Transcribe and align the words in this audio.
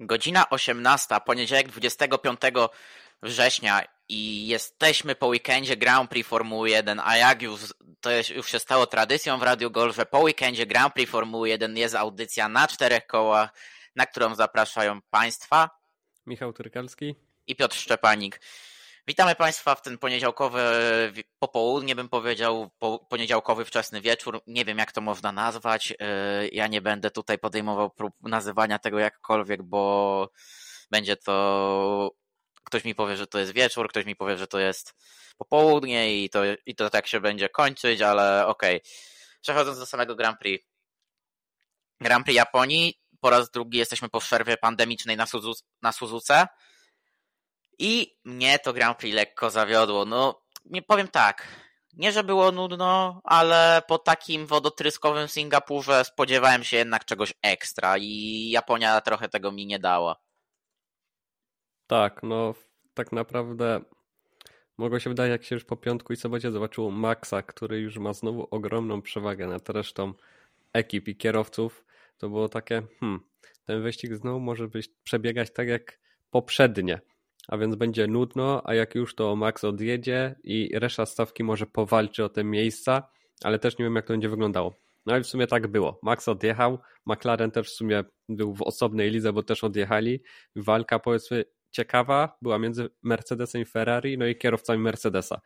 Godzina 0.00 0.50
18, 0.50 1.16
poniedziałek 1.26 1.68
25 1.68 2.40
września 3.22 3.82
i 4.08 4.46
jesteśmy 4.46 5.14
po 5.14 5.26
weekendzie 5.26 5.76
Grand 5.76 6.10
Prix 6.10 6.28
Formuły 6.28 6.70
1, 6.70 7.00
a 7.04 7.16
jak 7.16 7.42
już 7.42 7.74
to 8.00 8.10
już 8.36 8.46
się 8.46 8.58
stało 8.58 8.86
tradycją 8.86 9.38
w 9.38 9.42
Radio 9.42 9.70
Gol, 9.70 9.92
że 9.92 10.06
po 10.06 10.18
weekendzie 10.18 10.66
Grand 10.66 10.94
Prix 10.94 11.12
Formuły 11.12 11.48
1 11.48 11.76
jest 11.76 11.94
audycja 11.94 12.48
na 12.48 12.68
czterech 12.68 13.06
kołach, 13.06 13.50
na 13.96 14.06
którą 14.06 14.34
zapraszają 14.34 15.00
Państwa 15.10 15.70
Michał 16.26 16.52
Tyrkalski 16.52 17.14
i 17.46 17.56
Piotr 17.56 17.76
Szczepanik. 17.76 18.40
Witamy 19.08 19.34
Państwa 19.34 19.74
w 19.74 19.82
ten 19.82 19.98
poniedziałkowy 19.98 20.60
popołudnie, 21.38 21.94
bym 21.94 22.08
powiedział, 22.08 22.70
poniedziałkowy 23.08 23.64
wczesny 23.64 24.00
wieczór. 24.00 24.40
Nie 24.46 24.64
wiem, 24.64 24.78
jak 24.78 24.92
to 24.92 25.00
można 25.00 25.32
nazwać. 25.32 25.94
E, 25.98 26.48
ja 26.48 26.66
nie 26.66 26.80
będę 26.80 27.10
tutaj 27.10 27.38
podejmował 27.38 27.90
prób 27.90 28.14
nazywania 28.22 28.78
tego 28.78 28.98
jakkolwiek, 28.98 29.62
bo 29.62 30.30
będzie 30.90 31.16
to. 31.16 32.10
Ktoś 32.64 32.84
mi 32.84 32.94
powie, 32.94 33.16
że 33.16 33.26
to 33.26 33.38
jest 33.38 33.52
wieczór, 33.52 33.88
ktoś 33.88 34.04
mi 34.04 34.16
powie, 34.16 34.38
że 34.38 34.46
to 34.46 34.58
jest 34.58 34.94
popołudnie 35.38 36.24
i 36.24 36.30
to, 36.30 36.42
i 36.66 36.74
to 36.74 36.90
tak 36.90 37.06
się 37.06 37.20
będzie 37.20 37.48
kończyć, 37.48 38.00
ale 38.00 38.46
okej. 38.46 38.76
Okay. 38.76 38.90
Przechodząc 39.40 39.78
do 39.78 39.86
samego 39.86 40.16
Grand 40.16 40.38
Prix. 40.38 40.66
Grand 42.00 42.24
Prix 42.24 42.36
Japonii. 42.36 43.00
Po 43.20 43.30
raz 43.30 43.50
drugi 43.50 43.78
jesteśmy 43.78 44.08
po 44.08 44.20
przerwie 44.20 44.56
pandemicznej 44.56 45.16
na, 45.16 45.26
Suzu 45.26 45.52
na 45.82 45.92
Suzuce. 45.92 46.46
I 47.78 48.18
mnie 48.24 48.58
to 48.58 48.72
Grand 48.72 48.98
Prix 48.98 49.16
lekko 49.16 49.50
zawiodło. 49.50 50.04
No, 50.04 50.42
nie 50.64 50.82
powiem 50.82 51.08
tak. 51.08 51.48
Nie, 51.92 52.12
że 52.12 52.24
było 52.24 52.52
nudno, 52.52 53.20
ale 53.24 53.82
po 53.88 53.98
takim 53.98 54.46
wodotryskowym 54.46 55.28
Singapurze 55.28 56.04
spodziewałem 56.04 56.64
się 56.64 56.76
jednak 56.76 57.04
czegoś 57.04 57.34
ekstra 57.42 57.98
i 57.98 58.50
Japonia 58.50 59.00
trochę 59.00 59.28
tego 59.28 59.52
mi 59.52 59.66
nie 59.66 59.78
dała. 59.78 60.16
Tak, 61.86 62.22
no 62.22 62.54
tak 62.94 63.12
naprawdę 63.12 63.80
mogło 64.78 64.98
się 64.98 65.10
wydaje, 65.10 65.30
jak 65.30 65.44
się 65.44 65.54
już 65.54 65.64
po 65.64 65.76
piątku 65.76 66.12
i 66.12 66.16
sobocie 66.16 66.50
zobaczyło 66.50 66.90
Maxa, 66.90 67.42
który 67.42 67.80
już 67.80 67.96
ma 67.96 68.12
znowu 68.12 68.48
ogromną 68.50 69.02
przewagę 69.02 69.46
nad 69.46 69.68
resztą 69.68 70.14
ekip 70.72 71.08
i 71.08 71.16
kierowców, 71.16 71.84
to 72.18 72.28
było 72.28 72.48
takie, 72.48 72.82
hmm, 73.00 73.20
ten 73.64 73.82
wyścig 73.82 74.14
znowu 74.14 74.40
może 74.40 74.68
być 74.68 74.88
przebiegać 75.04 75.50
tak 75.52 75.68
jak 75.68 75.98
poprzednie 76.30 77.00
a 77.48 77.58
więc 77.58 77.76
będzie 77.76 78.06
nudno, 78.06 78.62
a 78.64 78.74
jak 78.74 78.94
już 78.94 79.14
to 79.14 79.36
Max 79.36 79.64
odjedzie 79.64 80.34
i 80.44 80.70
reszta 80.74 81.06
stawki 81.06 81.44
może 81.44 81.66
powalczy 81.66 82.24
o 82.24 82.28
te 82.28 82.44
miejsca, 82.44 83.08
ale 83.44 83.58
też 83.58 83.78
nie 83.78 83.84
wiem 83.84 83.96
jak 83.96 84.06
to 84.06 84.12
będzie 84.12 84.28
wyglądało. 84.28 84.74
No 85.06 85.18
i 85.18 85.22
w 85.22 85.26
sumie 85.26 85.46
tak 85.46 85.66
było. 85.66 86.00
Max 86.02 86.28
odjechał, 86.28 86.78
McLaren 87.06 87.50
też 87.50 87.68
w 87.68 87.74
sumie 87.74 88.04
był 88.28 88.54
w 88.54 88.62
osobnej 88.62 89.10
lidze, 89.10 89.32
bo 89.32 89.42
też 89.42 89.64
odjechali. 89.64 90.22
Walka 90.56 90.98
powiedzmy 90.98 91.44
ciekawa 91.70 92.36
była 92.42 92.58
między 92.58 92.88
Mercedesem 93.02 93.62
i 93.62 93.64
Ferrari, 93.64 94.18
no 94.18 94.26
i 94.26 94.36
kierowcami 94.36 94.82
Mercedesa. 94.82 95.40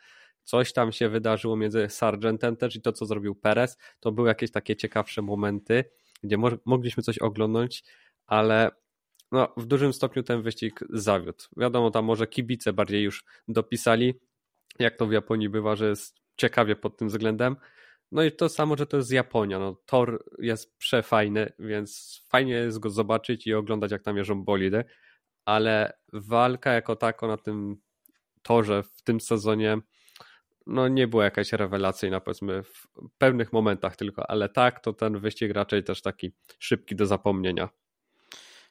Coś 0.45 0.73
tam 0.73 0.93
się 0.93 1.09
wydarzyło 1.09 1.57
między 1.57 1.87
Sargentem 1.89 2.57
też 2.57 2.77
i 2.77 2.83
to, 2.83 2.93
co 2.93 3.07
zrobił 3.07 3.35
Perez. 3.35 3.79
To 4.01 4.13
były 4.13 4.29
jakieś 4.29 4.51
takie 4.51 4.77
ciekawsze 4.77 5.23
momenty, 5.23 5.85
gdzie 6.23 6.37
mogliśmy 6.65 7.03
coś 7.03 7.19
oglądnąć, 7.19 7.85
ale 8.27 8.71
no, 9.33 9.53
w 9.57 9.67
dużym 9.67 9.93
stopniu 9.93 10.23
ten 10.23 10.43
wyścig 10.43 10.81
zawiódł. 10.91 11.45
Wiadomo, 11.57 11.91
tam 11.91 12.05
może 12.05 12.27
kibice 12.27 12.73
bardziej 12.73 13.03
już 13.03 13.25
dopisali, 13.49 14.15
jak 14.79 14.97
to 14.97 15.07
w 15.07 15.13
Japonii 15.13 15.49
bywa, 15.49 15.77
że 15.77 15.89
jest 15.89 16.17
ciekawie 16.37 16.77
pod 16.77 16.97
tym 16.97 17.09
względem. 17.09 17.57
No 18.13 18.23
i 18.23 18.33
to 18.33 18.49
samo, 18.49 18.77
że 18.77 18.87
to 18.87 18.97
jest 18.97 19.13
Japonia. 19.13 19.59
No, 19.59 19.77
tor 19.87 20.25
jest 20.39 20.79
przefajny, 20.79 21.53
więc 21.59 22.21
fajnie 22.29 22.53
jest 22.53 22.79
go 22.79 22.91
zobaczyć 22.91 23.47
i 23.47 23.55
oglądać, 23.55 23.91
jak 23.91 24.03
tam 24.03 24.17
jeżdżą 24.17 24.45
bolidy, 24.45 24.85
ale 25.45 25.93
walka 26.13 26.73
jako 26.73 26.97
tako 26.97 27.29
na 27.29 27.37
tym 27.37 27.77
torze 28.43 28.83
w 28.83 29.03
tym 29.03 29.21
sezonie 29.21 29.79
no 30.67 30.89
nie 30.89 31.09
była 31.09 31.25
jakaś 31.25 31.53
rewelacyjna, 31.53 32.21
powiedzmy, 32.21 32.63
w 32.63 32.89
pewnych 33.19 33.53
momentach 33.53 33.97
tylko, 33.97 34.31
ale 34.31 34.49
tak, 34.49 34.81
to 34.81 34.93
ten 34.93 35.19
wyścig 35.19 35.53
raczej 35.53 35.85
też 35.85 36.03
taki 36.03 36.33
szybki 36.59 36.97
do 36.97 37.07
zapomnienia 37.07 37.69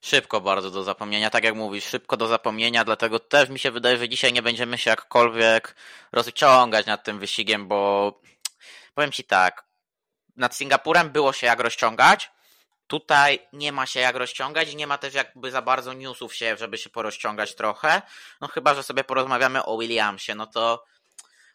szybko 0.01 0.41
bardzo 0.41 0.71
do 0.71 0.83
zapomnienia, 0.83 1.29
tak 1.29 1.43
jak 1.43 1.55
mówisz, 1.55 1.85
szybko 1.85 2.17
do 2.17 2.27
zapomnienia, 2.27 2.85
dlatego 2.85 3.19
też 3.19 3.49
mi 3.49 3.59
się 3.59 3.71
wydaje, 3.71 3.97
że 3.97 4.09
dzisiaj 4.09 4.33
nie 4.33 4.41
będziemy 4.41 4.77
się 4.77 4.89
jakkolwiek 4.89 5.75
rozciągać 6.11 6.85
nad 6.85 7.03
tym 7.03 7.19
wyścigiem, 7.19 7.67
bo 7.67 8.21
powiem 8.93 9.11
Ci 9.11 9.23
tak, 9.23 9.65
nad 10.35 10.55
Singapurem 10.55 11.09
było 11.09 11.33
się 11.33 11.47
jak 11.47 11.59
rozciągać, 11.59 12.31
tutaj 12.87 13.47
nie 13.53 13.71
ma 13.71 13.85
się 13.85 13.99
jak 13.99 14.15
rozciągać 14.15 14.73
i 14.73 14.75
nie 14.75 14.87
ma 14.87 14.97
też 14.97 15.13
jakby 15.13 15.51
za 15.51 15.61
bardzo 15.61 15.93
newsów 15.93 16.35
się, 16.35 16.57
żeby 16.57 16.77
się 16.77 16.89
porozciągać 16.89 17.55
trochę, 17.55 18.01
no 18.41 18.47
chyba, 18.47 18.73
że 18.73 18.83
sobie 18.83 19.03
porozmawiamy 19.03 19.65
o 19.65 19.77
Williamsie, 19.77 20.35
no 20.35 20.47
to 20.47 20.83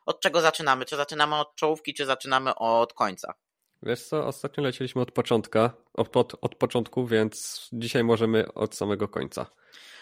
od 0.07 0.21
czego 0.21 0.41
zaczynamy? 0.41 0.85
Czy 0.85 0.97
zaczynamy 0.97 1.37
od 1.37 1.57
czołówki, 1.57 1.95
czy 1.95 2.07
zaczynamy 2.07 2.55
od 2.55 2.93
końca? 2.93 3.35
Wiesz 3.83 4.03
co, 4.03 4.27
ostatnio 4.27 4.65
lecieliśmy 4.65 5.03
od 5.03 5.13
początka, 5.13 5.71
od, 5.95 6.17
od, 6.17 6.33
od 6.41 6.55
początku, 6.55 7.07
więc 7.07 7.69
dzisiaj 7.73 8.05
możemy 8.05 8.53
od 8.55 8.75
samego 8.75 9.09
końca. 9.09 9.47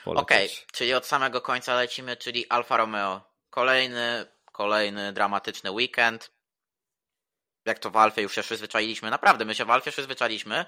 Okej, 0.05 0.47
okay, 0.47 0.67
czyli 0.73 0.95
od 0.95 1.07
samego 1.07 1.41
końca 1.41 1.75
lecimy, 1.75 2.17
czyli 2.17 2.49
Alfa 2.49 2.77
Romeo. 2.77 3.21
Kolejny, 3.51 4.27
kolejny 4.53 5.13
dramatyczny 5.13 5.71
weekend. 5.71 6.31
Jak 7.65 7.79
to 7.79 7.91
w 7.91 7.97
Alfie 7.97 8.23
już 8.23 8.35
się 8.35 8.43
przyzwyczailiśmy, 8.43 9.11
naprawdę, 9.11 9.45
my 9.45 9.55
się 9.55 9.65
w 9.65 9.71
Alfie 9.71 9.91
przyzwyczailiśmy, 9.91 10.65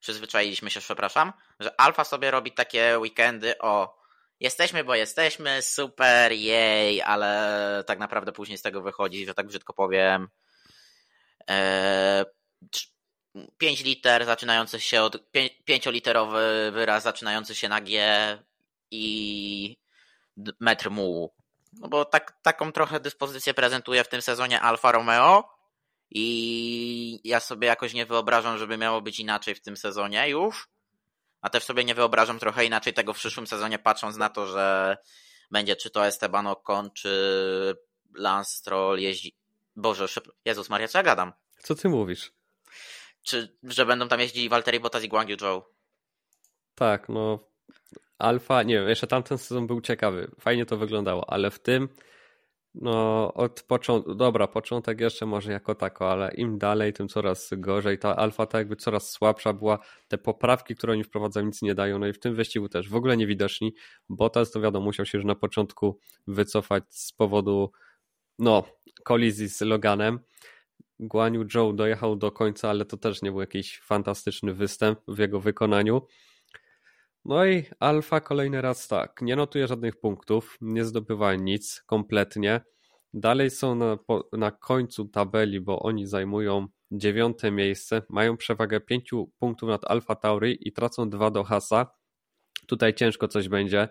przyzwyczailiśmy 0.00 0.70
się, 0.70 0.80
przepraszam, 0.80 1.32
że 1.60 1.80
Alfa 1.80 2.04
sobie 2.04 2.30
robi 2.30 2.52
takie 2.52 2.98
weekendy 2.98 3.58
o 3.58 3.98
jesteśmy, 4.40 4.84
bo 4.84 4.94
jesteśmy, 4.94 5.62
super, 5.62 6.32
jej, 6.32 7.02
ale 7.02 7.84
tak 7.86 7.98
naprawdę 7.98 8.32
później 8.32 8.58
z 8.58 8.62
tego 8.62 8.82
wychodzi, 8.82 9.26
że 9.26 9.34
tak 9.34 9.46
brzydko 9.46 9.72
powiem, 9.72 10.28
5 13.58 13.84
liter 13.84 14.24
zaczynający 14.24 14.80
się 14.80 15.02
od 15.02 15.16
5-literowy 15.68 16.72
wyraz 16.72 17.02
zaczynający 17.02 17.54
się 17.54 17.68
na 17.68 17.80
G 17.80 17.98
i 18.90 19.76
metr 20.60 20.90
mułu. 20.90 21.34
No 21.72 21.88
bo 21.88 22.04
tak, 22.04 22.38
taką 22.42 22.72
trochę 22.72 23.00
dyspozycję 23.00 23.54
prezentuje 23.54 24.04
w 24.04 24.08
tym 24.08 24.22
sezonie 24.22 24.60
Alfa 24.60 24.92
Romeo 24.92 25.56
i 26.10 27.20
ja 27.24 27.40
sobie 27.40 27.68
jakoś 27.68 27.94
nie 27.94 28.06
wyobrażam, 28.06 28.58
żeby 28.58 28.78
miało 28.78 29.00
być 29.02 29.20
inaczej 29.20 29.54
w 29.54 29.60
tym 29.60 29.76
sezonie 29.76 30.28
już. 30.28 30.68
A 31.40 31.50
też 31.50 31.64
sobie 31.64 31.84
nie 31.84 31.94
wyobrażam 31.94 32.38
trochę 32.38 32.64
inaczej 32.64 32.94
tego 32.94 33.12
w 33.12 33.16
przyszłym 33.16 33.46
sezonie, 33.46 33.78
patrząc 33.78 34.16
na 34.16 34.28
to, 34.28 34.46
że 34.46 34.96
będzie 35.50 35.76
czy 35.76 35.90
to 35.90 36.06
Esteban 36.06 36.46
Ocon, 36.46 36.90
czy 36.90 37.76
Lance 38.14 38.50
Stroll 38.50 38.98
jeździ. 38.98 39.34
Boże, 39.76 40.06
Jezus 40.44 40.70
Maria, 40.70 40.88
co 40.88 40.98
ja 40.98 41.04
gadam? 41.04 41.32
Co 41.58 41.74
ty 41.74 41.88
mówisz? 41.88 42.32
Czy, 43.22 43.58
że 43.62 43.86
będą 43.86 44.08
tam 44.08 44.20
jeździli 44.20 44.48
Walteri 44.48 44.80
Bottas 44.80 45.04
i 45.04 45.08
Guang 45.08 45.28
Yu 45.28 45.36
Tak, 46.74 47.08
no 47.08 47.38
Alfa, 48.18 48.62
nie 48.62 48.74
wiem, 48.74 48.88
jeszcze 48.88 49.06
tamten 49.06 49.38
sezon 49.38 49.66
był 49.66 49.80
ciekawy, 49.80 50.30
fajnie 50.40 50.66
to 50.66 50.76
wyglądało, 50.76 51.30
ale 51.30 51.50
w 51.50 51.58
tym 51.58 51.88
no 52.80 53.32
od 53.34 53.62
początku, 53.62 54.14
dobra, 54.14 54.46
początek 54.46 55.00
jeszcze 55.00 55.26
może 55.26 55.52
jako 55.52 55.74
tako, 55.74 56.10
ale 56.12 56.34
im 56.34 56.58
dalej, 56.58 56.92
tym 56.92 57.08
coraz 57.08 57.50
gorzej. 57.52 57.98
Ta 57.98 58.16
alfa 58.16 58.46
tak 58.46 58.58
jakby 58.58 58.76
coraz 58.76 59.10
słabsza 59.10 59.52
była. 59.52 59.78
Te 60.08 60.18
poprawki, 60.18 60.74
które 60.74 60.92
oni 60.92 61.04
wprowadzają, 61.04 61.46
nic 61.46 61.62
nie 61.62 61.74
dają. 61.74 61.98
No 61.98 62.06
i 62.06 62.12
w 62.12 62.18
tym 62.18 62.34
wyścigu 62.34 62.68
też 62.68 62.88
w 62.88 62.94
ogóle 62.94 63.16
niewidoczni. 63.16 63.74
Bottas 64.08 64.50
to 64.50 64.60
wiadomo, 64.60 64.84
musiał 64.84 65.06
się 65.06 65.18
już 65.18 65.24
na 65.24 65.34
początku 65.34 65.98
wycofać 66.26 66.84
z 66.88 67.12
powodu 67.12 67.72
no, 68.38 68.64
kolizji 69.04 69.48
z 69.48 69.60
Loganem. 69.60 70.20
Guaniu 71.00 71.46
Joe 71.54 71.72
dojechał 71.72 72.16
do 72.16 72.32
końca, 72.32 72.70
ale 72.70 72.84
to 72.84 72.96
też 72.96 73.22
nie 73.22 73.30
był 73.30 73.40
jakiś 73.40 73.80
fantastyczny 73.80 74.54
występ 74.54 74.98
w 75.08 75.18
jego 75.18 75.40
wykonaniu. 75.40 76.02
No 77.24 77.46
i 77.46 77.64
Alfa 77.80 78.20
kolejny 78.20 78.62
raz 78.62 78.88
tak, 78.88 79.22
nie 79.22 79.36
notuje 79.36 79.66
żadnych 79.66 79.96
punktów, 79.96 80.58
nie 80.60 80.84
zdobywa 80.84 81.34
nic 81.34 81.82
kompletnie. 81.86 82.60
Dalej 83.14 83.50
są 83.50 83.74
na, 83.74 83.98
na 84.32 84.50
końcu 84.50 85.04
tabeli, 85.04 85.60
bo 85.60 85.78
oni 85.78 86.06
zajmują 86.06 86.66
dziewiąte 86.90 87.50
miejsce, 87.50 88.02
mają 88.08 88.36
przewagę 88.36 88.80
pięciu 88.80 89.32
punktów 89.38 89.68
nad 89.68 89.90
Alfa 89.90 90.14
Tauri 90.14 90.68
i 90.68 90.72
tracą 90.72 91.10
dwa 91.10 91.30
do 91.30 91.44
Hasa. 91.44 91.86
Tutaj 92.66 92.94
ciężko 92.94 93.28
coś 93.28 93.48
będzie 93.48 93.88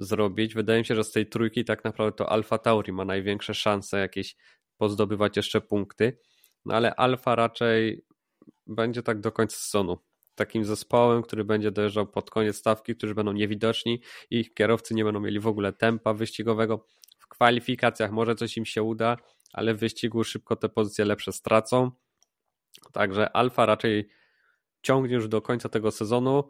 zrobić. 0.00 0.54
Wydaje 0.54 0.78
mi 0.78 0.86
się, 0.86 0.94
że 0.94 1.04
z 1.04 1.12
tej 1.12 1.26
trójki 1.26 1.64
tak 1.64 1.84
naprawdę 1.84 2.16
to 2.16 2.32
Alfa 2.32 2.58
Tauri 2.58 2.92
ma 2.92 3.04
największe 3.04 3.54
szanse 3.54 3.98
jakieś 4.00 4.36
pozdobywać 4.76 5.36
jeszcze 5.36 5.60
punkty. 5.60 6.18
No 6.64 6.74
ale 6.74 6.94
Alfa 6.94 7.34
raczej 7.34 8.04
będzie 8.66 9.02
tak 9.02 9.20
do 9.20 9.32
końca 9.32 9.56
sezonu. 9.56 9.98
Takim 10.34 10.64
zespołem, 10.64 11.22
który 11.22 11.44
będzie 11.44 11.70
dojeżdżał 11.70 12.06
pod 12.06 12.30
koniec 12.30 12.56
stawki, 12.56 12.96
którzy 12.96 13.14
będą 13.14 13.32
niewidoczni 13.32 14.00
i 14.30 14.40
ich 14.40 14.54
kierowcy 14.54 14.94
nie 14.94 15.04
będą 15.04 15.20
mieli 15.20 15.40
w 15.40 15.46
ogóle 15.46 15.72
tempa 15.72 16.14
wyścigowego. 16.14 16.86
W 17.18 17.28
kwalifikacjach 17.28 18.12
może 18.12 18.34
coś 18.34 18.56
im 18.56 18.66
się 18.66 18.82
uda, 18.82 19.16
ale 19.52 19.74
w 19.74 19.78
wyścigu 19.78 20.24
szybko 20.24 20.56
te 20.56 20.68
pozycje 20.68 21.04
lepsze 21.04 21.32
stracą. 21.32 21.90
Także 22.92 23.36
Alfa 23.36 23.66
raczej 23.66 24.08
ciągnie 24.82 25.14
już 25.14 25.28
do 25.28 25.42
końca 25.42 25.68
tego 25.68 25.90
sezonu 25.90 26.48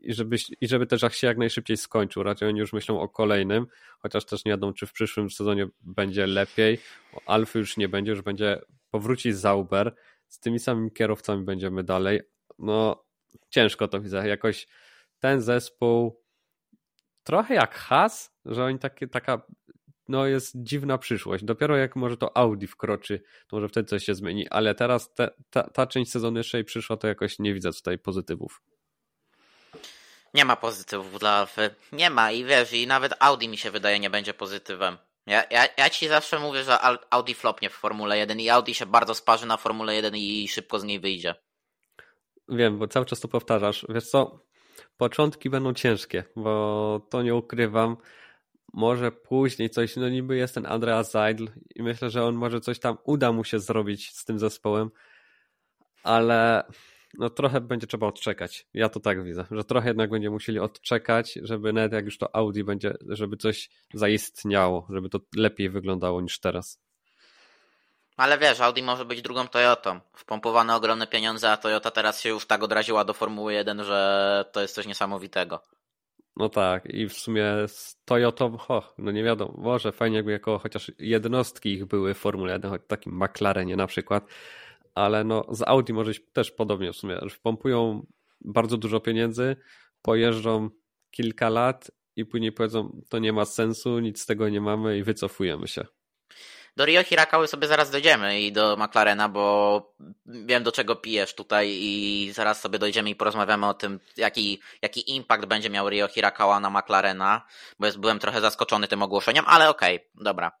i 0.00 0.14
żeby, 0.14 0.36
i 0.60 0.68
żeby 0.68 0.86
też 0.86 1.02
się 1.12 1.26
jak 1.26 1.38
najszybciej 1.38 1.76
skończył. 1.76 2.22
Raczej 2.22 2.48
oni 2.48 2.58
już 2.58 2.72
myślą 2.72 3.00
o 3.00 3.08
kolejnym, 3.08 3.66
chociaż 3.98 4.24
też 4.24 4.44
nie 4.44 4.52
wiadomo, 4.52 4.72
czy 4.72 4.86
w 4.86 4.92
przyszłym 4.92 5.30
sezonie 5.30 5.68
będzie 5.80 6.26
lepiej. 6.26 6.78
Alfy 7.26 7.58
już 7.58 7.76
nie 7.76 7.88
będzie, 7.88 8.10
już 8.10 8.22
będzie 8.22 8.60
powróci 8.90 9.32
Zauber. 9.32 9.94
Z 10.28 10.40
tymi 10.40 10.58
samymi 10.58 10.92
kierowcami 10.92 11.44
będziemy 11.44 11.84
dalej. 11.84 12.20
No, 12.58 13.04
ciężko 13.50 13.88
to 13.88 14.00
widzę. 14.00 14.28
Jakoś 14.28 14.68
ten 15.18 15.40
zespół 15.40 16.20
trochę 17.22 17.54
jak 17.54 17.74
Has, 17.74 18.34
że 18.44 18.64
oni 18.64 18.78
takie, 18.78 19.08
taka 19.08 19.42
no 20.10 20.26
jest 20.26 20.52
dziwna 20.62 20.98
przyszłość. 20.98 21.44
Dopiero 21.44 21.76
jak 21.76 21.96
może 21.96 22.16
to 22.16 22.36
Audi 22.36 22.66
wkroczy, 22.66 23.22
to 23.48 23.56
może 23.56 23.68
wtedy 23.68 23.88
coś 23.88 24.04
się 24.04 24.14
zmieni, 24.14 24.48
ale 24.48 24.74
teraz 24.74 25.14
te, 25.14 25.30
ta, 25.50 25.62
ta 25.62 25.86
część 25.86 26.10
sezonu 26.10 26.38
jeszcze 26.38 26.58
jej 26.58 26.64
przyszła, 26.64 26.96
to 26.96 27.08
jakoś 27.08 27.38
nie 27.38 27.54
widzę 27.54 27.72
tutaj 27.72 27.98
pozytywów. 27.98 28.62
Nie 30.34 30.44
ma 30.44 30.56
pozytywów 30.56 31.18
dla 31.18 31.30
Alfy. 31.30 31.74
Nie 31.92 32.10
ma 32.10 32.32
i 32.32 32.44
wiesz, 32.44 32.72
i 32.72 32.86
nawet 32.86 33.14
Audi 33.18 33.48
mi 33.48 33.58
się 33.58 33.70
wydaje 33.70 34.00
nie 34.00 34.10
będzie 34.10 34.34
pozytywem. 34.34 34.98
Ja, 35.26 35.44
ja, 35.50 35.68
ja 35.78 35.90
ci 35.90 36.08
zawsze 36.08 36.38
mówię, 36.38 36.64
że 36.64 36.78
Audi 37.10 37.34
flopnie 37.34 37.70
w 37.70 37.72
Formule 37.74 38.18
1 38.18 38.40
i 38.40 38.48
Audi 38.48 38.74
się 38.74 38.86
bardzo 38.86 39.14
sparzy 39.14 39.46
na 39.46 39.56
Formule 39.56 39.94
1 39.94 40.16
i 40.16 40.48
szybko 40.48 40.78
z 40.78 40.84
niej 40.84 41.00
wyjdzie. 41.00 41.34
Wiem, 42.48 42.78
bo 42.78 42.88
cały 42.88 43.06
czas 43.06 43.20
to 43.20 43.28
powtarzasz. 43.28 43.86
Wiesz 43.88 44.10
co, 44.10 44.44
początki 44.96 45.50
będą 45.50 45.74
ciężkie, 45.74 46.24
bo 46.36 47.06
to 47.10 47.22
nie 47.22 47.34
ukrywam. 47.34 47.96
Może 48.72 49.12
później 49.12 49.70
coś, 49.70 49.96
no 49.96 50.08
niby 50.08 50.36
jest 50.36 50.54
ten 50.54 50.66
Andreas 50.66 51.10
Seidl 51.10 51.46
i 51.74 51.82
myślę, 51.82 52.10
że 52.10 52.24
on 52.24 52.34
może 52.34 52.60
coś 52.60 52.78
tam 52.78 52.98
uda 53.04 53.32
mu 53.32 53.44
się 53.44 53.58
zrobić 53.58 54.10
z 54.16 54.24
tym 54.24 54.38
zespołem, 54.38 54.90
ale 56.02 56.64
no 57.18 57.30
trochę 57.30 57.60
będzie 57.60 57.86
trzeba 57.86 58.06
odczekać. 58.06 58.66
Ja 58.74 58.88
to 58.88 59.00
tak 59.00 59.24
widzę, 59.24 59.44
że 59.50 59.64
trochę 59.64 59.88
jednak 59.88 60.10
będzie 60.10 60.30
musieli 60.30 60.58
odczekać, 60.58 61.38
żeby 61.42 61.72
nawet 61.72 61.92
jak 61.92 62.04
już 62.04 62.18
to 62.18 62.36
Audi 62.36 62.64
będzie, 62.64 62.94
żeby 63.08 63.36
coś 63.36 63.70
zaistniało, 63.94 64.86
żeby 64.90 65.08
to 65.08 65.20
lepiej 65.36 65.70
wyglądało 65.70 66.20
niż 66.20 66.40
teraz. 66.40 66.80
Ale 68.16 68.38
wiesz, 68.38 68.60
Audi 68.60 68.82
może 68.82 69.04
być 69.04 69.22
drugą 69.22 69.48
Toyotą. 69.48 70.00
Wpompowane 70.12 70.76
ogromne 70.76 71.06
pieniądze, 71.06 71.50
a 71.50 71.56
Toyota 71.56 71.90
teraz 71.90 72.20
się 72.20 72.28
już 72.28 72.46
tak 72.46 72.62
odraziła 72.62 73.04
do 73.04 73.14
Formuły 73.14 73.54
1, 73.54 73.84
że 73.84 74.44
to 74.52 74.60
jest 74.60 74.74
coś 74.74 74.86
niesamowitego. 74.86 75.62
No 76.36 76.48
tak, 76.48 76.86
i 76.86 77.08
w 77.08 77.12
sumie 77.12 77.44
z 77.66 77.96
Toyotą, 78.04 78.56
ho, 78.56 78.94
no 78.98 79.10
nie 79.10 79.22
wiadomo, 79.24 79.54
może 79.56 79.92
fajnie 79.92 80.16
jakby 80.16 80.32
jako 80.32 80.58
chociaż 80.58 80.92
jednostki 80.98 81.72
ich 81.72 81.84
były 81.84 82.14
w 82.14 82.18
Formule 82.18 82.52
1, 82.52 82.70
choć 82.70 82.82
takim 82.86 83.24
McLarenie 83.24 83.76
na 83.76 83.86
przykład, 83.86 84.24
ale 84.94 85.24
no 85.24 85.44
z 85.50 85.62
Audi 85.62 85.92
może 85.92 86.12
też 86.32 86.50
podobnie 86.50 86.92
w 86.92 86.96
sumie, 86.96 87.18
że 87.22 87.30
wpompują 87.30 88.06
bardzo 88.40 88.76
dużo 88.76 89.00
pieniędzy, 89.00 89.56
pojeżdżą 90.02 90.70
kilka 91.10 91.48
lat 91.48 91.90
i 92.16 92.26
później 92.26 92.52
powiedzą, 92.52 93.02
to 93.08 93.18
nie 93.18 93.32
ma 93.32 93.44
sensu, 93.44 93.98
nic 93.98 94.22
z 94.22 94.26
tego 94.26 94.48
nie 94.48 94.60
mamy 94.60 94.98
i 94.98 95.02
wycofujemy 95.02 95.68
się. 95.68 95.86
Do 96.76 96.84
Rio 96.84 97.02
Hirakały 97.02 97.48
sobie 97.48 97.66
zaraz 97.68 97.90
dojdziemy 97.90 98.40
i 98.40 98.52
do 98.52 98.76
McLarena, 98.76 99.28
bo 99.28 99.94
wiem 100.26 100.62
do 100.62 100.72
czego 100.72 100.96
pijesz 100.96 101.34
tutaj 101.34 101.68
i 101.70 102.32
zaraz 102.34 102.60
sobie 102.60 102.78
dojdziemy 102.78 103.10
i 103.10 103.14
porozmawiamy 103.14 103.66
o 103.66 103.74
tym, 103.74 104.00
jaki, 104.16 104.60
jaki 104.82 105.16
impact 105.16 105.46
będzie 105.46 105.70
miał 105.70 105.88
Rio 105.90 106.08
Hirakawa 106.08 106.60
na 106.60 106.70
McLarena, 106.70 107.46
bo 107.78 107.86
jest, 107.86 107.98
byłem 107.98 108.18
trochę 108.18 108.40
zaskoczony 108.40 108.88
tym 108.88 109.02
ogłoszeniem, 109.02 109.44
ale 109.48 109.68
okej, 109.68 109.96
okay, 109.96 110.24
dobra. 110.24 110.52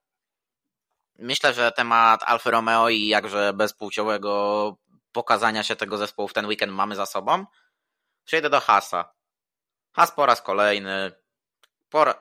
Myślę, 1.20 1.54
że 1.54 1.72
temat 1.72 2.22
Alfa 2.22 2.50
Romeo 2.50 2.88
i 2.88 3.06
jakże 3.06 3.52
bezpłciowego 3.52 4.76
pokazania 5.12 5.62
się 5.62 5.76
tego 5.76 5.98
zespołu 5.98 6.28
w 6.28 6.32
ten 6.32 6.46
weekend 6.46 6.72
mamy 6.72 6.96
za 6.96 7.06
sobą. 7.06 7.46
Przejdę 8.24 8.50
do 8.50 8.60
Hasa. 8.60 9.14
Has 9.92 10.12
po 10.12 10.26
raz 10.26 10.42
kolejny. 10.42 11.12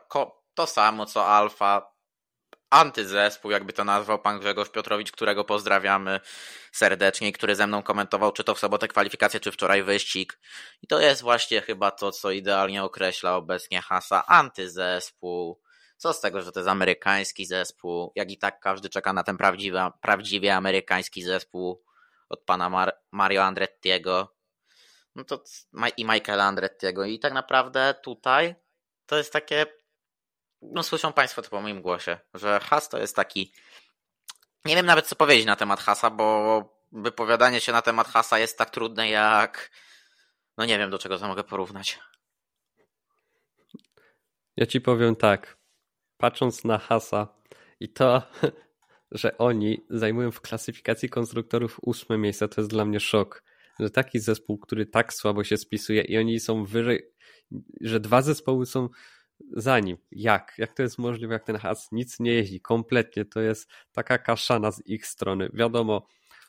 Ko, 0.07 0.43
to 0.53 0.67
samo 0.67 1.05
co 1.05 1.27
Alfa 1.27 1.93
antyzespół, 2.69 3.51
jakby 3.51 3.73
to 3.73 3.83
nazwał 3.83 4.19
pan 4.19 4.39
Grzegorz 4.39 4.69
Piotrowicz, 4.69 5.11
którego 5.11 5.43
pozdrawiamy 5.43 6.19
serdecznie 6.71 7.27
i 7.27 7.33
który 7.33 7.55
ze 7.55 7.67
mną 7.67 7.83
komentował, 7.83 8.31
czy 8.31 8.43
to 8.43 8.55
w 8.55 8.59
sobotę 8.59 8.87
kwalifikacje, 8.87 9.39
czy 9.39 9.51
wczoraj 9.51 9.83
wyścig. 9.83 10.39
I 10.81 10.87
to 10.87 10.99
jest 10.99 11.21
właśnie 11.21 11.61
chyba 11.61 11.91
to, 11.91 12.11
co 12.11 12.31
idealnie 12.31 12.83
określa 12.83 13.35
obecnie 13.35 13.81
Hasa, 13.81 14.25
antyzespół. 14.25 15.61
Co 15.99 16.13
z 16.13 16.21
tego, 16.21 16.41
że 16.41 16.51
to 16.51 16.59
jest 16.59 16.69
amerykański 16.69 17.45
zespół, 17.45 18.11
jak 18.15 18.31
i 18.31 18.37
tak 18.37 18.59
każdy 18.59 18.89
czeka 18.89 19.13
na 19.13 19.23
ten 19.23 19.37
prawdziwy, 19.37 19.79
prawdziwie 20.01 20.55
amerykański 20.55 21.23
zespół 21.23 21.83
od 22.29 22.43
pana 22.43 22.69
Mar 22.69 22.97
Mario 23.11 23.43
Andrettiego 23.43 24.39
no 25.15 25.23
to 25.23 25.43
i 25.97 26.05
Michaela 26.05 26.43
Andrettiego 26.43 27.05
i 27.05 27.19
tak 27.19 27.33
naprawdę 27.33 27.95
tutaj 28.03 28.55
to 29.05 29.17
jest 29.17 29.33
takie 29.33 29.65
no 30.61 30.83
słyszą 30.83 31.13
Państwo 31.13 31.41
to 31.41 31.49
po 31.49 31.61
moim 31.61 31.81
głosie, 31.81 32.19
że 32.33 32.59
has 32.59 32.89
to 32.89 32.97
jest 32.97 33.15
taki. 33.15 33.53
Nie 34.65 34.75
wiem 34.75 34.85
nawet 34.85 35.07
co 35.07 35.15
powiedzieć 35.15 35.45
na 35.45 35.55
temat 35.55 35.79
hasa, 35.79 36.09
bo 36.09 36.79
wypowiadanie 36.91 37.61
się 37.61 37.71
na 37.71 37.81
temat 37.81 38.07
hasa 38.07 38.39
jest 38.39 38.57
tak 38.57 38.69
trudne 38.69 39.09
jak. 39.09 39.71
No 40.57 40.65
nie 40.65 40.77
wiem 40.77 40.89
do 40.89 40.99
czego 40.99 41.19
to 41.19 41.27
mogę 41.27 41.43
porównać. 41.43 41.99
Ja 44.55 44.65
ci 44.65 44.81
powiem 44.81 45.15
tak. 45.15 45.58
Patrząc 46.19 46.63
na 46.63 46.77
hasa 46.77 47.27
i 47.79 47.89
to, 47.89 48.21
że 49.11 49.37
oni 49.37 49.85
zajmują 49.89 50.31
w 50.31 50.41
klasyfikacji 50.41 51.09
konstruktorów 51.09 51.79
ósme 51.81 52.17
miejsce, 52.17 52.47
to 52.47 52.61
jest 52.61 52.71
dla 52.71 52.85
mnie 52.85 52.99
szok. 52.99 53.43
Że 53.79 53.89
taki 53.89 54.19
zespół, 54.19 54.57
który 54.57 54.85
tak 54.85 55.13
słabo 55.13 55.43
się 55.43 55.57
spisuje 55.57 56.01
i 56.01 56.17
oni 56.17 56.39
są 56.39 56.65
wyżej, 56.65 57.01
że 57.81 57.99
dwa 57.99 58.21
zespoły 58.21 58.65
są 58.65 58.89
za 59.51 59.79
nim. 59.79 59.97
Jak? 60.11 60.53
Jak 60.57 60.73
to 60.73 60.83
jest 60.83 60.97
możliwe, 60.97 61.33
jak 61.33 61.43
ten 61.43 61.55
has 61.55 61.91
nic 61.91 62.19
nie 62.19 62.33
jeździ 62.33 62.61
kompletnie? 62.61 63.25
To 63.25 63.41
jest 63.41 63.71
taka 63.91 64.17
kaszana 64.17 64.71
z 64.71 64.87
ich 64.87 65.07
strony. 65.07 65.49
Wiadomo, 65.53 66.07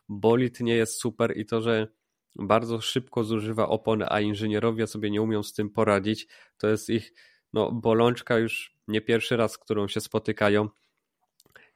bolid 0.09 0.61
nie 0.61 0.75
jest 0.75 1.01
super 1.01 1.37
i 1.37 1.47
to, 1.47 1.61
że 1.61 1.89
bardzo 2.35 2.81
szybko 2.81 3.25
zużywa 3.25 3.69
opony, 3.69 4.07
a 4.09 4.21
inżynierowie 4.21 4.87
sobie 4.87 5.11
nie 5.11 5.23
umią 5.23 5.43
z 5.43 5.53
tym 5.53 5.71
poradzić, 5.71 6.27
to 6.59 6.69
jest 6.69 6.89
ich 6.89 7.13
no, 7.53 7.73
bolączka 7.73 8.39
już 8.39 8.80
nie 8.91 9.01
pierwszy 9.01 9.37
raz, 9.37 9.53
z 9.53 9.59
którą 9.59 9.89
się 9.89 10.01
spotykają. 10.01 10.69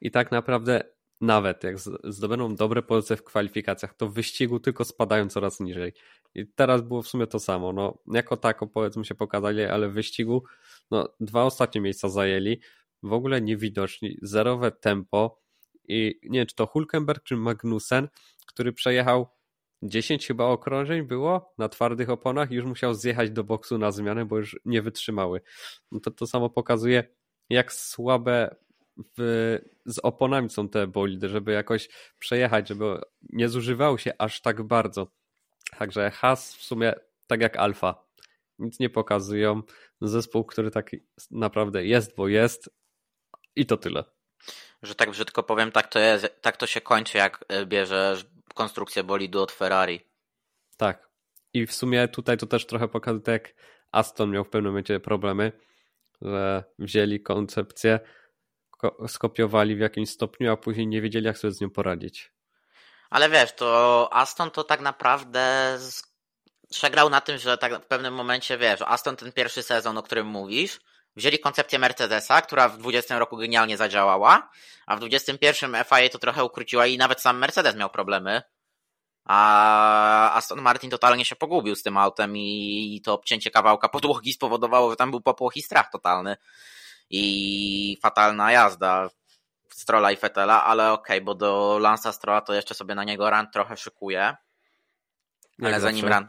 I 0.01 0.11
tak 0.11 0.33
naprawdę 0.33 0.85
nawet 1.21 1.65
jak 1.65 1.79
zdobędą 2.05 2.55
dobre 2.55 2.83
pozycje 2.83 3.17
w 3.17 3.25
kwalifikacjach, 3.25 3.95
to 3.95 4.09
w 4.09 4.15
wyścigu 4.15 4.61
tylko 4.61 4.85
spadają 4.85 5.29
coraz 5.29 5.61
niżej. 5.61 5.93
I 6.35 6.47
teraz 6.47 6.83
było 6.83 7.03
w 7.03 7.09
sumie 7.09 7.27
to 7.27 7.41
samo. 7.41 7.73
No, 7.73 7.99
jako 8.07 8.37
tako 8.37 8.67
powiedzmy 8.67 9.05
się 9.05 9.15
pokazali, 9.15 9.63
ale 9.63 9.89
w 9.89 9.93
wyścigu 9.93 10.45
no, 10.91 11.09
dwa 11.21 11.43
ostatnie 11.43 11.81
miejsca 11.81 12.09
zajęli, 12.09 12.61
w 13.03 13.13
ogóle 13.13 13.41
niewidoczni, 13.41 14.19
zerowe 14.23 14.73
tempo 14.73 15.41
i 15.89 16.21
nie 16.23 16.39
wiem, 16.39 16.47
czy 16.47 16.55
to 16.55 16.67
Hulkenberg 16.67 17.23
czy 17.23 17.37
Magnussen, 17.37 18.09
który 18.47 18.73
przejechał 18.73 19.29
10 19.83 20.27
chyba 20.27 20.45
okrążeń 20.45 21.03
było 21.03 21.55
na 21.59 21.69
twardych 21.69 22.11
oponach 22.11 22.51
i 22.51 22.55
już 22.55 22.65
musiał 22.65 22.95
zjechać 22.95 23.31
do 23.31 23.45
boksu 23.45 23.79
na 23.79 23.91
zmianę, 23.91 24.25
bo 24.25 24.39
już 24.39 24.61
nie 24.65 24.83
wytrzymały. 24.83 25.41
No 25.93 26.01
to 26.01 26.11
to 26.11 26.27
samo 26.27 26.51
pokazuje, 26.51 27.05
jak 27.51 27.73
słabe 27.73 28.57
w, 29.19 29.59
z 29.87 29.99
oponami 29.99 30.51
są 30.51 30.69
te 30.69 30.87
bolidy, 30.87 31.29
żeby 31.29 31.53
jakoś 31.53 31.89
przejechać, 32.19 32.69
żeby 32.69 33.01
nie 33.23 33.49
zużywały 33.49 33.99
się 33.99 34.13
aż 34.19 34.41
tak 34.41 34.63
bardzo. 34.63 35.07
Także 35.79 36.11
Has 36.11 36.57
w 36.57 36.63
sumie 36.63 36.95
tak 37.27 37.41
jak 37.41 37.57
Alfa. 37.57 38.05
Nic 38.59 38.81
nie 38.81 38.91
pokazują. 38.91 39.63
Zespół, 40.01 40.45
który 40.45 40.71
tak 40.71 40.91
naprawdę 41.31 41.85
jest, 41.85 42.17
bo 42.17 42.29
jest 42.29 42.71
i 43.57 43.67
to 43.67 43.77
tyle. 43.77 44.05
Że 44.83 44.95
tak 44.95 45.11
brzydko 45.11 45.43
powiem, 45.43 45.73
tak 45.73 45.89
to 45.89 45.99
jest, 45.99 46.41
tak 46.41 46.57
to 46.57 46.67
się 46.67 46.81
kończy, 46.81 47.19
jak 47.19 47.45
e, 47.49 47.67
bierzesz 47.67 48.27
konstrukcję 48.55 49.05
bolidu 49.05 49.43
od 49.43 49.53
Ferrari. 49.53 50.01
Tak. 50.77 51.09
I 51.53 51.67
w 51.67 51.75
sumie 51.75 52.09
tutaj 52.09 52.37
to 52.37 52.47
też 52.47 52.67
trochę 52.67 52.89
pokazuje, 52.89 53.23
tak 53.23 53.33
jak 53.33 53.55
Aston 53.93 54.31
miał 54.31 54.45
w 54.45 54.49
pewnym 54.49 54.73
momencie 54.73 55.01
problemy, 55.01 55.53
że 56.23 56.65
wzięli 56.79 57.21
koncepcję, 57.21 58.01
skopiowali 59.09 59.77
w 59.77 59.81
jakimś 59.81 60.11
stopniu, 60.11 60.53
a 60.53 60.57
później 60.57 60.87
nie 60.87 61.03
wiedzieli, 61.03 61.27
jak 61.27 61.39
sobie 61.39 61.53
z 61.53 61.61
nią 61.61 61.71
poradzić. 61.71 62.33
Ale 63.11 63.29
wiesz, 63.29 63.53
to 63.53 64.09
Aston 64.13 64.51
to 64.51 64.65
tak 64.65 64.81
naprawdę 64.81 65.77
przegrał 66.71 67.11
na 67.11 67.21
tym, 67.21 67.39
że 67.39 67.59
tak 67.59 67.83
w 67.83 67.87
pewnym 67.87 68.15
momencie, 68.15 68.59
wiesz, 68.59 68.83
Aston 68.83 69.17
ten 69.17 69.33
pierwszy 69.33 69.63
sezon, 69.63 69.99
o 69.99 70.03
którym 70.03 70.27
mówisz, 70.27 70.81
wzięli 71.17 71.39
koncepcję 71.39 71.79
Mercedesa, 71.79 72.43
która 72.43 72.69
w 72.69 72.79
20 72.79 73.19
roku 73.19 73.37
genialnie 73.37 73.77
zadziałała, 73.77 74.51
a 74.87 74.97
w 74.97 75.01
21 75.01 75.75
FIA 75.85 76.09
to 76.13 76.19
trochę 76.19 76.45
ukróciła 76.45 76.87
i 76.87 76.99
nawet 76.99 77.21
sam 77.21 77.39
Mercedes 77.39 77.77
miał 77.77 77.91
problemy. 77.91 78.43
A 79.25 80.35
Aston 80.35 80.61
Martin 80.61 80.91
totalnie 80.91 81.25
się 81.25 81.37
pogubił 81.37 81.75
z 81.75 81.83
tym 81.83 81.97
autem 81.97 82.37
i 82.37 83.01
to 83.05 83.15
obcięcie 83.15 83.51
kawałka 83.51 83.89
podłogi 83.89 84.33
spowodowało, 84.33 84.91
że 84.91 84.97
tam 84.97 85.11
był 85.11 85.21
popłoch 85.21 85.57
i 85.57 85.63
strach 85.63 85.91
totalny 85.91 86.37
i 87.11 87.99
fatalna 88.03 88.53
jazda 88.53 89.09
Strola 89.71 90.13
i 90.13 90.17
Fetela, 90.17 90.65
ale 90.65 90.93
okej, 90.93 91.17
okay, 91.17 91.25
bo 91.25 91.35
do 91.35 91.79
Lansa 91.81 92.13
Strola 92.13 92.41
to 92.41 92.55
jeszcze 92.55 92.75
sobie 92.75 92.95
na 92.95 93.05
niego 93.05 93.31
run 93.31 93.51
trochę 93.53 93.77
szykuje. 93.77 94.37
Ale 95.63 95.81
zanim 95.81 96.09
run, 96.09 96.29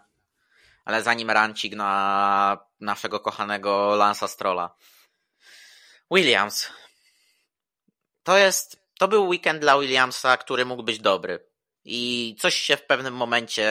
Ale 0.85 1.03
zanim 1.03 1.31
rancik 1.31 1.75
na 1.75 2.57
naszego 2.79 3.19
kochanego 3.19 3.95
Lansa 3.95 4.27
Strolla. 4.27 4.75
Williams. 6.11 6.69
To 8.23 8.37
jest, 8.37 8.81
to 8.99 9.07
był 9.07 9.27
weekend 9.27 9.61
dla 9.61 9.79
Williamsa, 9.79 10.37
który 10.37 10.65
mógł 10.65 10.83
być 10.83 10.99
dobry. 10.99 11.39
I 11.85 12.35
coś 12.39 12.55
się 12.55 12.77
w 12.77 12.85
pewnym 12.85 13.13
momencie, 13.13 13.69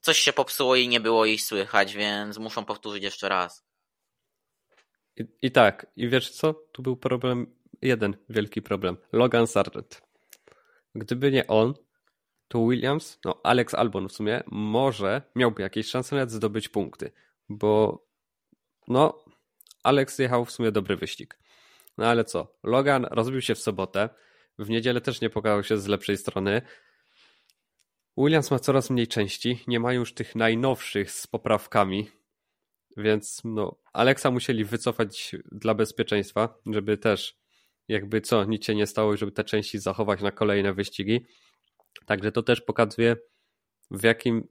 coś 0.00 0.18
się 0.18 0.32
popsuło 0.32 0.76
i 0.76 0.88
nie 0.88 1.00
było 1.00 1.26
ich 1.26 1.42
słychać, 1.42 1.94
więc 1.94 2.38
muszą 2.38 2.64
powtórzyć 2.64 3.02
jeszcze 3.02 3.28
raz. 3.28 3.64
I, 5.16 5.24
I, 5.42 5.50
tak, 5.50 5.86
i 5.96 6.08
wiesz 6.08 6.30
co? 6.30 6.54
Tu 6.54 6.82
był 6.82 6.96
problem, 6.96 7.56
jeden 7.82 8.16
wielki 8.28 8.62
problem. 8.62 8.96
Logan 9.12 9.46
Sargent. 9.46 10.02
Gdyby 10.94 11.32
nie 11.32 11.46
on, 11.46 11.74
to 12.52 12.58
Williams, 12.68 13.18
no 13.24 13.40
Alex 13.42 13.74
Albon 13.74 14.08
w 14.08 14.12
sumie, 14.12 14.42
może 14.46 15.22
miałby 15.36 15.62
jakieś 15.62 15.86
szanse 15.86 16.16
nawet 16.16 16.30
zdobyć 16.30 16.68
punkty, 16.68 17.12
bo 17.48 18.04
no 18.88 19.24
Alex 19.82 20.18
jechał 20.18 20.44
w 20.44 20.50
sumie 20.50 20.72
dobry 20.72 20.96
wyścig. 20.96 21.38
No 21.98 22.06
ale 22.06 22.24
co? 22.24 22.58
Logan 22.62 23.06
rozbił 23.10 23.40
się 23.40 23.54
w 23.54 23.58
sobotę, 23.58 24.08
w 24.58 24.68
niedzielę 24.68 25.00
też 25.00 25.20
nie 25.20 25.30
pokazał 25.30 25.62
się 25.62 25.78
z 25.78 25.86
lepszej 25.86 26.16
strony. 26.16 26.62
Williams 28.16 28.50
ma 28.50 28.58
coraz 28.58 28.90
mniej 28.90 29.08
części, 29.08 29.64
nie 29.66 29.80
ma 29.80 29.92
już 29.92 30.14
tych 30.14 30.34
najnowszych 30.34 31.10
z 31.10 31.26
poprawkami, 31.26 32.10
więc 32.96 33.40
no, 33.44 33.76
Alexa 33.92 34.30
musieli 34.30 34.64
wycofać 34.64 35.36
dla 35.52 35.74
bezpieczeństwa, 35.74 36.54
żeby 36.66 36.98
też 36.98 37.36
jakby 37.88 38.20
co, 38.20 38.44
nic 38.44 38.64
się 38.64 38.74
nie 38.74 38.86
stało, 38.86 39.16
żeby 39.16 39.32
te 39.32 39.44
części 39.44 39.78
zachować 39.78 40.22
na 40.22 40.32
kolejne 40.32 40.74
wyścigi. 40.74 41.26
Także 42.06 42.32
to 42.32 42.42
też 42.42 42.60
pokazuje 42.60 43.16
w 43.90 44.04
jakim 44.04 44.48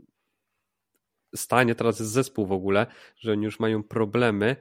stanie 1.36 1.75
teraz 1.75 2.00
jest 2.00 2.12
zespół 2.12 2.45
w 2.45 2.51
ogóle, 2.51 2.88
że 3.17 3.31
oni 3.31 3.45
już 3.45 3.60
mają 3.60 3.83
problemy 3.83 4.55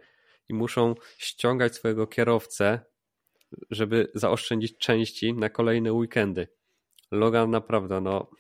i 0.49 0.55
muszą 0.55 0.95
ściągać 1.19 1.75
swojego 1.75 2.07
kierowcę, 2.07 2.81
żeby 3.71 4.11
zaoszczędzić 4.15 4.79
części 4.79 5.35
na 5.35 5.51
kolejne 5.51 5.93
weekendy. 5.93 6.49
Logan 7.11 7.51
naprawdę, 7.51 8.01
no 8.01 8.31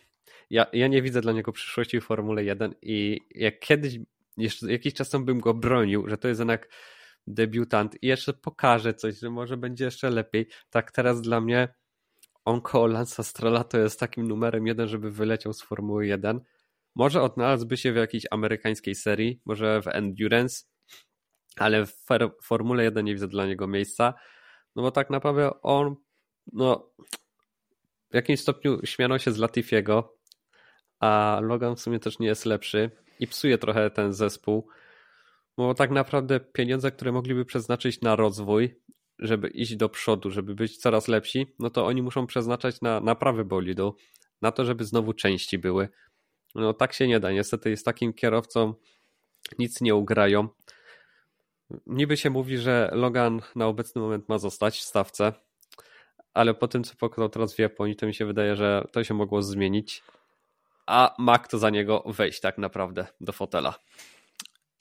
ja, 0.50 0.66
ja 0.72 0.88
nie 0.88 1.02
widzę 1.02 1.20
dla 1.20 1.32
niego 1.32 1.52
przyszłości 1.52 2.00
w 2.00 2.04
Formule 2.04 2.44
1 2.44 2.74
i 2.82 3.20
jak 3.30 3.60
kiedyś, 3.60 3.98
jeszcze 4.36 4.72
jakiś 4.72 4.94
czas 4.94 5.10
temu 5.10 5.24
bym 5.24 5.40
go 5.40 5.54
bronił, 5.54 6.08
że 6.08 6.18
to 6.18 6.28
jest 6.28 6.40
jednak 6.40 6.68
debiutant 7.26 8.02
i 8.02 8.06
jeszcze 8.06 8.32
pokaże 8.32 8.94
coś, 8.94 9.18
że 9.18 9.30
może 9.30 9.56
będzie 9.56 9.84
jeszcze 9.84 10.10
lepiej, 10.10 10.46
tak 10.70 10.92
teraz 10.92 11.20
dla 11.20 11.40
mnie 11.40 11.68
on 12.44 12.60
koło 12.60 12.86
Lansa 12.86 13.22
Strolla 13.22 13.64
to 13.64 13.78
jest 13.78 14.00
takim 14.00 14.28
numerem 14.28 14.66
jeden, 14.66 14.88
żeby 14.88 15.10
wyleciał 15.10 15.52
z 15.52 15.62
Formuły 15.62 16.06
1. 16.06 16.40
Może 16.94 17.22
odnalazłby 17.22 17.76
się 17.76 17.92
w 17.92 17.96
jakiejś 17.96 18.26
amerykańskiej 18.30 18.94
serii, 18.94 19.40
może 19.44 19.82
w 19.82 19.86
Endurance, 19.86 20.64
ale 21.56 21.86
w 21.86 21.94
Formule 22.42 22.84
1 22.84 23.04
nie 23.04 23.12
widzę 23.12 23.28
dla 23.28 23.46
niego 23.46 23.66
miejsca, 23.66 24.14
no 24.76 24.82
bo 24.82 24.90
tak 24.90 25.10
naprawdę 25.10 25.60
on 25.62 25.96
no 26.52 26.92
w 28.10 28.14
jakimś 28.14 28.40
stopniu 28.40 28.80
śmiano 28.84 29.18
się 29.18 29.32
z 29.32 29.38
Latifiego, 29.38 30.18
a 31.00 31.40
Logan 31.42 31.76
w 31.76 31.80
sumie 31.80 31.98
też 31.98 32.18
nie 32.18 32.26
jest 32.26 32.46
lepszy 32.46 32.90
i 33.18 33.26
psuje 33.26 33.58
trochę 33.58 33.90
ten 33.90 34.12
zespół, 34.12 34.68
bo 35.56 35.74
tak 35.74 35.90
naprawdę 35.90 36.40
pieniądze, 36.40 36.90
które 36.90 37.12
mogliby 37.12 37.44
przeznaczyć 37.44 38.00
na 38.00 38.16
rozwój, 38.16 38.80
żeby 39.20 39.48
iść 39.48 39.76
do 39.76 39.88
przodu, 39.88 40.30
żeby 40.30 40.54
być 40.54 40.76
coraz 40.76 41.08
lepsi, 41.08 41.46
no 41.58 41.70
to 41.70 41.86
oni 41.86 42.02
muszą 42.02 42.26
przeznaczać 42.26 42.80
na 42.80 43.00
naprawy 43.00 43.44
bolidu, 43.44 43.96
na 44.42 44.52
to, 44.52 44.64
żeby 44.64 44.84
znowu 44.84 45.12
części 45.12 45.58
były. 45.58 45.88
No 46.54 46.74
tak 46.74 46.92
się 46.92 47.08
nie 47.08 47.20
da. 47.20 47.32
Niestety 47.32 47.76
z 47.76 47.82
takim 47.82 48.12
kierowcą 48.12 48.74
nic 49.58 49.80
nie 49.80 49.94
ugrają. 49.94 50.48
Niby 51.86 52.16
się 52.16 52.30
mówi, 52.30 52.58
że 52.58 52.90
Logan 52.92 53.42
na 53.56 53.66
obecny 53.66 54.00
moment 54.00 54.28
ma 54.28 54.38
zostać 54.38 54.78
w 54.78 54.82
stawce, 54.82 55.32
ale 56.34 56.54
po 56.54 56.68
tym, 56.68 56.84
co 56.84 56.94
pokazał 56.96 57.28
teraz 57.28 57.54
w 57.54 57.58
Japonii, 57.58 57.96
to 57.96 58.06
mi 58.06 58.14
się 58.14 58.26
wydaje, 58.26 58.56
że 58.56 58.84
to 58.92 59.04
się 59.04 59.14
mogło 59.14 59.42
zmienić, 59.42 60.02
a 60.86 61.14
Mac 61.18 61.48
to 61.48 61.58
za 61.58 61.70
niego 61.70 62.02
wejść 62.06 62.40
tak 62.40 62.58
naprawdę 62.58 63.06
do 63.20 63.32
fotela. 63.32 63.74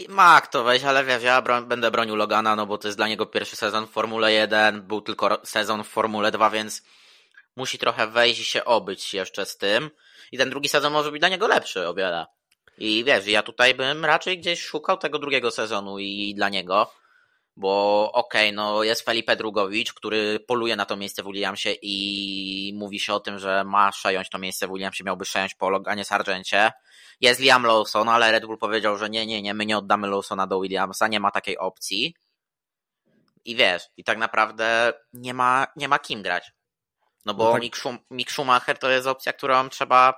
Ma 0.08 0.42
kto 0.42 0.64
wejść, 0.64 0.86
ale 0.86 1.04
wiesz, 1.06 1.24
ja 1.24 1.42
broń, 1.42 1.66
będę 1.66 1.92
bronił 1.92 2.16
Logana, 2.16 2.56
no 2.56 2.66
bo 2.66 2.78
to 2.78 2.88
jest 2.88 2.98
dla 2.98 3.08
niego 3.08 3.26
pierwszy 3.26 3.56
sezon 3.56 3.88
w 3.88 3.90
Formule 3.90 4.32
1, 4.34 4.82
był 4.82 5.02
tylko 5.02 5.40
sezon 5.44 5.84
w 5.84 5.88
Formule 5.88 6.32
2, 6.32 6.50
więc 6.50 6.84
musi 7.56 7.78
trochę 7.78 8.08
wejść 8.08 8.40
i 8.40 8.46
się 8.46 8.66
obyć 8.66 9.14
jeszcze 9.14 9.46
z 9.46 9.58
tym. 9.58 9.90
I 10.32 10.38
ten 10.38 10.50
drugi 10.50 10.70
sezon 10.70 10.94
może 10.94 11.12
być 11.12 11.20
dla 11.20 11.30
niego 11.30 11.48
lepszy 11.48 11.88
o 11.88 11.94
wiele. 11.94 12.26
I 12.78 13.04
wiesz, 13.04 13.28
ja 13.28 13.44
tutaj 13.44 13.76
bym 13.76 14.06
raczej 14.06 14.40
gdzieś 14.40 14.62
szukał 14.62 14.98
tego 14.98 15.20
drugiego 15.20 15.52
sezonu 15.52 16.00
i 16.00 16.34
dla 16.36 16.50
niego, 16.50 16.92
bo 17.56 18.12
okej, 18.14 18.50
okay, 18.50 18.56
no 18.56 18.84
jest 18.84 19.02
Felipe 19.02 19.36
Drugowicz, 19.36 19.94
który 19.94 20.40
poluje 20.40 20.76
na 20.76 20.86
to 20.86 20.96
miejsce 20.96 21.24
w 21.24 21.26
Williamsie 21.26 21.70
i 21.82 22.74
mówi 22.76 23.00
się 23.00 23.14
o 23.14 23.20
tym, 23.20 23.40
że 23.40 23.64
ma 23.64 23.92
przejąć 23.92 24.30
to 24.30 24.40
miejsce 24.40 24.68
w 24.68 24.72
Williamsie, 24.72 25.04
miałby 25.04 25.26
przejąć 25.26 25.56
po 25.56 25.70
Loganie 25.70 26.06
Sargencie. 26.06 26.72
Jest 27.22 27.42
Liam 27.42 27.64
Lawson, 27.64 28.10
ale 28.10 28.32
Red 28.32 28.46
Bull 28.46 28.58
powiedział, 28.58 28.98
że 28.98 29.10
nie, 29.10 29.26
nie, 29.26 29.42
nie, 29.42 29.54
my 29.54 29.66
nie 29.66 29.78
oddamy 29.78 30.08
Lawsona 30.08 30.48
do 30.48 30.62
Williamsa, 30.62 31.08
nie 31.08 31.20
ma 31.20 31.32
takiej 31.32 31.58
opcji. 31.58 32.16
I 33.46 33.56
wiesz, 33.56 33.84
i 33.98 34.04
tak 34.04 34.18
naprawdę 34.18 34.94
nie 35.14 35.34
ma, 35.34 35.68
nie 35.76 35.88
ma 35.88 36.00
kim 36.00 36.22
grać. 36.22 36.52
No 37.26 37.34
bo 37.34 37.44
no 37.44 37.52
tak. 37.52 37.62
Mick, 37.62 37.78
Schum 37.78 37.98
Mick 38.12 38.32
Schumacher 38.32 38.78
to 38.78 38.90
jest 38.90 39.08
opcja, 39.08 39.34
którą 39.34 39.70
trzeba 39.70 40.14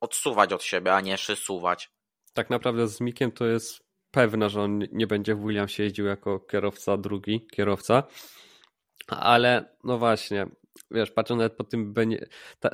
odsuwać 0.00 0.52
od 0.52 0.62
siebie, 0.62 0.94
a 0.94 1.00
nie 1.00 1.18
szysuwać. 1.18 1.90
Tak 2.34 2.50
naprawdę 2.50 2.88
z 2.88 3.00
Mikiem 3.00 3.32
to 3.32 3.46
jest 3.46 3.80
pewne, 4.10 4.50
że 4.50 4.62
on 4.62 4.78
nie 4.92 5.06
będzie 5.06 5.34
w 5.34 5.46
Williamsie 5.46 5.82
jeździł 5.82 6.06
jako 6.06 6.40
kierowca 6.40 6.96
drugi, 6.96 7.46
kierowca. 7.52 8.02
Ale 9.08 9.76
no 9.84 9.98
właśnie, 9.98 10.46
wiesz, 10.90 11.10
patrząc 11.10 11.38
nawet 11.38 11.56
po 11.56 11.64
tym, 11.64 11.94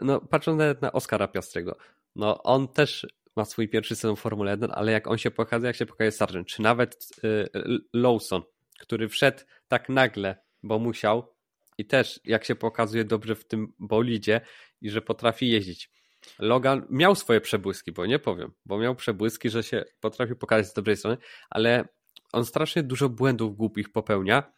no 0.02 0.21
patrząc 0.21 0.59
nawet 0.59 0.83
na 0.83 0.93
Oskara 0.93 1.28
Piastrego, 1.28 1.76
no 2.16 2.42
on 2.42 2.68
też 2.68 3.06
ma 3.37 3.44
swój 3.44 3.68
pierwszy 3.68 3.97
sezon 3.97 4.16
Formuły 4.16 4.50
1, 4.50 4.71
ale 4.75 4.92
jak 4.92 5.06
on 5.06 5.18
się 5.18 5.30
pokazuje, 5.30 5.66
jak 5.66 5.76
się 5.76 5.87
pokazuje 5.87 6.12
Sargent, 6.12 6.49
czy 6.49 6.62
nawet 6.62 7.09
y, 7.25 7.49
Lawson, 7.92 8.42
który 8.80 9.09
wszedł 9.09 9.38
tak 9.68 9.88
nagle, 9.88 10.37
bo 10.62 10.78
musiał 10.78 11.35
i 11.78 11.87
też 11.87 12.21
jak 12.25 12.44
się 12.44 12.54
pokazuje 12.54 13.04
dobrze 13.04 13.35
w 13.35 13.44
tym 13.44 13.73
bolidzie 13.78 14.40
i 14.80 14.90
że 14.90 15.02
potrafi 15.02 15.49
jeździć. 15.49 15.90
Logan 16.38 16.87
miał 16.90 17.14
swoje 17.14 17.40
przebłyski, 17.40 17.92
bo 17.92 18.06
nie 18.06 18.18
powiem, 18.18 18.52
bo 18.66 18.78
miał 18.78 18.94
przebłyski, 18.94 19.50
że 19.50 19.62
się 19.62 19.85
potrafił 20.00 20.37
pokazać 20.37 20.66
z 20.66 20.73
dobrej 20.73 20.97
strony, 20.97 21.16
ale 21.50 21.88
on 22.33 22.44
strasznie 22.44 22.83
dużo 22.83 23.09
błędów 23.09 23.56
głupich 23.56 23.92
popełnia, 23.92 24.52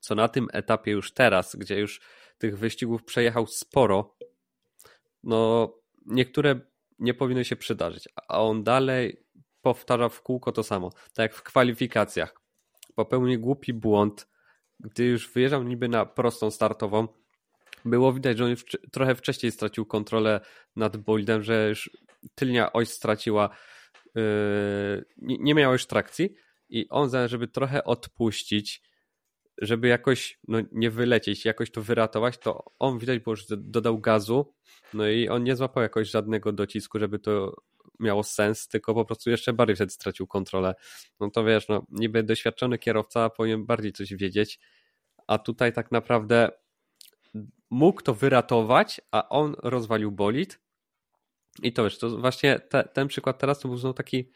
co 0.00 0.14
na 0.14 0.28
tym 0.28 0.48
etapie 0.52 0.92
już 0.92 1.12
teraz, 1.12 1.56
gdzie 1.56 1.78
już 1.78 2.00
tych 2.38 2.58
wyścigów 2.58 3.04
przejechał 3.04 3.46
sporo, 3.46 4.16
no 5.22 5.72
niektóre 6.06 6.60
nie 7.02 7.14
powinny 7.14 7.44
się 7.44 7.56
przydarzyć, 7.56 8.08
a 8.28 8.42
on 8.42 8.64
dalej 8.64 9.16
powtarza 9.62 10.08
w 10.08 10.22
kółko 10.22 10.52
to 10.52 10.62
samo, 10.62 10.90
tak 10.90 11.18
jak 11.18 11.34
w 11.34 11.42
kwalifikacjach. 11.42 12.34
Popełnił 12.94 13.40
głupi 13.40 13.72
błąd, 13.72 14.28
gdy 14.80 15.04
już 15.04 15.32
wyjeżdżał 15.32 15.62
niby 15.62 15.88
na 15.88 16.06
prostą 16.06 16.50
startową, 16.50 17.08
było 17.84 18.12
widać, 18.12 18.38
że 18.38 18.44
on 18.44 18.54
trochę 18.92 19.14
wcześniej 19.14 19.52
stracił 19.52 19.86
kontrolę 19.86 20.40
nad 20.76 20.96
bolidem, 20.96 21.42
że 21.42 21.68
już 21.68 21.90
tylnia 22.34 22.72
oś 22.72 22.88
straciła, 22.88 23.50
yy, 24.14 24.22
nie, 25.16 25.36
nie 25.38 25.54
miała 25.54 25.72
już 25.72 25.86
trakcji. 25.86 26.34
I 26.68 26.88
on, 26.88 27.10
żeby 27.26 27.48
trochę 27.48 27.84
odpuścić, 27.84 28.82
żeby 29.62 29.88
jakoś 29.88 30.38
no, 30.48 30.58
nie 30.72 30.90
wylecieć, 30.90 31.44
jakoś 31.44 31.70
to 31.70 31.82
wyratować, 31.82 32.38
to 32.38 32.64
on 32.78 32.98
widać 32.98 33.18
było, 33.18 33.36
że 33.36 33.56
dodał 33.56 33.98
gazu, 33.98 34.54
no 34.94 35.08
i 35.08 35.28
on 35.28 35.44
nie 35.44 35.56
złapał 35.56 35.82
jakoś 35.82 36.10
żadnego 36.10 36.52
docisku, 36.52 36.98
żeby 36.98 37.18
to 37.18 37.56
miało 38.00 38.22
sens, 38.22 38.68
tylko 38.68 38.94
po 38.94 39.04
prostu 39.04 39.30
jeszcze 39.30 39.52
bardziej 39.52 39.76
wtedy 39.76 39.92
stracił 39.92 40.26
kontrolę. 40.26 40.74
No 41.20 41.30
to 41.30 41.44
wiesz, 41.44 41.68
no 41.68 41.86
niby 41.88 42.22
doświadczony 42.22 42.78
kierowca 42.78 43.30
powinien 43.30 43.66
bardziej 43.66 43.92
coś 43.92 44.14
wiedzieć, 44.14 44.60
a 45.26 45.38
tutaj 45.38 45.72
tak 45.72 45.92
naprawdę 45.92 46.50
mógł 47.70 48.02
to 48.02 48.14
wyratować, 48.14 49.00
a 49.10 49.28
on 49.28 49.54
rozwalił 49.62 50.12
bolid. 50.12 50.60
I 51.62 51.72
to 51.72 51.84
wiesz, 51.84 51.98
to 51.98 52.18
właśnie 52.18 52.60
te, 52.60 52.88
ten 52.92 53.08
przykład 53.08 53.38
teraz 53.38 53.60
to 53.60 53.68
był 53.68 53.76
znowu 53.76 53.94
taki 53.94 54.30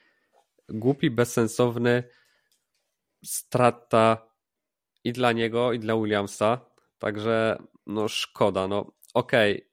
głupi, 0.68 1.10
bezsensowny 1.10 2.02
strata 3.24 4.25
i 5.06 5.12
dla 5.12 5.32
niego, 5.32 5.72
i 5.72 5.78
dla 5.78 5.96
Williamsa. 5.96 6.60
Także 6.98 7.62
no 7.86 8.08
szkoda. 8.08 8.68
No 8.68 8.92
okej, 9.14 9.54
okay. 9.54 9.68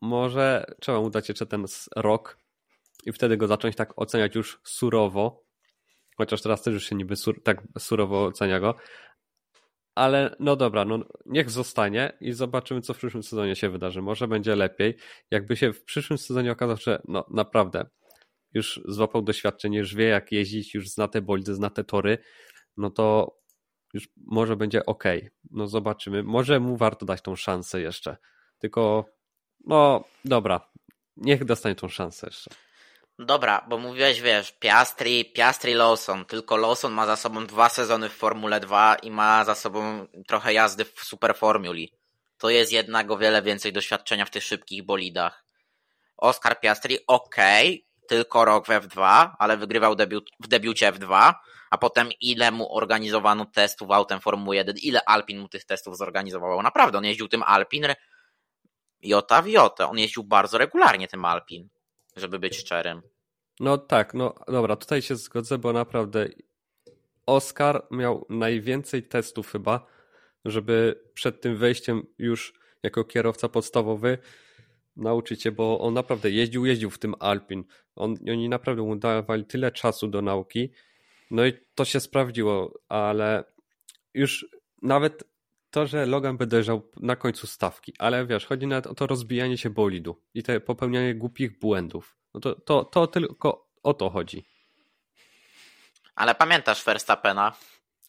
może 0.00 0.64
trzeba 0.80 1.00
mu 1.00 1.10
dać 1.10 1.28
jeszcze 1.28 1.46
ten 1.46 1.64
rok 1.96 2.38
i 3.04 3.12
wtedy 3.12 3.36
go 3.36 3.46
zacząć 3.46 3.76
tak 3.76 3.98
oceniać 3.98 4.34
już 4.34 4.60
surowo. 4.64 5.44
Chociaż 6.16 6.42
teraz 6.42 6.62
też 6.62 6.74
już 6.74 6.84
się 6.84 6.96
niby 6.96 7.16
sur, 7.16 7.42
tak 7.42 7.62
surowo 7.78 8.24
ocenia 8.24 8.60
go, 8.60 8.74
ale 9.94 10.36
no 10.40 10.56
dobra, 10.56 10.84
no 10.84 10.98
niech 11.26 11.50
zostanie 11.50 12.12
i 12.20 12.32
zobaczymy, 12.32 12.80
co 12.80 12.94
w 12.94 12.98
przyszłym 12.98 13.22
sezonie 13.22 13.56
się 13.56 13.70
wydarzy. 13.70 14.02
Może 14.02 14.28
będzie 14.28 14.56
lepiej. 14.56 14.96
Jakby 15.30 15.56
się 15.56 15.72
w 15.72 15.84
przyszłym 15.84 16.18
sezonie 16.18 16.52
okazało, 16.52 16.76
że 16.76 17.02
no 17.08 17.26
naprawdę 17.30 17.86
już 18.52 18.80
złapał 18.84 19.22
doświadczenie, 19.22 19.78
już 19.78 19.94
wie 19.94 20.04
jak 20.04 20.32
jeździć, 20.32 20.74
już 20.74 20.88
zna 20.88 21.08
te 21.08 21.22
bolidy, 21.22 21.54
zna 21.54 21.70
te 21.70 21.84
tory, 21.84 22.18
no 22.76 22.90
to 22.90 23.36
już 23.96 24.08
może 24.16 24.56
będzie 24.56 24.86
ok. 24.86 25.04
No 25.50 25.66
zobaczymy. 25.66 26.22
Może 26.22 26.60
mu 26.60 26.76
warto 26.76 27.06
dać 27.06 27.22
tą 27.22 27.36
szansę 27.36 27.80
jeszcze. 27.80 28.16
Tylko, 28.58 29.04
no 29.66 30.04
dobra, 30.24 30.60
niech 31.16 31.44
dostanie 31.44 31.74
tą 31.74 31.88
szansę 31.88 32.26
jeszcze. 32.26 32.50
Dobra, 33.18 33.66
bo 33.68 33.78
mówiłeś, 33.78 34.20
wiesz, 34.20 34.52
Piastri, 34.52 35.24
Piastri 35.24 35.74
Lawson, 35.74 36.24
tylko 36.24 36.56
Lawson 36.56 36.92
ma 36.92 37.06
za 37.06 37.16
sobą 37.16 37.46
dwa 37.46 37.68
sezony 37.68 38.08
w 38.08 38.12
Formule 38.12 38.60
2 38.60 38.94
i 38.94 39.10
ma 39.10 39.44
za 39.44 39.54
sobą 39.54 40.06
trochę 40.26 40.52
jazdy 40.52 40.84
w 40.84 41.00
Superformuli. 41.00 41.92
To 42.38 42.50
jest 42.50 42.72
jednak 42.72 43.10
o 43.10 43.18
wiele 43.18 43.42
więcej 43.42 43.72
doświadczenia 43.72 44.24
w 44.24 44.30
tych 44.30 44.42
szybkich 44.42 44.86
bolidach. 44.86 45.44
Oscar 46.16 46.60
Piastri, 46.60 46.98
okay, 47.06 47.78
tylko 48.08 48.44
rok 48.44 48.66
w 48.66 48.70
F2, 48.70 49.28
ale 49.38 49.56
wygrywał 49.56 49.94
debiut, 49.94 50.30
w 50.40 50.48
debiucie 50.48 50.92
F2, 50.92 51.34
a 51.70 51.78
potem 51.78 52.08
ile 52.20 52.50
mu 52.50 52.76
organizowano 52.76 53.44
testów 53.44 53.90
autem 53.90 54.20
Formuły 54.20 54.56
1, 54.56 54.76
ile 54.82 55.00
Alpin 55.06 55.38
mu 55.38 55.48
tych 55.48 55.64
testów 55.64 55.96
zorganizowało. 55.96 56.62
Naprawdę, 56.62 56.98
on 56.98 57.04
jeździł 57.04 57.28
tym 57.28 57.42
Alpin 57.42 57.86
jota 59.02 59.42
w 59.42 59.48
jotę. 59.48 59.86
On 59.86 59.98
jeździł 59.98 60.24
bardzo 60.24 60.58
regularnie 60.58 61.08
tym 61.08 61.24
Alpin, 61.24 61.68
żeby 62.16 62.38
być 62.38 62.56
szczerym. 62.56 63.02
No 63.60 63.78
tak, 63.78 64.14
no 64.14 64.34
dobra, 64.48 64.76
tutaj 64.76 65.02
się 65.02 65.16
zgodzę, 65.16 65.58
bo 65.58 65.72
naprawdę 65.72 66.28
Oscar 67.26 67.86
miał 67.90 68.26
najwięcej 68.28 69.02
testów 69.02 69.52
chyba, 69.52 69.86
żeby 70.44 71.04
przed 71.14 71.40
tym 71.40 71.56
wejściem 71.56 72.06
już 72.18 72.54
jako 72.82 73.04
kierowca 73.04 73.48
podstawowy 73.48 74.18
nauczyć 74.96 75.42
się, 75.42 75.52
bo 75.52 75.80
on 75.80 75.94
naprawdę 75.94 76.30
jeździł, 76.30 76.66
jeździł 76.66 76.90
w 76.90 76.98
tym 76.98 77.14
Alpin. 77.20 77.64
On, 77.96 78.14
oni 78.30 78.48
naprawdę 78.48 78.82
mu 78.82 78.96
dawali 78.96 79.44
tyle 79.44 79.72
czasu 79.72 80.08
do 80.08 80.22
nauki. 80.22 80.72
No 81.30 81.46
i 81.46 81.52
to 81.74 81.84
się 81.84 82.00
sprawdziło, 82.00 82.78
ale 82.88 83.44
już 84.14 84.46
nawet 84.82 85.24
to, 85.70 85.86
że 85.86 86.06
Logan 86.06 86.36
by 86.36 86.46
dojrzał 86.46 86.90
na 86.96 87.16
końcu 87.16 87.46
stawki, 87.46 87.94
ale 87.98 88.26
wiesz, 88.26 88.46
chodzi 88.46 88.66
nawet 88.66 88.86
o 88.86 88.94
to 88.94 89.06
rozbijanie 89.06 89.58
się 89.58 89.70
bolidu 89.70 90.22
i 90.34 90.42
te 90.42 90.60
popełnianie 90.60 91.14
głupich 91.14 91.58
błędów. 91.58 92.16
No 92.34 92.40
to, 92.40 92.54
to, 92.54 92.84
to 92.84 93.06
tylko 93.06 93.68
o 93.82 93.94
to 93.94 94.10
chodzi. 94.10 94.44
Ale 96.14 96.34
pamiętasz 96.34 96.84
Verstappena? 96.84 97.52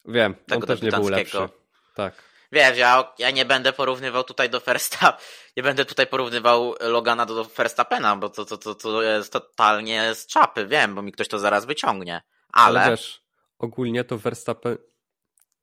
Wiem, 0.05 0.35
tego 0.35 0.61
on 0.61 0.67
też 0.67 0.81
nie 0.81 0.91
był 0.91 1.09
lepszy. 1.09 1.49
Tak. 1.95 2.13
Wiesz, 2.51 2.77
ja, 2.77 3.13
ja 3.19 3.31
nie 3.31 3.45
będę 3.45 3.73
porównywał 3.73 4.23
tutaj 4.23 4.49
do 4.49 4.59
Verstappen, 4.59 5.25
nie 5.57 5.63
będę 5.63 5.85
tutaj 5.85 6.07
porównywał 6.07 6.75
Logana 6.79 7.25
do 7.25 7.43
Verstappena, 7.43 8.15
bo 8.15 8.29
to, 8.29 8.45
to, 8.45 8.57
to, 8.57 8.75
to 8.75 9.01
jest 9.01 9.33
totalnie 9.33 10.15
z 10.15 10.27
czapy, 10.27 10.67
wiem, 10.67 10.95
bo 10.95 11.01
mi 11.01 11.11
ktoś 11.11 11.27
to 11.27 11.39
zaraz 11.39 11.65
wyciągnie. 11.65 12.21
Ale, 12.53 12.81
ale 12.81 12.91
wiesz, 12.91 13.23
ogólnie 13.59 14.03
to 14.03 14.17
Verstappen 14.17 14.77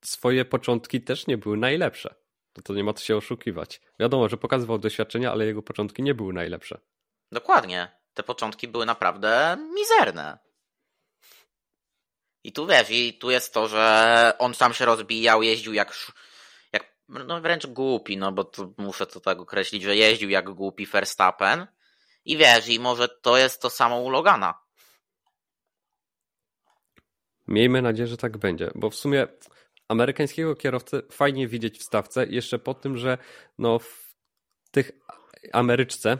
swoje 0.04 0.44
początki 0.44 1.00
też 1.00 1.26
nie 1.26 1.38
były 1.38 1.56
najlepsze. 1.56 2.14
To, 2.52 2.62
to 2.62 2.74
nie 2.74 2.84
ma 2.84 2.92
co 2.92 3.04
się 3.04 3.16
oszukiwać. 3.16 3.80
Wiadomo, 4.00 4.28
że 4.28 4.36
pokazywał 4.36 4.78
doświadczenia, 4.78 5.32
ale 5.32 5.46
jego 5.46 5.62
początki 5.62 6.02
nie 6.02 6.14
były 6.14 6.32
najlepsze. 6.32 6.80
Dokładnie. 7.32 7.90
Te 8.14 8.22
początki 8.22 8.68
były 8.68 8.86
naprawdę 8.86 9.56
mizerne. 9.74 10.38
I 12.44 12.52
tu 12.52 12.66
wiesz, 12.66 12.90
i 12.90 13.18
tu 13.18 13.30
jest 13.30 13.54
to, 13.54 13.68
że 13.68 14.32
on 14.38 14.54
sam 14.54 14.74
się 14.74 14.84
rozbijał, 14.84 15.42
jeździł 15.42 15.72
jak, 15.72 15.94
jak 16.72 16.94
no 17.08 17.40
wręcz 17.40 17.66
głupi, 17.66 18.16
no 18.16 18.32
bo 18.32 18.44
to 18.44 18.72
muszę 18.78 19.06
to 19.06 19.20
tak 19.20 19.40
określić, 19.40 19.82
że 19.82 19.96
jeździł 19.96 20.30
jak 20.30 20.50
głupi 20.50 20.86
Verstappen. 20.86 21.66
I 22.24 22.36
wiesz, 22.36 22.68
i 22.68 22.80
może 22.80 23.08
to 23.08 23.36
jest 23.36 23.62
to 23.62 23.70
samo 23.70 24.00
u 24.00 24.10
Logana. 24.10 24.63
Miejmy 27.48 27.82
nadzieję, 27.82 28.06
że 28.06 28.16
tak 28.16 28.38
będzie, 28.38 28.70
bo 28.74 28.90
w 28.90 28.94
sumie 28.94 29.26
amerykańskiego 29.88 30.56
kierowcę 30.56 31.02
fajnie 31.10 31.48
widzieć 31.48 31.78
w 31.78 31.82
stawce, 31.82 32.26
jeszcze 32.26 32.58
po 32.58 32.74
tym, 32.74 32.96
że 32.96 33.18
no 33.58 33.78
w 33.78 34.14
tych 34.70 34.92
Ameryczce 35.52 36.18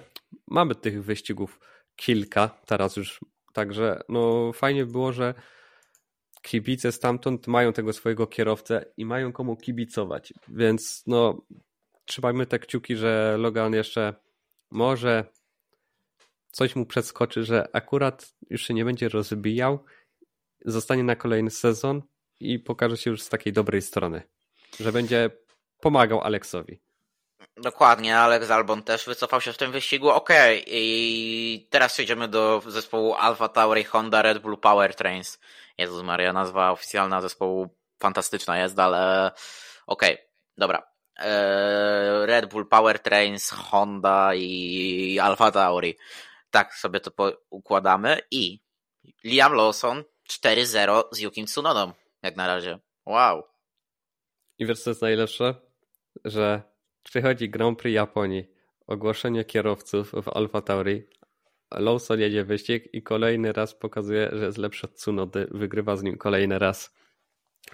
mamy 0.48 0.74
tych 0.74 1.04
wyścigów 1.04 1.60
kilka 1.96 2.48
teraz 2.66 2.96
już, 2.96 3.20
także 3.52 4.00
no 4.08 4.52
fajnie 4.52 4.86
było, 4.86 5.12
że 5.12 5.34
kibice 6.42 6.92
stamtąd 6.92 7.46
mają 7.46 7.72
tego 7.72 7.92
swojego 7.92 8.26
kierowcę 8.26 8.84
i 8.96 9.04
mają 9.06 9.32
komu 9.32 9.56
kibicować, 9.56 10.34
więc 10.48 11.02
no 11.06 11.46
trzymajmy 12.04 12.46
te 12.46 12.58
kciuki, 12.58 12.96
że 12.96 13.36
Logan 13.38 13.74
jeszcze 13.74 14.14
może 14.70 15.24
coś 16.50 16.76
mu 16.76 16.86
przeskoczy, 16.86 17.44
że 17.44 17.68
akurat 17.72 18.34
już 18.50 18.62
się 18.62 18.74
nie 18.74 18.84
będzie 18.84 19.08
rozbijał, 19.08 19.84
zostanie 20.64 21.02
na 21.04 21.16
kolejny 21.16 21.50
sezon 21.50 22.02
i 22.40 22.58
pokaże 22.58 22.96
się 22.96 23.10
już 23.10 23.22
z 23.22 23.28
takiej 23.28 23.52
dobrej 23.52 23.82
strony, 23.82 24.22
że 24.80 24.92
będzie 24.92 25.30
pomagał 25.80 26.20
Aleksowi. 26.20 26.80
Dokładnie, 27.56 28.18
Alex 28.18 28.50
Albon 28.50 28.82
też 28.82 29.06
wycofał 29.06 29.40
się 29.40 29.52
w 29.52 29.58
tym 29.58 29.72
wyścigu. 29.72 30.10
Okej, 30.10 30.60
okay. 30.62 30.72
i 30.74 31.68
teraz 31.70 31.92
przejdziemy 31.92 32.28
do 32.28 32.62
zespołu 32.66 33.14
Alfa 33.14 33.48
Tauri 33.48 33.84
Honda 33.84 34.22
Red 34.22 34.38
Bull 34.38 34.58
Powertrains. 34.58 35.38
Jezus 35.78 36.02
Maria, 36.02 36.32
nazwa 36.32 36.70
oficjalna 36.70 37.20
zespołu 37.20 37.76
fantastyczna 37.98 38.58
jest, 38.58 38.78
ale 38.78 39.30
okej, 39.86 40.14
okay. 40.14 40.26
dobra. 40.56 40.82
Eee, 41.16 42.26
Red 42.26 42.46
Bull 42.46 42.68
Powertrains, 42.68 43.50
Honda 43.50 44.34
i 44.34 45.18
Alfa 45.22 45.50
Tauri. 45.50 45.96
Tak 46.50 46.74
sobie 46.74 47.00
to 47.00 47.32
układamy 47.50 48.20
i 48.30 48.60
Liam 49.24 49.52
Lawson 49.52 50.04
4-0 50.30 51.02
z 51.12 51.18
Yukim 51.18 51.46
Tsunodą 51.46 51.92
jak 52.22 52.36
na 52.36 52.46
razie. 52.46 52.78
Wow. 53.06 53.42
I 54.58 54.66
wiesz 54.66 54.82
co 54.82 54.90
jest 54.90 55.02
najlepsze? 55.02 55.54
Że 56.24 56.62
przychodzi 57.02 57.50
Grand 57.50 57.78
Prix 57.78 57.94
Japonii, 57.94 58.50
ogłoszenie 58.86 59.44
kierowców 59.44 60.12
w 60.22 60.28
Alfa 60.28 60.62
Tauri, 60.62 61.08
Lawson 61.70 62.20
jedzie 62.20 62.44
wyścig 62.44 62.94
i 62.94 63.02
kolejny 63.02 63.52
raz 63.52 63.74
pokazuje, 63.74 64.30
że 64.32 64.44
jest 64.44 64.58
lepszy 64.58 64.86
od 64.86 64.94
Tsunody, 64.94 65.48
wygrywa 65.50 65.96
z 65.96 66.02
nim 66.02 66.18
kolejny 66.18 66.58
raz. 66.58 66.94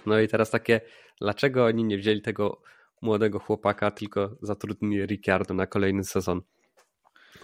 No 0.06 0.20
i 0.20 0.28
teraz 0.28 0.50
takie, 0.50 0.80
dlaczego 1.20 1.64
oni 1.64 1.84
nie 1.84 1.98
wzięli 1.98 2.22
tego 2.22 2.62
młodego 3.02 3.38
chłopaka, 3.38 3.90
tylko 3.90 4.36
zatrudnili 4.42 5.06
Ricciardo 5.06 5.54
na 5.54 5.66
kolejny 5.66 6.04
sezon? 6.04 6.42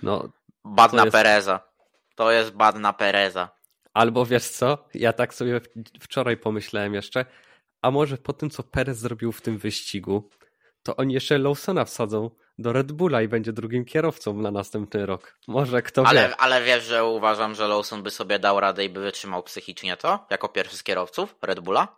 No, 0.02 0.32
bad 0.64 0.92
na 0.92 1.04
jest... 1.04 1.16
Pereza. 1.16 1.60
To 2.14 2.32
jest 2.32 2.50
bad 2.50 2.76
na 2.76 2.92
Pereza. 2.92 3.48
Albo 3.96 4.26
wiesz 4.26 4.48
co, 4.48 4.78
ja 4.94 5.12
tak 5.12 5.34
sobie 5.34 5.60
wczoraj 6.00 6.36
pomyślałem 6.36 6.94
jeszcze, 6.94 7.24
a 7.82 7.90
może 7.90 8.18
po 8.18 8.32
tym, 8.32 8.50
co 8.50 8.62
Perez 8.62 8.98
zrobił 8.98 9.32
w 9.32 9.40
tym 9.40 9.58
wyścigu, 9.58 10.30
to 10.82 10.96
oni 10.96 11.14
jeszcze 11.14 11.38
Lawsona 11.38 11.84
wsadzą 11.84 12.30
do 12.58 12.72
Red 12.72 12.92
Bulla 12.92 13.22
i 13.22 13.28
będzie 13.28 13.52
drugim 13.52 13.84
kierowcą 13.84 14.34
na 14.34 14.50
następny 14.50 15.06
rok. 15.06 15.38
Może 15.48 15.82
kto 15.82 16.06
ale, 16.06 16.28
wie. 16.28 16.36
Ale 16.36 16.64
wiesz, 16.64 16.84
że 16.84 17.04
uważam, 17.04 17.54
że 17.54 17.68
Lawson 17.68 18.02
by 18.02 18.10
sobie 18.10 18.38
dał 18.38 18.60
radę 18.60 18.84
i 18.84 18.88
by 18.88 19.00
wytrzymał 19.00 19.42
psychicznie 19.42 19.96
to, 19.96 20.26
jako 20.30 20.48
pierwszy 20.48 20.76
z 20.76 20.82
kierowców 20.82 21.36
Red 21.42 21.60
Bulla? 21.60 21.96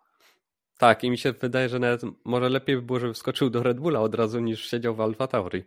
Tak, 0.79 1.05
i 1.05 1.11
mi 1.11 1.19
się 1.19 1.33
wydaje, 1.33 1.69
że 1.69 1.79
nawet 1.79 2.01
może 2.25 2.49
lepiej 2.49 2.77
by 2.77 2.83
było, 2.83 3.01
żeby 3.01 3.15
wskoczył 3.15 3.51
do 3.51 3.63
Red 3.63 3.81
Bulla 3.81 4.01
od 4.01 4.15
razu 4.15 4.41
niż 4.41 4.71
siedział 4.71 4.95
w 4.95 5.01
Alfa 5.01 5.27
Tauri. 5.27 5.65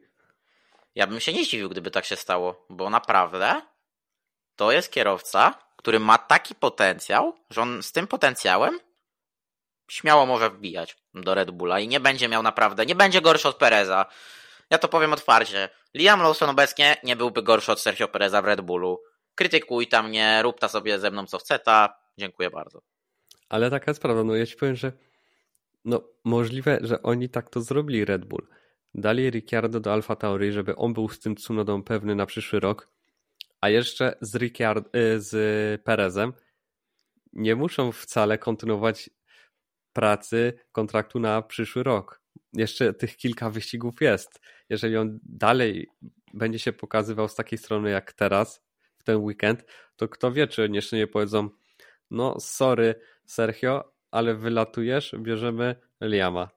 Ja 0.96 1.08
bym 1.08 1.20
się 1.20 1.34
nie 1.34 1.46
zdziwił, 1.46 1.70
gdyby 1.70 1.92
tak 1.92 2.06
się 2.06 2.16
stało, 2.16 2.66
bo 2.70 2.90
naprawdę 2.90 3.62
to 4.56 4.72
jest 4.72 4.92
kierowca, 4.92 5.54
który 5.82 6.00
ma 6.00 6.18
taki 6.18 6.56
potencjał, 6.56 7.36
że 7.50 7.62
on 7.62 7.84
z 7.84 7.92
tym 7.92 8.08
potencjałem 8.08 8.80
śmiało 9.92 10.26
może 10.26 10.50
wbijać 10.50 10.98
do 11.14 11.34
Red 11.34 11.52
Bulla 11.52 11.80
i 11.80 11.88
nie 11.88 12.00
będzie 12.00 12.28
miał 12.28 12.44
naprawdę, 12.44 12.86
nie 12.86 12.96
będzie 12.96 13.22
gorszy 13.22 13.48
od 13.48 13.56
Pereza. 13.56 14.06
Ja 14.70 14.78
to 14.78 14.88
powiem 14.88 15.14
otwarcie. 15.14 15.70
Liam 15.96 16.22
Lawson 16.22 16.50
obecnie 16.50 16.98
nie 17.04 17.16
byłby 17.16 17.44
gorszy 17.44 17.72
od 17.72 17.80
Sergio 17.80 18.08
Pereza 18.08 18.42
w 18.42 18.46
Red 18.46 18.62
Bullu. 18.62 19.02
Krytykuj 19.36 19.88
tam 19.88 20.10
mnie, 20.10 20.40
rób 20.44 20.60
ta 20.60 20.68
sobie 20.68 21.00
ze 21.00 21.12
mną 21.12 21.26
co 21.26 21.38
chce 21.38 21.60
ta. 21.60 21.96
Dziękuję 22.18 22.50
bardzo. 22.50 22.82
Ale 23.50 23.70
taka 23.70 23.92
jest 23.92 24.02
prawda, 24.02 24.24
no 24.24 24.36
ja 24.36 24.46
ci 24.46 24.56
powiem, 24.56 24.76
że 24.76 24.92
no 25.86 26.02
możliwe, 26.24 26.80
że 26.82 27.04
oni 27.04 27.30
tak 27.30 27.50
to 27.50 27.62
zrobili 27.62 28.06
Red 28.06 28.26
Bull. 28.26 28.48
Dali 28.94 29.30
Ricciardo 29.30 29.80
do 29.80 29.94
Alfa 29.94 30.16
Tauri, 30.16 30.52
żeby 30.52 30.76
on 30.76 30.94
był 30.94 31.10
z 31.10 31.20
tym 31.20 31.36
Tsunodą 31.36 31.84
pewny 31.84 32.16
na 32.16 32.26
przyszły 32.26 32.60
rok 32.60 32.91
a 33.62 33.70
jeszcze 33.70 34.18
z, 34.22 34.36
Ricciard, 34.36 34.96
y, 34.96 35.22
z 35.22 35.82
Perezem 35.84 36.34
nie 37.34 37.56
muszą 37.56 37.92
wcale 37.92 38.38
kontynuować 38.38 39.10
pracy 39.94 40.54
kontraktu 40.72 41.20
na 41.20 41.42
przyszły 41.42 41.84
rok. 41.84 42.22
Jeszcze 42.54 42.94
tych 42.94 43.18
kilka 43.18 43.50
wyścigów 43.50 44.02
jest. 44.02 44.42
Jeżeli 44.70 44.98
on 44.98 45.20
dalej 45.24 45.90
będzie 46.34 46.60
się 46.60 46.74
pokazywał 46.74 47.28
z 47.28 47.36
takiej 47.36 47.58
strony 47.58 47.90
jak 47.90 48.14
teraz, 48.14 48.64
w 48.98 49.04
ten 49.04 49.18
weekend, 49.18 49.66
to 49.96 50.08
kto 50.08 50.32
wie, 50.32 50.48
czy 50.48 50.70
jeszcze 50.74 50.98
nie 50.98 51.08
powiedzą 51.08 51.50
no 52.12 52.40
sorry 52.40 52.96
Sergio, 53.26 53.94
ale 54.12 54.36
wylatujesz, 54.36 55.16
bierzemy 55.20 55.76
Liama. 56.02 56.50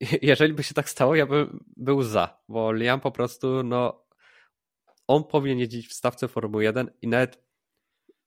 Jeżeli 0.22 0.52
by 0.52 0.62
się 0.62 0.74
tak 0.74 0.90
stało, 0.90 1.14
ja 1.14 1.26
bym 1.26 1.64
był 1.76 2.02
za, 2.02 2.38
bo 2.48 2.72
Liam 2.72 3.00
po 3.00 3.10
prostu 3.10 3.62
no 3.62 4.07
on 5.08 5.24
powinien 5.24 5.58
jeździć 5.58 5.88
w 5.88 5.92
stawce 5.92 6.28
Formuły 6.28 6.64
1 6.64 6.90
i 7.02 7.08
nawet 7.08 7.38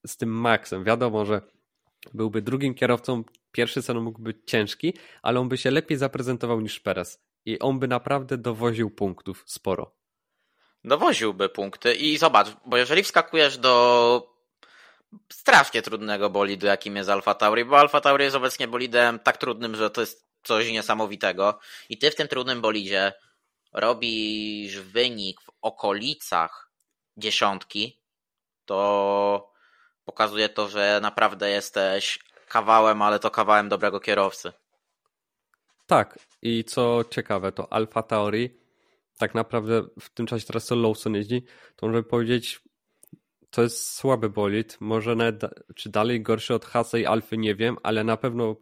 z 0.07 0.17
tym 0.17 0.29
Maxem. 0.29 0.83
Wiadomo, 0.83 1.25
że 1.25 1.41
byłby 2.13 2.41
drugim 2.41 2.73
kierowcą, 2.73 3.23
pierwszy 3.51 3.81
sezon 3.81 4.03
mógł 4.03 4.21
być 4.21 4.37
ciężki, 4.45 4.93
ale 5.21 5.39
on 5.39 5.49
by 5.49 5.57
się 5.57 5.71
lepiej 5.71 5.97
zaprezentował 5.97 6.61
niż 6.61 6.79
Perez. 6.79 7.23
I 7.45 7.59
on 7.59 7.79
by 7.79 7.87
naprawdę 7.87 8.37
dowoził 8.37 8.89
punktów 8.89 9.43
sporo. 9.47 9.95
Dowoziłby 10.83 11.49
punkty 11.49 11.95
i 11.95 12.17
zobacz, 12.17 12.47
bo 12.65 12.77
jeżeli 12.77 13.03
wskakujesz 13.03 13.57
do 13.57 14.31
strasznie 15.33 15.81
trudnego 15.81 16.29
bolidu, 16.29 16.67
jakim 16.67 16.95
jest 16.95 17.09
Alfa 17.09 17.33
Tauri, 17.33 17.65
bo 17.65 17.79
Alfa 17.79 18.01
Tauri 18.01 18.23
jest 18.23 18.35
obecnie 18.35 18.67
bolidem 18.67 19.19
tak 19.19 19.37
trudnym, 19.37 19.75
że 19.75 19.89
to 19.89 20.01
jest 20.01 20.27
coś 20.43 20.71
niesamowitego 20.71 21.59
i 21.89 21.97
ty 21.97 22.11
w 22.11 22.15
tym 22.15 22.27
trudnym 22.27 22.61
bolidzie 22.61 23.13
robisz 23.73 24.79
wynik 24.79 25.41
w 25.41 25.49
okolicach 25.61 26.70
dziesiątki, 27.21 28.01
to 28.65 29.51
pokazuje 30.05 30.49
to, 30.49 30.67
że 30.67 30.99
naprawdę 31.01 31.49
jesteś 31.49 32.19
kawałem, 32.47 33.01
ale 33.01 33.19
to 33.19 33.31
kawałem 33.31 33.69
dobrego 33.69 33.99
kierowcy. 33.99 34.53
Tak, 35.87 36.19
i 36.41 36.63
co 36.63 37.03
ciekawe, 37.09 37.51
to 37.51 37.73
Alfa 37.73 38.03
Tauri 38.03 38.61
tak 39.17 39.35
naprawdę 39.35 39.83
w 39.99 40.09
tym 40.09 40.25
czasie 40.25 40.45
teraz 40.45 40.65
co 40.65 40.75
Lawson 40.75 41.15
jeździ, 41.15 41.45
to 41.75 41.87
może 41.87 42.03
powiedzieć 42.03 42.61
to 43.49 43.61
jest 43.61 43.93
słaby 43.93 44.29
bolid, 44.29 44.77
może 44.79 45.15
nawet, 45.15 45.41
czy 45.75 45.89
dalej 45.89 46.21
gorszy 46.21 46.53
od 46.53 46.65
Hasa 46.65 46.97
i 46.97 47.05
Alfy 47.05 47.37
nie 47.37 47.55
wiem, 47.55 47.77
ale 47.83 48.03
na 48.03 48.17
pewno 48.17 48.55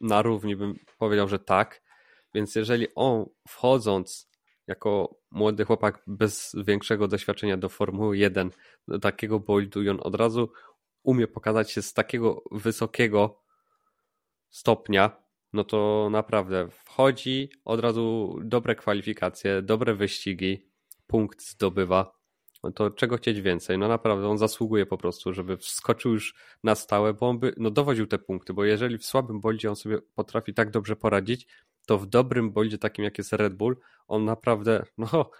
na 0.00 0.22
równi 0.22 0.56
bym 0.56 0.74
powiedział, 0.98 1.28
że 1.28 1.38
tak, 1.38 1.82
więc 2.34 2.54
jeżeli 2.54 2.86
on 2.94 3.26
wchodząc 3.48 4.28
jako 4.66 5.20
młody 5.30 5.64
chłopak 5.64 6.02
bez 6.06 6.56
większego 6.66 7.08
doświadczenia 7.08 7.56
do 7.56 7.68
Formuły 7.68 8.18
1, 8.18 8.50
do 8.88 8.98
takiego 8.98 9.40
bolidu 9.40 9.82
i 9.82 9.88
on 9.88 9.98
od 10.02 10.14
razu 10.14 10.50
umie 11.02 11.26
pokazać 11.26 11.70
się 11.70 11.82
z 11.82 11.92
takiego 11.92 12.42
wysokiego 12.50 13.42
stopnia, 14.50 15.22
no 15.52 15.64
to 15.64 16.08
naprawdę 16.10 16.68
wchodzi, 16.70 17.50
od 17.64 17.80
razu 17.80 18.36
dobre 18.44 18.74
kwalifikacje, 18.74 19.62
dobre 19.62 19.94
wyścigi, 19.94 20.70
punkt 21.06 21.42
zdobywa. 21.42 22.16
No 22.62 22.72
to 22.72 22.90
czego 22.90 23.16
chcieć 23.16 23.40
więcej? 23.40 23.78
No 23.78 23.88
naprawdę, 23.88 24.28
on 24.28 24.38
zasługuje 24.38 24.86
po 24.86 24.98
prostu, 24.98 25.32
żeby 25.32 25.56
wskoczył 25.56 26.12
już 26.12 26.34
na 26.64 26.74
stałe, 26.74 27.14
bo 27.14 27.28
on 27.28 27.38
by 27.38 27.54
no, 27.56 27.70
dowodził 27.70 28.06
te 28.06 28.18
punkty, 28.18 28.54
bo 28.54 28.64
jeżeli 28.64 28.98
w 28.98 29.04
słabym 29.04 29.40
boldzie 29.40 29.68
on 29.68 29.76
sobie 29.76 29.98
potrafi 30.14 30.54
tak 30.54 30.70
dobrze 30.70 30.96
poradzić, 30.96 31.46
to 31.86 31.98
w 31.98 32.06
dobrym 32.06 32.50
boldzie 32.50 32.78
takim 32.78 33.04
jak 33.04 33.18
jest 33.18 33.32
Red 33.32 33.54
Bull, 33.54 33.76
on 34.08 34.24
naprawdę, 34.24 34.84
no 34.98 35.30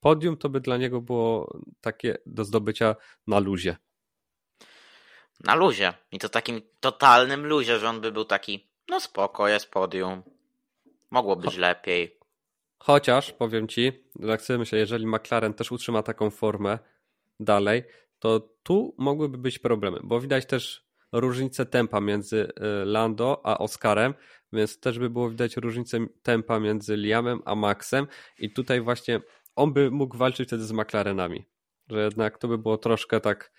podium 0.00 0.36
to 0.36 0.48
by 0.48 0.60
dla 0.60 0.76
niego 0.76 1.00
było 1.00 1.58
takie 1.80 2.18
do 2.26 2.44
zdobycia 2.44 2.96
na 3.26 3.38
luzie. 3.38 3.76
Na 5.44 5.54
luzie. 5.54 5.92
I 6.12 6.18
to 6.18 6.28
takim 6.28 6.62
totalnym 6.80 7.46
luzie, 7.46 7.78
że 7.78 7.88
on 7.88 8.00
by 8.00 8.12
był 8.12 8.24
taki, 8.24 8.68
no 8.88 9.00
spoko, 9.00 9.48
jest 9.48 9.70
podium. 9.70 10.22
Mogło 11.10 11.36
być 11.36 11.56
lepiej. 11.56 12.18
Chociaż, 12.78 13.32
powiem 13.32 13.68
Ci, 13.68 13.92
tak 14.26 14.42
sobie 14.42 14.58
myślę, 14.58 14.78
jeżeli 14.78 15.06
McLaren 15.06 15.54
też 15.54 15.72
utrzyma 15.72 16.02
taką 16.02 16.30
formę 16.30 16.78
dalej, 17.40 17.84
to 18.18 18.48
tu 18.62 18.94
mogłyby 18.98 19.38
być 19.38 19.58
problemy, 19.58 19.98
bo 20.02 20.20
widać 20.20 20.46
też 20.46 20.86
różnicę 21.12 21.66
tempa 21.66 22.00
między 22.00 22.36
y, 22.36 22.50
Lando 22.84 23.40
a 23.44 23.58
Oscarem, 23.58 24.14
więc 24.52 24.80
też 24.80 24.98
by 24.98 25.10
było 25.10 25.30
widać 25.30 25.56
różnicę 25.56 25.98
tempa 26.22 26.60
między 26.60 26.96
Liamem 26.96 27.42
a 27.44 27.54
Maxem 27.54 28.06
i 28.38 28.52
tutaj 28.52 28.80
właśnie 28.80 29.20
on 29.56 29.72
by 29.72 29.90
mógł 29.90 30.16
walczyć 30.16 30.48
wtedy 30.48 30.64
z 30.64 30.72
McLarenami, 30.72 31.46
że 31.88 32.04
jednak 32.04 32.38
to 32.38 32.48
by 32.48 32.58
było 32.58 32.78
troszkę 32.78 33.20
tak 33.20 33.50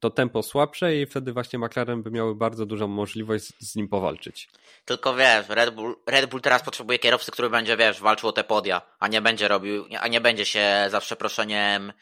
to 0.00 0.10
tempo 0.10 0.42
słabsze 0.42 0.96
i 0.96 1.06
wtedy 1.06 1.32
właśnie 1.32 1.58
McLaren 1.58 2.02
by 2.02 2.10
miały 2.10 2.34
bardzo 2.34 2.66
dużą 2.66 2.88
możliwość 2.88 3.52
z, 3.60 3.76
nim 3.76 3.88
powalczyć. 3.88 4.48
Tylko 4.84 5.14
wiesz, 5.14 5.48
Red 5.48 5.74
Bull, 5.74 5.96
Red 6.06 6.30
Bull 6.30 6.40
teraz 6.40 6.62
potrzebuje 6.62 6.98
kierowcy, 6.98 7.32
który 7.32 7.50
będzie, 7.50 7.76
wiesz, 7.76 8.00
walczył 8.00 8.28
o 8.28 8.32
te 8.32 8.44
podia, 8.44 8.82
a 8.98 9.08
nie 9.08 9.20
będzie 9.20 9.48
robił, 9.48 9.84
a 10.00 10.08
nie 10.08 10.20
będzie 10.20 10.44
się 10.46 10.86
za 10.88 11.00
przeproszeniem 11.00 11.92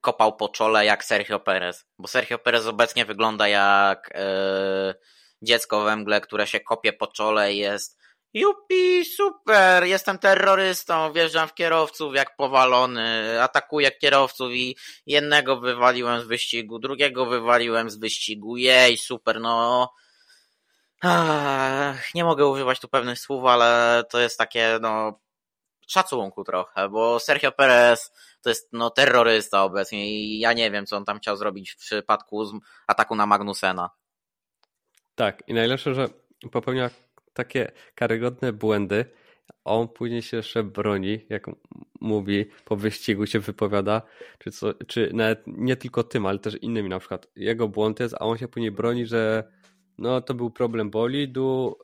kopał 0.00 0.36
po 0.36 0.48
czole 0.48 0.84
jak 0.84 1.04
Sergio 1.04 1.40
Perez. 1.40 1.86
Bo 1.98 2.08
Sergio 2.08 2.38
Perez 2.38 2.66
obecnie 2.66 3.04
wygląda 3.04 3.48
jak 3.48 4.10
yy, 4.14 4.94
dziecko 5.42 5.84
we 5.84 5.96
mgle, 5.96 6.20
które 6.20 6.46
się 6.46 6.60
kopie 6.60 6.92
po 6.92 7.06
czole 7.06 7.54
jest 7.54 8.02
Jupi, 8.34 9.04
super, 9.04 9.84
jestem 9.84 10.18
terrorystą, 10.18 11.12
wjeżdżam 11.12 11.48
w 11.48 11.54
kierowców 11.54 12.14
jak 12.14 12.36
powalony, 12.36 13.42
atakuję 13.42 13.90
kierowców 13.90 14.52
i 14.52 14.76
jednego 15.06 15.60
wywaliłem 15.60 16.20
z 16.20 16.24
wyścigu, 16.24 16.78
drugiego 16.78 17.26
wywaliłem 17.26 17.90
z 17.90 17.96
wyścigu, 17.96 18.56
jej, 18.56 18.96
super, 18.96 19.40
no... 19.40 19.88
Ach, 21.02 22.14
nie 22.14 22.24
mogę 22.24 22.46
używać 22.46 22.80
tu 22.80 22.88
pewnych 22.88 23.18
słów, 23.18 23.44
ale 23.44 24.02
to 24.10 24.20
jest 24.20 24.38
takie, 24.38 24.78
no, 24.80 25.20
szacunku 25.88 26.44
trochę, 26.44 26.88
bo 26.88 27.20
Sergio 27.20 27.52
Perez 27.52 28.12
to 28.42 28.48
jest, 28.48 28.68
no, 28.72 28.90
terrorysta 28.90 29.62
obecnie 29.64 30.10
i 30.10 30.38
ja 30.38 30.52
nie 30.52 30.70
wiem, 30.70 30.86
co 30.86 30.96
on 30.96 31.04
tam 31.04 31.18
chciał 31.18 31.36
zrobić 31.36 31.72
w 31.72 31.76
przypadku 31.76 32.60
ataku 32.86 33.14
na 33.14 33.26
Magnusena. 33.26 33.90
Tak, 35.14 35.42
i 35.46 35.54
najlepsze, 35.54 35.94
że 35.94 36.08
popełnia 36.52 36.90
takie 37.32 37.72
karygodne 37.94 38.52
błędy. 38.52 39.04
On 39.64 39.88
później 39.88 40.22
się 40.22 40.36
jeszcze 40.36 40.64
broni, 40.64 41.26
jak 41.28 41.46
mówi, 42.00 42.46
po 42.64 42.76
wyścigu 42.76 43.26
się 43.26 43.40
wypowiada, 43.40 44.02
czy, 44.38 44.50
co, 44.50 44.74
czy 44.74 45.10
nawet 45.12 45.42
nie 45.46 45.76
tylko 45.76 46.02
tym, 46.02 46.26
ale 46.26 46.38
też 46.38 46.54
innymi 46.62 46.88
na 46.88 46.98
przykład. 46.98 47.26
Jego 47.36 47.68
błąd 47.68 48.00
jest, 48.00 48.14
a 48.14 48.18
on 48.18 48.38
się 48.38 48.48
później 48.48 48.70
broni, 48.70 49.06
że 49.06 49.44
no 49.98 50.20
to 50.20 50.34
był 50.34 50.50
problem 50.50 50.90
bolidu, 50.90 51.78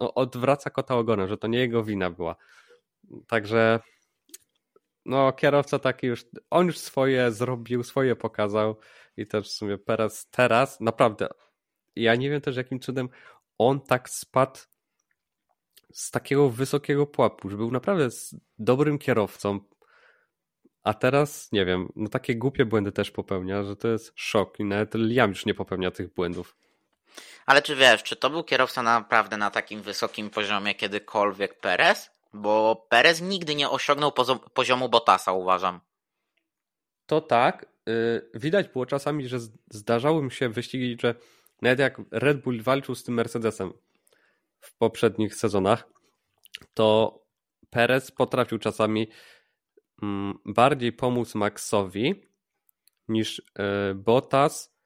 odwraca 0.00 0.70
kota 0.70 0.96
ogonem, 0.96 1.28
że 1.28 1.38
to 1.38 1.46
nie 1.46 1.58
jego 1.58 1.84
wina 1.84 2.10
była. 2.10 2.36
Także 3.26 3.80
no 5.06 5.32
kierowca 5.32 5.78
taki 5.78 6.06
już, 6.06 6.26
on 6.50 6.66
już 6.66 6.78
swoje 6.78 7.32
zrobił, 7.32 7.82
swoje 7.82 8.16
pokazał 8.16 8.76
i 9.16 9.26
też 9.26 9.48
w 9.48 9.52
sumie 9.52 9.78
teraz 10.30 10.80
naprawdę, 10.80 11.28
ja 11.96 12.14
nie 12.14 12.30
wiem 12.30 12.40
też 12.40 12.56
jakim 12.56 12.80
cudem 12.80 13.08
on 13.58 13.80
tak 13.80 14.10
spadł 14.10 14.60
z 15.92 16.10
takiego 16.10 16.50
wysokiego 16.50 17.06
pułapu, 17.06 17.48
że 17.48 17.56
był 17.56 17.70
naprawdę 17.70 18.08
dobrym 18.58 18.98
kierowcą, 18.98 19.60
a 20.82 20.94
teraz, 20.94 21.52
nie 21.52 21.64
wiem, 21.64 21.92
no 21.96 22.08
takie 22.08 22.36
głupie 22.36 22.64
błędy 22.64 22.92
też 22.92 23.10
popełnia, 23.10 23.62
że 23.62 23.76
to 23.76 23.88
jest 23.88 24.12
szok 24.14 24.60
i 24.60 24.64
nawet 24.64 24.94
Liam 24.94 25.30
już 25.30 25.46
nie 25.46 25.54
popełnia 25.54 25.90
tych 25.90 26.14
błędów. 26.14 26.56
Ale 27.46 27.62
czy 27.62 27.76
wiesz, 27.76 28.02
czy 28.02 28.16
to 28.16 28.30
był 28.30 28.44
kierowca 28.44 28.82
naprawdę 28.82 29.36
na 29.36 29.50
takim 29.50 29.82
wysokim 29.82 30.30
poziomie 30.30 30.74
kiedykolwiek 30.74 31.60
Perez? 31.60 32.10
Bo 32.32 32.86
Perez 32.88 33.20
nigdy 33.20 33.54
nie 33.54 33.70
osiągnął 33.70 34.12
poziomu 34.54 34.88
Bottasa, 34.88 35.32
uważam. 35.32 35.80
To 37.06 37.20
tak. 37.20 37.66
Y, 37.88 38.30
widać 38.34 38.68
było 38.68 38.86
czasami, 38.86 39.28
że 39.28 39.38
zdarzały 39.70 40.22
mi 40.22 40.30
się 40.30 40.48
wyścigi, 40.48 40.96
że 41.00 41.14
nawet 41.64 41.78
jak 41.78 42.00
Red 42.10 42.40
Bull 42.42 42.62
walczył 42.62 42.94
z 42.94 43.04
tym 43.04 43.14
Mercedesem, 43.14 43.72
w 44.60 44.76
poprzednich 44.76 45.34
sezonach, 45.34 45.88
to 46.74 47.18
Perez 47.70 48.10
potrafił 48.10 48.58
czasami 48.58 49.08
mm, 50.02 50.38
bardziej 50.44 50.92
pomóc 50.92 51.34
Maxowi 51.34 52.14
niż 53.08 53.42
e, 53.58 53.94
Bottas 53.94 54.76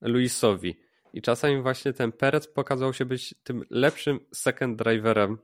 Luisowi. 0.00 0.80
I 1.12 1.22
czasami 1.22 1.62
właśnie 1.62 1.92
ten 1.92 2.12
Perez 2.12 2.48
pokazał 2.48 2.92
się 2.92 3.04
być 3.04 3.34
tym 3.44 3.64
lepszym 3.70 4.20
second 4.32 4.78
driverem 4.78 5.38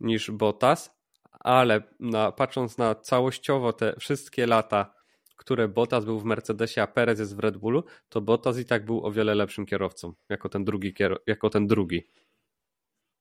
niż 0.00 0.30
Bottas, 0.30 0.98
ale 1.30 1.82
na, 2.00 2.32
patrząc 2.32 2.78
na 2.78 2.94
całościowo 2.94 3.72
te 3.72 3.94
wszystkie 4.00 4.46
lata, 4.46 4.94
które 5.38 5.68
Bottas 5.68 6.04
był 6.04 6.20
w 6.20 6.24
Mercedesie, 6.24 6.80
a 6.80 6.86
Perez 6.86 7.18
jest 7.18 7.36
w 7.36 7.38
Red 7.38 7.56
Bullu, 7.56 7.84
to 8.08 8.20
Bottas 8.20 8.58
i 8.58 8.64
tak 8.64 8.84
był 8.84 9.06
o 9.06 9.12
wiele 9.12 9.34
lepszym 9.34 9.66
kierowcą, 9.66 10.12
jako 10.28 10.48
ten 10.48 10.64
drugi, 10.64 10.94
jako 11.26 11.50
ten 11.50 11.66
drugi. 11.66 12.02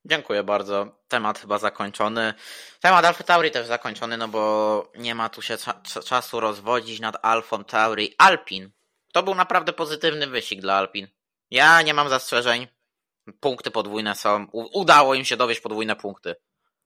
Dziękuję 0.06 0.44
bardzo. 0.44 1.04
Temat 1.08 1.40
chyba 1.40 1.58
zakończony. 1.58 2.34
Temat 2.80 3.06
Alfa 3.06 3.24
Tauri 3.24 3.52
też 3.52 3.68
zakończony, 3.68 4.18
no 4.18 4.28
bo 4.28 4.92
nie 4.98 5.16
ma 5.16 5.30
tu 5.30 5.42
się 5.42 5.58
czasu 6.06 6.40
rozwodzić 6.40 7.00
nad 7.00 7.26
Alfą 7.26 7.64
Tauri. 7.64 8.16
Alpin. 8.18 8.72
To 9.14 9.24
był 9.24 9.36
naprawdę 9.36 9.74
pozytywny 9.74 10.28
wyścig 10.28 10.62
dla 10.62 10.74
Alpin. 10.74 11.08
Ja 11.52 11.82
nie 11.82 11.94
mam 11.94 12.10
zastrzeżeń. 12.10 12.68
Punkty 13.40 13.72
podwójne 13.72 14.16
są. 14.16 14.48
U 14.52 14.80
udało 14.80 15.16
im 15.16 15.26
się 15.26 15.38
dowieść 15.38 15.62
podwójne 15.62 15.96
punkty. 15.96 16.36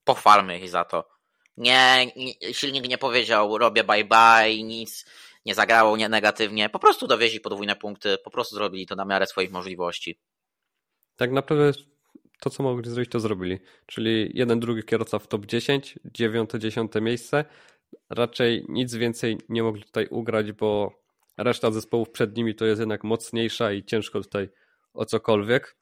Pochwalmy 0.03 0.59
ich 0.59 0.69
za 0.69 0.85
to. 0.85 1.09
Nie, 1.57 2.11
silnik 2.51 2.87
nie 2.87 2.97
powiedział 2.97 3.57
robię 3.57 3.83
bye 3.83 4.05
bye, 4.05 4.63
nic 4.63 5.05
nie 5.45 5.55
zagrało 5.55 5.97
nie 5.97 6.09
negatywnie. 6.09 6.69
Po 6.69 6.79
prostu 6.79 7.07
dowieźli 7.07 7.39
podwójne 7.39 7.75
punkty, 7.75 8.17
po 8.23 8.31
prostu 8.31 8.55
zrobili 8.55 8.87
to 8.87 8.95
na 8.95 9.05
miarę 9.05 9.27
swoich 9.27 9.51
możliwości. 9.51 10.19
Tak 11.15 11.31
naprawdę 11.31 11.71
to, 12.39 12.49
co 12.49 12.63
mogli 12.63 12.89
zrobić, 12.89 13.11
to 13.11 13.19
zrobili. 13.19 13.59
Czyli 13.85 14.31
jeden, 14.33 14.59
drugi 14.59 14.83
kierowca 14.83 15.19
w 15.19 15.27
top 15.27 15.45
10, 15.45 15.99
dziewiąte, 16.05 16.59
dziesiąte 16.59 17.01
miejsce. 17.01 17.45
Raczej 18.09 18.65
nic 18.69 18.95
więcej 18.95 19.37
nie 19.49 19.63
mogli 19.63 19.83
tutaj 19.83 20.07
ugrać, 20.07 20.51
bo 20.51 21.01
reszta 21.37 21.71
zespołów 21.71 22.09
przed 22.09 22.37
nimi 22.37 22.55
to 22.55 22.65
jest 22.65 22.79
jednak 22.79 23.03
mocniejsza 23.03 23.71
i 23.71 23.83
ciężko 23.83 24.21
tutaj 24.21 24.49
o 24.93 25.05
cokolwiek. 25.05 25.77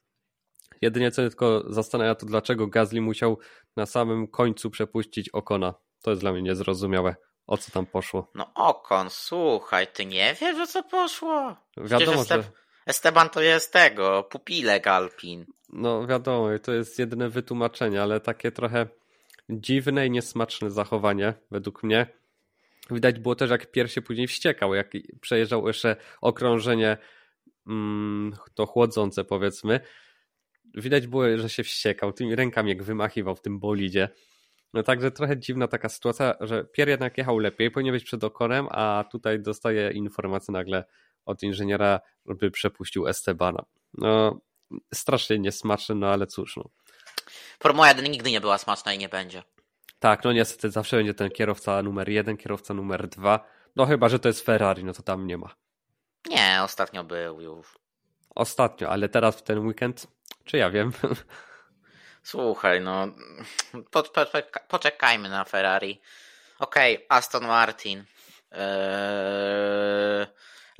Jedynie 0.80 1.10
co 1.10 1.22
tylko 1.22 1.64
zastanawia 1.68 2.14
to, 2.14 2.26
dlaczego 2.26 2.66
Gazli 2.66 3.00
musiał 3.00 3.38
na 3.76 3.86
samym 3.86 4.28
końcu 4.28 4.70
przepuścić 4.70 5.28
Okona. 5.28 5.74
To 6.02 6.10
jest 6.10 6.22
dla 6.22 6.32
mnie 6.32 6.42
niezrozumiałe. 6.42 7.16
O 7.46 7.56
co 7.56 7.72
tam 7.72 7.86
poszło? 7.86 8.30
No 8.34 8.50
Okon, 8.54 9.10
słuchaj, 9.10 9.86
ty 9.86 10.06
nie 10.06 10.34
wiesz 10.40 10.58
o 10.58 10.66
co 10.66 10.82
poszło? 10.82 11.56
Wiadomo, 11.76 12.20
Esteb 12.20 12.42
że... 12.42 12.50
Esteban 12.86 13.28
to 13.28 13.40
jest 13.40 13.72
tego, 13.72 14.22
pupilek 14.22 14.86
Alpin. 14.86 15.46
No 15.72 16.06
wiadomo, 16.06 16.58
to 16.62 16.72
jest 16.72 16.98
jedyne 16.98 17.28
wytłumaczenie, 17.28 18.02
ale 18.02 18.20
takie 18.20 18.52
trochę 18.52 18.86
dziwne 19.50 20.06
i 20.06 20.10
niesmaczne 20.10 20.70
zachowanie 20.70 21.34
według 21.50 21.82
mnie. 21.82 22.06
Widać 22.90 23.18
było 23.18 23.34
też, 23.34 23.50
jak 23.50 23.70
Pier 23.70 23.92
się 23.92 24.02
później 24.02 24.26
wściekał, 24.26 24.74
jak 24.74 24.90
przejeżdżał 25.20 25.66
jeszcze 25.66 25.96
okrążenie 26.20 26.96
mm, 27.66 28.32
to 28.54 28.66
chłodzące 28.66 29.24
powiedzmy. 29.24 29.80
Widać 30.74 31.06
było, 31.06 31.38
że 31.38 31.48
się 31.48 31.62
wściekał, 31.62 32.12
tymi 32.12 32.34
rękami 32.34 32.68
jak 32.68 32.82
wymachiwał 32.82 33.36
w 33.36 33.40
tym 33.40 33.58
bolidzie. 33.58 34.08
No 34.74 34.82
także 34.82 35.10
trochę 35.10 35.38
dziwna 35.38 35.68
taka 35.68 35.88
sytuacja, 35.88 36.34
że 36.40 36.64
Pier 36.64 36.88
jednak 36.88 37.18
jechał 37.18 37.38
lepiej, 37.38 37.70
powinien 37.70 37.94
być 37.94 38.04
przed 38.04 38.24
okorem, 38.24 38.68
a 38.70 39.04
tutaj 39.12 39.40
dostaje 39.40 39.90
informację 39.90 40.52
nagle 40.52 40.84
od 41.26 41.42
inżyniera, 41.42 42.00
żeby 42.26 42.50
przepuścił 42.50 43.06
Estebana. 43.06 43.64
No, 43.94 44.40
strasznie 44.94 45.38
niesmaczne, 45.38 45.94
no 45.94 46.08
ale 46.08 46.26
cóż. 46.26 46.56
No. 46.56 46.64
Formuła 47.62 47.88
1 47.88 48.04
nigdy 48.04 48.30
nie 48.30 48.40
była 48.40 48.58
smaczna 48.58 48.92
i 48.92 48.98
nie 48.98 49.08
będzie. 49.08 49.42
Tak, 49.98 50.24
no 50.24 50.32
niestety 50.32 50.70
zawsze 50.70 50.96
będzie 50.96 51.14
ten 51.14 51.30
kierowca 51.30 51.82
numer 51.82 52.08
jeden, 52.08 52.36
kierowca 52.36 52.74
numer 52.74 53.08
dwa. 53.08 53.46
No 53.76 53.86
chyba, 53.86 54.08
że 54.08 54.18
to 54.18 54.28
jest 54.28 54.40
Ferrari, 54.40 54.84
no 54.84 54.92
to 54.92 55.02
tam 55.02 55.26
nie 55.26 55.38
ma. 55.38 55.54
Nie, 56.28 56.60
ostatnio 56.62 57.04
był 57.04 57.40
już. 57.40 57.78
Ostatnio, 58.34 58.88
ale 58.88 59.08
teraz 59.08 59.36
w 59.36 59.42
ten 59.42 59.58
weekend, 59.58 60.06
czy 60.44 60.56
ja 60.56 60.70
wiem? 60.70 60.92
Słuchaj, 62.22 62.80
no 62.80 63.06
po, 63.90 64.02
po, 64.02 64.26
poczekajmy 64.68 65.28
na 65.28 65.44
Ferrari. 65.44 66.00
Okej, 66.58 66.96
okay, 66.96 67.06
Aston 67.08 67.46
Martin. 67.46 68.04
Eee, 68.52 70.26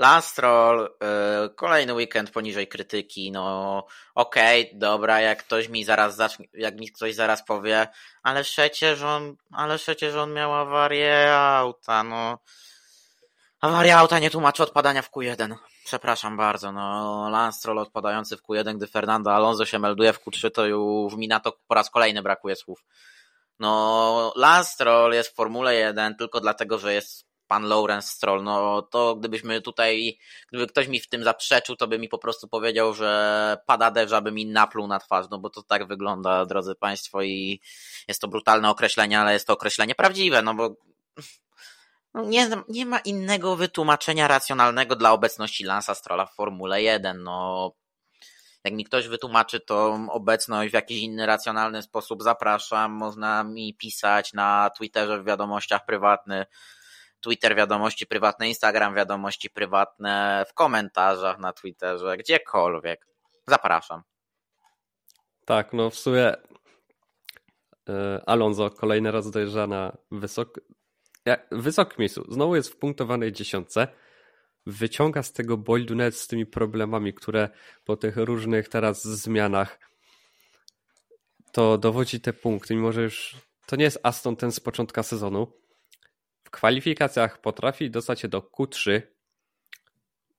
Lance 0.01 0.29
Stroll, 0.29 0.97
yy, 1.01 1.51
kolejny 1.55 1.95
weekend 1.95 2.31
poniżej 2.31 2.69
krytyki, 2.69 3.33
no 3.33 3.87
okej, 4.15 4.67
okay, 4.67 4.79
dobra, 4.79 5.21
jak 5.21 5.45
ktoś 5.45 5.69
mi 5.69 5.85
zaraz 5.85 6.17
zacznie, 6.17 6.47
jak 6.55 6.81
mi 6.81 6.89
ktoś 6.89 7.15
zaraz 7.15 7.45
powie, 7.45 7.89
ale 8.23 8.45
przecież 8.45 9.03
on, 9.03 9.37
ale 9.53 9.79
przecież 9.79 10.15
on 10.15 10.33
miał 10.33 10.55
awarię 10.55 11.37
auta, 11.37 12.05
no 12.05 12.39
awaria 13.61 13.99
auta 13.99 14.19
nie 14.19 14.31
tłumaczy 14.31 14.63
odpadania 14.63 15.03
w 15.03 15.11
Q1. 15.11 15.55
Przepraszam 15.91 16.37
bardzo, 16.37 16.73
no 16.73 17.29
Lance 17.31 17.59
Stroll 17.59 17.79
odpadający 17.79 18.37
w 18.37 18.43
Q1, 18.43 18.77
gdy 18.77 18.87
Fernando 18.87 19.35
Alonso 19.35 19.67
się 19.67 19.79
melduje 19.79 20.13
w 20.13 20.25
Q3, 20.25 20.51
to 20.51 20.67
już 20.67 21.15
mi 21.15 21.29
na 21.29 21.41
to 21.41 21.53
po 21.69 21.75
raz 21.75 21.91
kolejny 21.91 22.23
brakuje 22.23 22.57
słów. 22.57 22.85
No, 23.59 24.33
Lance 24.37 24.71
Stroll 24.71 25.13
jest 25.13 25.31
w 25.31 25.35
Formule 25.35 25.75
1 25.75 26.17
tylko 26.17 26.41
dlatego, 26.41 26.79
że 26.79 26.95
jest 26.95 27.27
pan 27.47 27.65
Lawrence 27.65 28.09
Stroll, 28.09 28.43
no 28.43 28.83
to 28.83 29.17
gdybyśmy 29.17 29.61
tutaj, 29.61 30.19
gdyby 30.49 30.67
ktoś 30.67 30.89
mi 30.89 31.01
w 31.01 31.09
tym 31.09 31.25
zaprzeczył, 31.25 31.77
to 31.77 31.89
by 31.89 31.99
mi 31.99 32.09
po 32.09 32.19
prostu 32.19 32.49
powiedział, 32.49 32.95
że 32.95 33.59
pada 33.67 33.91
deszcz, 33.91 34.13
aby 34.13 34.33
mi 34.33 34.47
napluł 34.47 34.87
na 34.87 34.99
twarz, 34.99 35.27
no 35.31 35.39
bo 35.39 35.51
to 35.51 35.63
tak 35.63 35.87
wygląda, 35.87 36.47
drodzy 36.47 36.75
Państwo, 36.75 37.23
i 37.23 37.61
jest 38.09 38.21
to 38.21 38.29
brutalne 38.29 38.71
określenie, 38.71 39.21
ale 39.21 39.33
jest 39.33 39.47
to 39.47 39.53
określenie 39.53 39.95
prawdziwe, 39.95 40.43
no 40.43 40.55
bo 40.55 40.77
nie, 42.15 42.49
nie 42.69 42.87
ma 42.87 42.99
innego 42.99 43.57
wytłumaczenia 43.57 44.29
racjonalnego 44.29 44.97
dla 44.97 45.13
obecności 45.13 45.65
Lansa 45.65 45.95
Strolla 45.95 46.27
w 46.27 46.35
Formule 46.35 46.83
1, 46.83 47.23
no 47.23 47.73
jak 48.65 48.75
mi 48.75 48.85
ktoś 48.85 49.09
wytłumaczy 49.09 49.61
tą 49.61 50.11
obecność 50.11 50.71
w 50.71 50.75
jakiś 50.75 51.03
inny 51.03 51.27
racjonalny 51.27 51.83
sposób, 51.83 52.23
zapraszam, 52.23 52.93
można 52.93 53.45
mi 53.45 53.75
pisać 53.75 54.33
na 54.33 54.71
Twitterze 54.79 55.23
w 55.23 55.25
wiadomościach 55.25 55.85
prywatnych, 55.87 56.47
Twitter 57.21 57.57
wiadomości 57.57 58.07
prywatne, 58.07 58.49
Instagram 58.49 58.95
wiadomości 58.95 59.51
prywatne, 59.51 60.45
w 60.49 60.55
komentarzach 60.55 61.39
na 61.39 61.53
Twitterze, 61.53 62.17
gdziekolwiek. 62.17 63.07
Zapraszam. 63.47 64.03
Tak, 65.45 65.73
no 65.73 65.91
w 65.91 65.95
sumie 65.95 66.35
e, 67.89 68.23
Alonso 68.27 68.71
kolejny 68.71 69.11
raz 69.11 69.31
dojeżdża 69.31 69.67
na 69.67 69.97
wysok... 70.11 70.61
wysokim 71.53 71.97
miejscu. 71.99 72.25
Znowu 72.29 72.57
jest 72.57 72.73
w 72.73 72.77
punktowanej 72.77 73.33
dziesiątce. 73.33 73.89
Wyciąga 74.67 75.23
z 75.23 75.33
tego 75.33 75.57
boldu 75.57 75.95
nawet 75.95 76.17
z 76.17 76.27
tymi 76.27 76.47
problemami, 76.47 77.15
które 77.15 77.49
po 77.85 77.97
tych 77.97 78.17
różnych 78.17 78.69
teraz 78.69 79.03
zmianach 79.03 79.79
to 81.53 81.79
dowodzi 81.79 82.21
te 82.21 82.33
punkty, 82.33 82.75
mimo 82.75 82.93
że 82.93 83.03
już 83.03 83.37
to 83.67 83.77
nie 83.77 83.85
jest 83.85 84.01
Aston 84.03 84.37
ten 84.37 84.53
z 84.53 84.61
początka 84.61 85.03
sezonu, 85.03 85.53
w 86.45 86.51
kwalifikacjach 86.51 87.41
potrafi 87.41 87.91
dostać 87.91 88.21
się 88.21 88.29
do 88.29 88.41
Q3, 88.41 89.03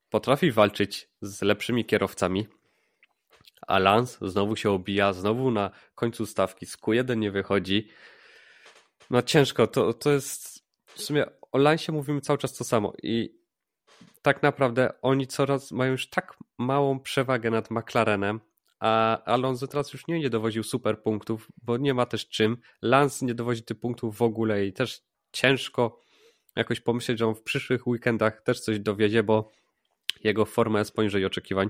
potrafi 0.09 0.51
walczyć 0.51 1.09
z 1.21 1.41
lepszymi 1.41 1.85
kierowcami, 1.85 2.47
a 3.67 3.79
Lance 3.79 4.29
znowu 4.29 4.55
się 4.55 4.71
obija, 4.71 5.13
znowu 5.13 5.51
na 5.51 5.71
końcu 5.95 6.25
stawki 6.25 6.65
z 6.65 6.77
Q1 6.77 7.17
nie 7.17 7.31
wychodzi. 7.31 7.87
No 9.09 9.21
ciężko, 9.21 9.67
to, 9.67 9.93
to 9.93 10.11
jest 10.11 10.50
w 11.01 11.05
sumie 11.05 11.25
o 11.51 11.57
Lance 11.57 11.91
mówimy 11.91 12.21
cały 12.21 12.39
czas 12.39 12.53
to 12.53 12.63
samo 12.63 12.93
i 13.03 13.41
tak 14.21 14.43
naprawdę 14.43 14.93
oni 15.01 15.27
coraz 15.27 15.71
mają 15.71 15.91
już 15.91 16.09
tak 16.09 16.37
małą 16.57 16.99
przewagę 16.99 17.51
nad 17.51 17.71
McLarenem, 17.71 18.39
a 18.79 19.23
Alonso 19.23 19.67
teraz 19.67 19.93
już 19.93 20.07
nie 20.07 20.15
będzie 20.15 20.29
dowoził 20.29 20.63
super 20.63 21.01
punktów, 21.01 21.47
bo 21.63 21.77
nie 21.77 21.93
ma 21.93 22.05
też 22.05 22.29
czym. 22.29 22.57
Lance 22.81 23.25
nie 23.25 23.33
dowodzi 23.33 23.63
tych 23.63 23.79
punktów 23.79 24.17
w 24.17 24.21
ogóle 24.21 24.65
i 24.65 24.73
też 24.73 25.01
ciężko 25.31 25.99
jakoś 26.55 26.79
pomyśleć, 26.79 27.19
że 27.19 27.27
on 27.27 27.35
w 27.35 27.41
przyszłych 27.41 27.87
weekendach 27.87 28.41
też 28.41 28.59
coś 28.59 28.79
dowiedzie, 28.79 29.23
bo 29.23 29.51
jego 30.23 30.45
forma 30.45 30.79
jest 30.79 30.95
poniżej 30.95 31.25
oczekiwań. 31.25 31.69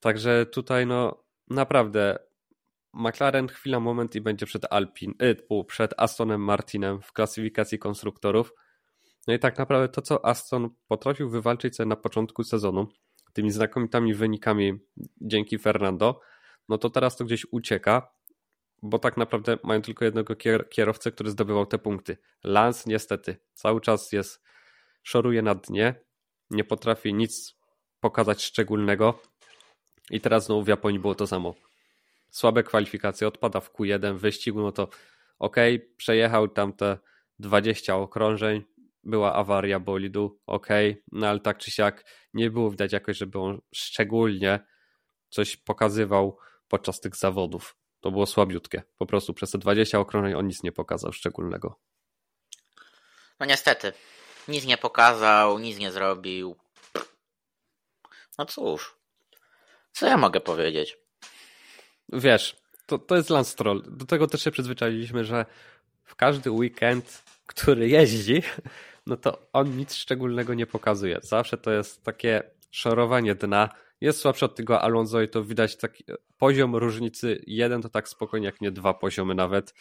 Także 0.00 0.46
tutaj 0.46 0.86
no 0.86 1.24
naprawdę 1.50 2.18
McLaren 2.94 3.48
chwila, 3.48 3.80
moment 3.80 4.14
i 4.14 4.20
będzie 4.20 4.46
przed 4.46 4.64
Alpin, 4.70 5.14
y, 5.22 5.64
przed 5.66 5.94
Astonem 5.96 6.40
Martinem 6.40 7.02
w 7.02 7.12
klasyfikacji 7.12 7.78
konstruktorów. 7.78 8.52
No 9.26 9.34
i 9.34 9.38
tak 9.38 9.58
naprawdę 9.58 9.88
to, 9.88 10.02
co 10.02 10.26
Aston 10.26 10.70
potrafił 10.88 11.30
wywalczyć 11.30 11.76
sobie 11.76 11.88
na 11.88 11.96
początku 11.96 12.44
sezonu, 12.44 12.88
tymi 13.32 13.50
znakomitymi 13.50 14.14
wynikami 14.14 14.78
dzięki 15.20 15.58
Fernando, 15.58 16.20
no 16.68 16.78
to 16.78 16.90
teraz 16.90 17.16
to 17.16 17.24
gdzieś 17.24 17.46
ucieka 17.50 18.12
bo 18.82 18.98
tak 18.98 19.16
naprawdę 19.16 19.58
mają 19.62 19.82
tylko 19.82 20.04
jednego 20.04 20.36
kierowcę, 20.70 21.12
który 21.12 21.30
zdobywał 21.30 21.66
te 21.66 21.78
punkty. 21.78 22.16
Lance 22.44 22.84
niestety 22.86 23.36
cały 23.54 23.80
czas 23.80 24.12
jest, 24.12 24.42
szoruje 25.02 25.42
na 25.42 25.54
dnie, 25.54 25.94
nie 26.50 26.64
potrafi 26.64 27.14
nic 27.14 27.56
pokazać 28.00 28.42
szczególnego 28.42 29.22
i 30.10 30.20
teraz 30.20 30.46
znowu 30.46 30.62
w 30.64 30.68
Japonii 30.68 30.98
było 31.00 31.14
to 31.14 31.26
samo. 31.26 31.54
Słabe 32.32 32.62
kwalifikacje, 32.62 33.28
odpada 33.28 33.60
w 33.60 33.72
Q1, 33.72 34.18
wyścigu, 34.18 34.62
no 34.62 34.72
to 34.72 34.88
ok, 35.38 35.56
przejechał 35.96 36.48
tam 36.48 36.72
te 36.72 36.98
20 37.38 37.96
okrążeń, 37.96 38.64
była 39.04 39.34
awaria 39.34 39.80
bolidu, 39.80 40.40
ok, 40.46 40.68
no 41.12 41.26
ale 41.28 41.40
tak 41.40 41.58
czy 41.58 41.70
siak 41.70 42.04
nie 42.34 42.50
było 42.50 42.70
widać 42.70 42.92
jakoś, 42.92 43.16
żeby 43.16 43.38
on 43.38 43.60
szczególnie 43.74 44.60
coś 45.30 45.56
pokazywał 45.56 46.38
podczas 46.68 47.00
tych 47.00 47.16
zawodów. 47.16 47.76
To 48.00 48.10
było 48.10 48.26
słabiutkie. 48.26 48.82
Po 48.98 49.06
prostu 49.06 49.34
przez 49.34 49.50
te 49.50 49.58
20 49.58 49.98
okrążeń 49.98 50.34
on 50.34 50.46
nic 50.46 50.62
nie 50.62 50.72
pokazał 50.72 51.12
szczególnego. 51.12 51.80
No 53.40 53.46
niestety. 53.46 53.92
Nic 54.48 54.64
nie 54.64 54.78
pokazał, 54.78 55.58
nic 55.58 55.78
nie 55.78 55.92
zrobił. 55.92 56.56
No 58.38 58.46
cóż. 58.46 58.96
Co 59.92 60.06
ja 60.06 60.16
mogę 60.16 60.40
powiedzieć? 60.40 61.01
Wiesz, 62.08 62.56
to, 62.86 62.98
to 62.98 63.16
jest 63.16 63.30
Lance 63.30 63.50
Stroll. 63.50 63.82
Do 63.88 64.06
tego 64.06 64.26
też 64.26 64.44
się 64.44 64.50
przyzwyczailiśmy, 64.50 65.24
że 65.24 65.46
w 66.04 66.16
każdy 66.16 66.50
weekend, 66.50 67.24
który 67.46 67.88
jeździ, 67.88 68.42
no 69.06 69.16
to 69.16 69.48
on 69.52 69.76
nic 69.76 69.94
szczególnego 69.94 70.54
nie 70.54 70.66
pokazuje. 70.66 71.18
Zawsze 71.22 71.58
to 71.58 71.72
jest 71.72 72.04
takie 72.04 72.42
szorowanie 72.70 73.34
dna 73.34 73.68
jest 74.02 74.20
słabszy 74.20 74.44
od 74.44 74.54
tego 74.54 74.82
Alonso 74.82 75.22
i 75.22 75.28
to 75.28 75.44
widać 75.44 75.76
taki 75.76 76.04
poziom 76.38 76.76
różnicy 76.76 77.42
jeden 77.46 77.82
to 77.82 77.88
tak 77.88 78.08
spokojnie 78.08 78.46
jak 78.46 78.60
nie 78.60 78.70
dwa 78.70 78.94
poziomy 78.94 79.34
nawet, 79.34 79.74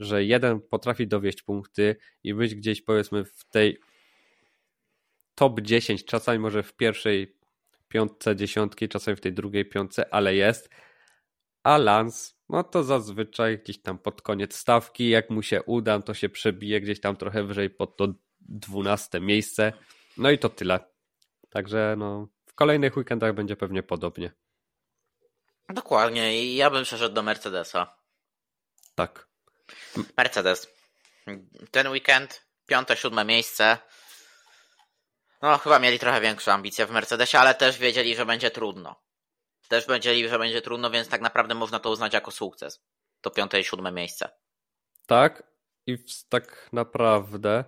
że 0.00 0.24
jeden 0.24 0.60
potrafi 0.60 1.06
dowieść 1.06 1.42
punkty 1.42 1.96
i 2.24 2.34
być 2.34 2.54
gdzieś 2.54 2.82
powiedzmy 2.82 3.24
w 3.24 3.44
tej 3.44 3.78
top 5.34 5.60
10, 5.60 6.04
czasami 6.04 6.38
może 6.38 6.62
w 6.62 6.72
pierwszej 6.72 7.36
piątce 7.88 8.36
dziesiątki, 8.36 8.88
czasami 8.88 9.16
w 9.16 9.20
tej 9.20 9.32
drugiej 9.32 9.64
piątce, 9.64 10.14
ale 10.14 10.34
jest. 10.34 10.70
A 11.62 11.78
Lance, 11.78 12.34
no 12.48 12.64
to 12.64 12.84
zazwyczaj 12.84 13.58
gdzieś 13.58 13.82
tam 13.82 13.98
pod 13.98 14.22
koniec 14.22 14.56
stawki, 14.56 15.08
jak 15.08 15.30
mu 15.30 15.42
się 15.42 15.62
uda, 15.62 16.02
to 16.02 16.14
się 16.14 16.28
przebije 16.28 16.80
gdzieś 16.80 17.00
tam 17.00 17.16
trochę 17.16 17.44
wyżej 17.44 17.70
pod 17.70 17.96
to 17.96 18.08
dwunaste 18.40 19.20
miejsce. 19.20 19.72
No 20.16 20.30
i 20.30 20.38
to 20.38 20.48
tyle. 20.48 20.80
Także 21.50 21.94
no, 21.98 22.28
w 22.46 22.54
kolejnych 22.54 22.96
weekendach 22.96 23.34
będzie 23.34 23.56
pewnie 23.56 23.82
podobnie. 23.82 24.32
Dokładnie 25.68 26.42
i 26.42 26.56
ja 26.56 26.70
bym 26.70 26.84
przeszedł 26.84 27.14
do 27.14 27.22
Mercedesa. 27.22 27.96
Tak. 28.94 29.28
Mercedes. 30.16 30.68
Ten 31.70 31.88
weekend, 31.88 32.46
piąte, 32.66 32.96
siódme 32.96 33.24
miejsce. 33.24 33.78
No, 35.42 35.58
chyba 35.58 35.78
mieli 35.78 35.98
trochę 35.98 36.20
większe 36.20 36.52
ambicje 36.52 36.86
w 36.86 36.90
Mercedesie, 36.90 37.38
ale 37.38 37.54
też 37.54 37.78
wiedzieli, 37.78 38.16
że 38.16 38.26
będzie 38.26 38.50
trudno. 38.50 39.02
Też 39.72 39.86
wiedzieli, 39.86 40.28
że 40.28 40.38
będzie 40.38 40.62
trudno, 40.62 40.90
więc 40.90 41.08
tak 41.08 41.20
naprawdę 41.20 41.54
można 41.54 41.78
to 41.78 41.90
uznać 41.90 42.14
jako 42.14 42.30
sukces. 42.30 42.84
To 43.20 43.30
piąte 43.30 43.60
i 43.60 43.64
siódme 43.64 43.92
miejsce. 43.92 44.28
Tak, 45.06 45.52
i 45.86 45.98
tak 46.28 46.68
naprawdę 46.72 47.64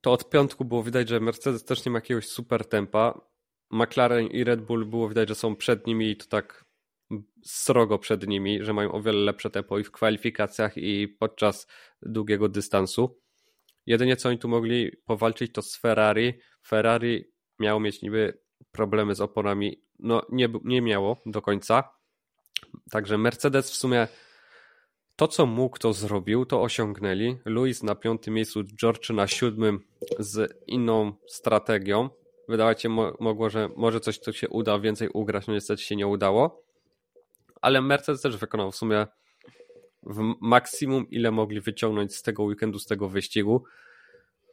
to 0.00 0.12
od 0.12 0.30
piątku 0.30 0.64
było 0.64 0.82
widać, 0.82 1.08
że 1.08 1.20
Mercedes 1.20 1.64
też 1.64 1.84
nie 1.84 1.92
ma 1.92 1.96
jakiegoś 1.96 2.28
super 2.28 2.68
tempa. 2.68 3.20
McLaren 3.70 4.26
i 4.26 4.44
Red 4.44 4.60
Bull 4.60 4.86
było 4.86 5.08
widać, 5.08 5.28
że 5.28 5.34
są 5.34 5.56
przed 5.56 5.86
nimi 5.86 6.10
i 6.10 6.16
to 6.16 6.26
tak 6.26 6.64
srogo 7.44 7.98
przed 7.98 8.26
nimi, 8.26 8.64
że 8.64 8.72
mają 8.72 8.92
o 8.92 9.02
wiele 9.02 9.18
lepsze 9.18 9.50
tempo 9.50 9.78
i 9.78 9.84
w 9.84 9.90
kwalifikacjach 9.90 10.76
i 10.76 11.08
podczas 11.08 11.66
długiego 12.02 12.48
dystansu. 12.48 13.20
Jedynie 13.86 14.16
co 14.16 14.28
oni 14.28 14.38
tu 14.38 14.48
mogli 14.48 14.96
powalczyć 15.06 15.52
to 15.52 15.62
z 15.62 15.76
Ferrari. 15.76 16.38
Ferrari 16.66 17.24
miało 17.58 17.80
mieć 17.80 18.02
niby 18.02 18.40
problemy 18.72 19.14
z 19.14 19.20
oponami. 19.20 19.82
No 19.98 20.22
nie, 20.28 20.48
nie 20.64 20.82
miało 20.82 21.16
do 21.26 21.42
końca. 21.42 21.90
Także 22.90 23.18
Mercedes 23.18 23.70
w 23.70 23.76
sumie 23.76 24.08
to, 25.16 25.28
co 25.28 25.46
mógł, 25.46 25.78
to 25.78 25.92
zrobił, 25.92 26.46
to 26.46 26.62
osiągnęli. 26.62 27.36
Luis 27.44 27.82
na 27.82 27.94
piątym 27.94 28.34
miejscu, 28.34 28.64
George 28.64 29.10
na 29.10 29.26
siódmym 29.26 29.80
z 30.18 30.62
inną 30.66 31.12
strategią. 31.26 32.10
Wydawać 32.48 32.82
się 32.82 32.88
mogło, 33.20 33.50
że 33.50 33.68
może 33.76 34.00
coś 34.00 34.20
tu 34.20 34.32
się 34.32 34.48
uda 34.48 34.78
więcej 34.78 35.08
ugrać, 35.08 35.46
no 35.46 35.54
niestety 35.54 35.82
się 35.82 35.96
nie 35.96 36.06
udało. 36.06 36.62
Ale 37.60 37.80
Mercedes 37.80 38.20
też 38.22 38.36
wykonał 38.36 38.72
w 38.72 38.76
sumie 38.76 39.06
w 40.02 40.34
maksimum, 40.40 41.10
ile 41.10 41.30
mogli 41.30 41.60
wyciągnąć 41.60 42.16
z 42.16 42.22
tego 42.22 42.42
weekendu, 42.42 42.78
z 42.78 42.86
tego 42.86 43.08
wyścigu. 43.08 43.64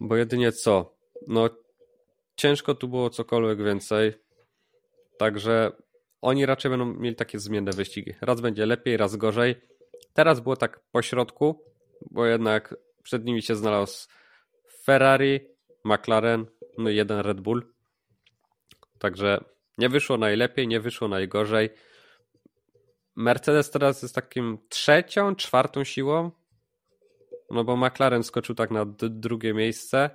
Bo 0.02 0.16
jedynie 0.16 0.52
co? 0.52 0.96
No, 1.28 1.50
ciężko 2.38 2.76
tu 2.76 2.88
było 2.88 3.10
cokolwiek 3.10 3.63
więcej. 3.63 4.13
Także 5.19 5.71
oni 6.21 6.45
raczej 6.45 6.71
będą 6.71 6.86
mieli 6.86 7.15
takie 7.15 7.39
zmienne 7.39 7.71
wyścigi. 7.71 8.13
Raz 8.21 8.41
będzie 8.41 8.65
lepiej, 8.65 8.97
raz 8.97 9.15
gorzej 9.15 9.56
Teraz 10.17 10.39
było 10.39 10.56
tak 10.56 10.80
po 10.91 11.02
środku, 11.02 11.63
bo 12.12 12.26
jednak 12.26 12.76
przed 13.04 13.26
nimi 13.26 13.41
się 13.41 13.56
znalazł 13.56 14.08
Ferrari, 14.84 15.39
McLaren, 15.86 16.45
no 16.78 16.89
i 16.89 16.95
jeden 16.95 17.19
Red 17.19 17.41
Bull. 17.41 17.73
Także 19.00 19.43
nie 19.78 19.89
wyszło 19.89 20.17
najlepiej, 20.17 20.67
nie 20.67 20.80
wyszło 20.80 21.08
najgorzej. 21.08 21.69
Mercedes 23.15 23.71
teraz 23.71 24.02
jest 24.02 24.15
takim 24.15 24.58
trzecią, 24.69 25.36
czwartą 25.36 25.84
siłą. 25.84 26.32
No 27.52 27.63
bo 27.63 27.78
McLaren 27.78 28.23
skoczył 28.23 28.56
tak 28.56 28.71
na 28.71 28.86
drugie 29.10 29.54
miejsce. 29.54 30.10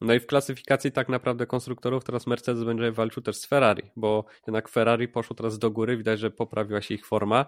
No 0.00 0.14
i 0.14 0.20
w 0.20 0.26
klasyfikacji 0.26 0.92
tak 0.92 1.08
naprawdę 1.08 1.46
konstruktorów 1.46 2.04
teraz 2.04 2.26
Mercedes 2.26 2.64
będzie 2.64 2.92
walczył 2.92 3.22
też 3.22 3.36
z 3.36 3.46
Ferrari, 3.46 3.82
bo 3.96 4.24
jednak 4.46 4.68
Ferrari 4.68 5.08
poszło 5.08 5.36
teraz 5.36 5.58
do 5.58 5.70
góry, 5.70 5.96
widać, 5.96 6.20
że 6.20 6.30
poprawiła 6.30 6.80
się 6.80 6.94
ich 6.94 7.06
forma. 7.06 7.46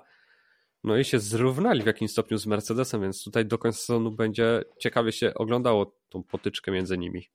No 0.84 0.96
i 0.96 1.04
się 1.04 1.18
zrównali 1.18 1.82
w 1.82 1.86
jakimś 1.86 2.10
stopniu 2.10 2.38
z 2.38 2.46
Mercedesem, 2.46 3.02
więc 3.02 3.24
tutaj 3.24 3.46
do 3.46 3.58
końca 3.58 3.78
sezonu 3.78 4.10
będzie 4.10 4.62
ciekawie 4.78 5.12
się 5.12 5.34
oglądało 5.34 5.96
tą 6.08 6.22
potyczkę 6.22 6.72
między 6.72 6.98
nimi. 6.98 7.28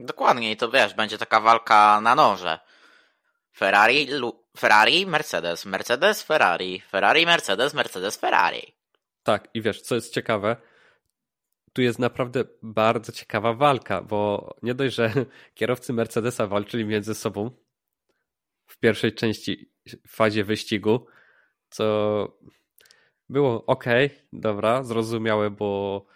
Dokładnie 0.00 0.52
i 0.52 0.56
to 0.56 0.70
wiesz, 0.70 0.94
będzie 0.94 1.18
taka 1.18 1.40
walka 1.40 2.00
na 2.00 2.14
noże. 2.14 2.58
Ferrari, 3.56 4.08
Ferrari, 4.58 5.06
Mercedes, 5.06 5.66
Mercedes, 5.66 6.22
Ferrari, 6.22 6.80
Ferrari, 6.80 7.26
Mercedes, 7.26 7.74
Mercedes, 7.74 8.16
Ferrari. 8.16 8.74
Tak, 9.22 9.48
i 9.54 9.62
wiesz, 9.62 9.82
co 9.82 9.94
jest 9.94 10.14
ciekawe, 10.14 10.56
tu 11.72 11.82
jest 11.82 11.98
naprawdę 11.98 12.44
bardzo 12.62 13.12
ciekawa 13.12 13.54
walka, 13.54 14.02
bo 14.02 14.54
nie 14.62 14.74
dość, 14.74 14.96
że 14.96 15.12
kierowcy 15.54 15.92
Mercedesa 15.92 16.46
walczyli 16.46 16.84
między 16.84 17.14
sobą 17.14 17.50
w 18.66 18.78
pierwszej 18.78 19.12
części, 19.12 19.72
w 20.06 20.16
fazie 20.16 20.44
wyścigu, 20.44 21.06
co 21.70 22.38
było 23.28 23.66
ok, 23.66 23.84
dobra, 24.32 24.82
zrozumiałe, 24.82 25.50
bo 25.50 26.06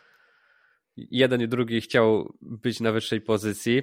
jeden 0.97 1.43
i 1.43 1.49
drugi 1.49 1.81
chciał 1.81 2.37
być 2.41 2.81
na 2.81 2.93
wyższej 2.93 3.21
pozycji. 3.21 3.83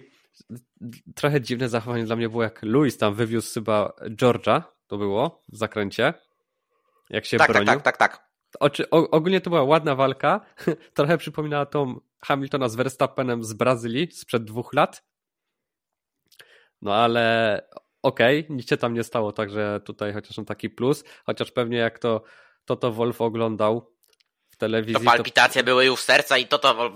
Trochę 1.16 1.42
dziwne 1.42 1.70
zachowanie 1.70 2.04
dla 2.04 2.16
mnie 2.16 2.30
było, 2.30 2.44
jak 2.44 2.64
Louis 2.64 2.98
tam 2.98 3.16
wywiózł 3.16 3.54
chyba 3.54 3.94
George'a, 4.02 4.62
to 4.88 4.98
było 4.98 5.44
w 5.50 5.58
zakręcie, 5.58 6.14
jak 7.10 7.26
się 7.26 7.38
tak, 7.38 7.48
tak 7.48 7.56
bronił. 7.56 7.74
Tak, 7.74 7.84
tak, 7.84 7.98
tak, 7.98 8.12
tak. 8.12 8.29
Oczy, 8.60 8.90
ogólnie 8.90 9.42
to 9.42 9.50
była 9.50 9.64
ładna 9.64 9.96
walka, 9.96 10.42
trochę 10.94 11.18
przypominała 11.18 11.66
tą 11.66 12.00
Hamiltona 12.26 12.70
z 12.70 12.76
Verstappenem 12.76 13.44
z 13.44 13.54
Brazylii 13.54 14.12
sprzed 14.12 14.44
dwóch 14.44 14.74
lat. 14.74 15.04
No 16.82 16.96
ale 16.96 17.56
okej, 18.04 18.40
okay, 18.40 18.56
nic 18.56 18.70
się 18.70 18.78
tam 18.78 18.94
nie 18.94 19.04
stało, 19.04 19.32
także 19.32 19.82
tutaj 19.86 20.14
chociaż 20.14 20.40
on 20.40 20.46
taki 20.46 20.70
plus, 20.70 21.04
chociaż 21.26 21.52
pewnie 21.52 21.78
jak 21.78 22.00
to 22.00 22.24
Toto 22.66 22.92
Wolf 22.92 23.22
oglądał 23.22 23.94
w 24.50 24.58
telewizji. 24.58 25.06
To 25.06 25.12
palpitacje 25.12 25.62
to... 25.62 25.66
były 25.66 25.86
już 25.86 26.00
w 26.00 26.04
serca 26.04 26.38
i 26.38 26.48
Toto 26.48 26.76
Wolf 26.76 26.94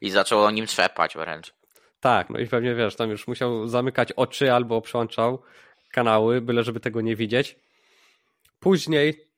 i 0.00 0.10
zaczęło 0.10 0.44
o 0.44 0.50
nim 0.50 0.66
trzepać 0.66 1.14
wręcz. 1.14 1.54
Tak, 2.00 2.30
no 2.30 2.38
i 2.38 2.46
pewnie 2.46 2.74
wiesz, 2.74 2.96
tam 2.96 3.10
już 3.10 3.28
musiał 3.28 3.68
zamykać 3.68 4.12
oczy 4.12 4.52
albo 4.52 4.80
przełączał 4.80 5.42
kanały, 5.92 6.40
byle 6.40 6.62
żeby 6.62 6.80
tego 6.80 7.00
nie 7.00 7.16
widzieć. 7.16 7.56
Później 8.64 9.30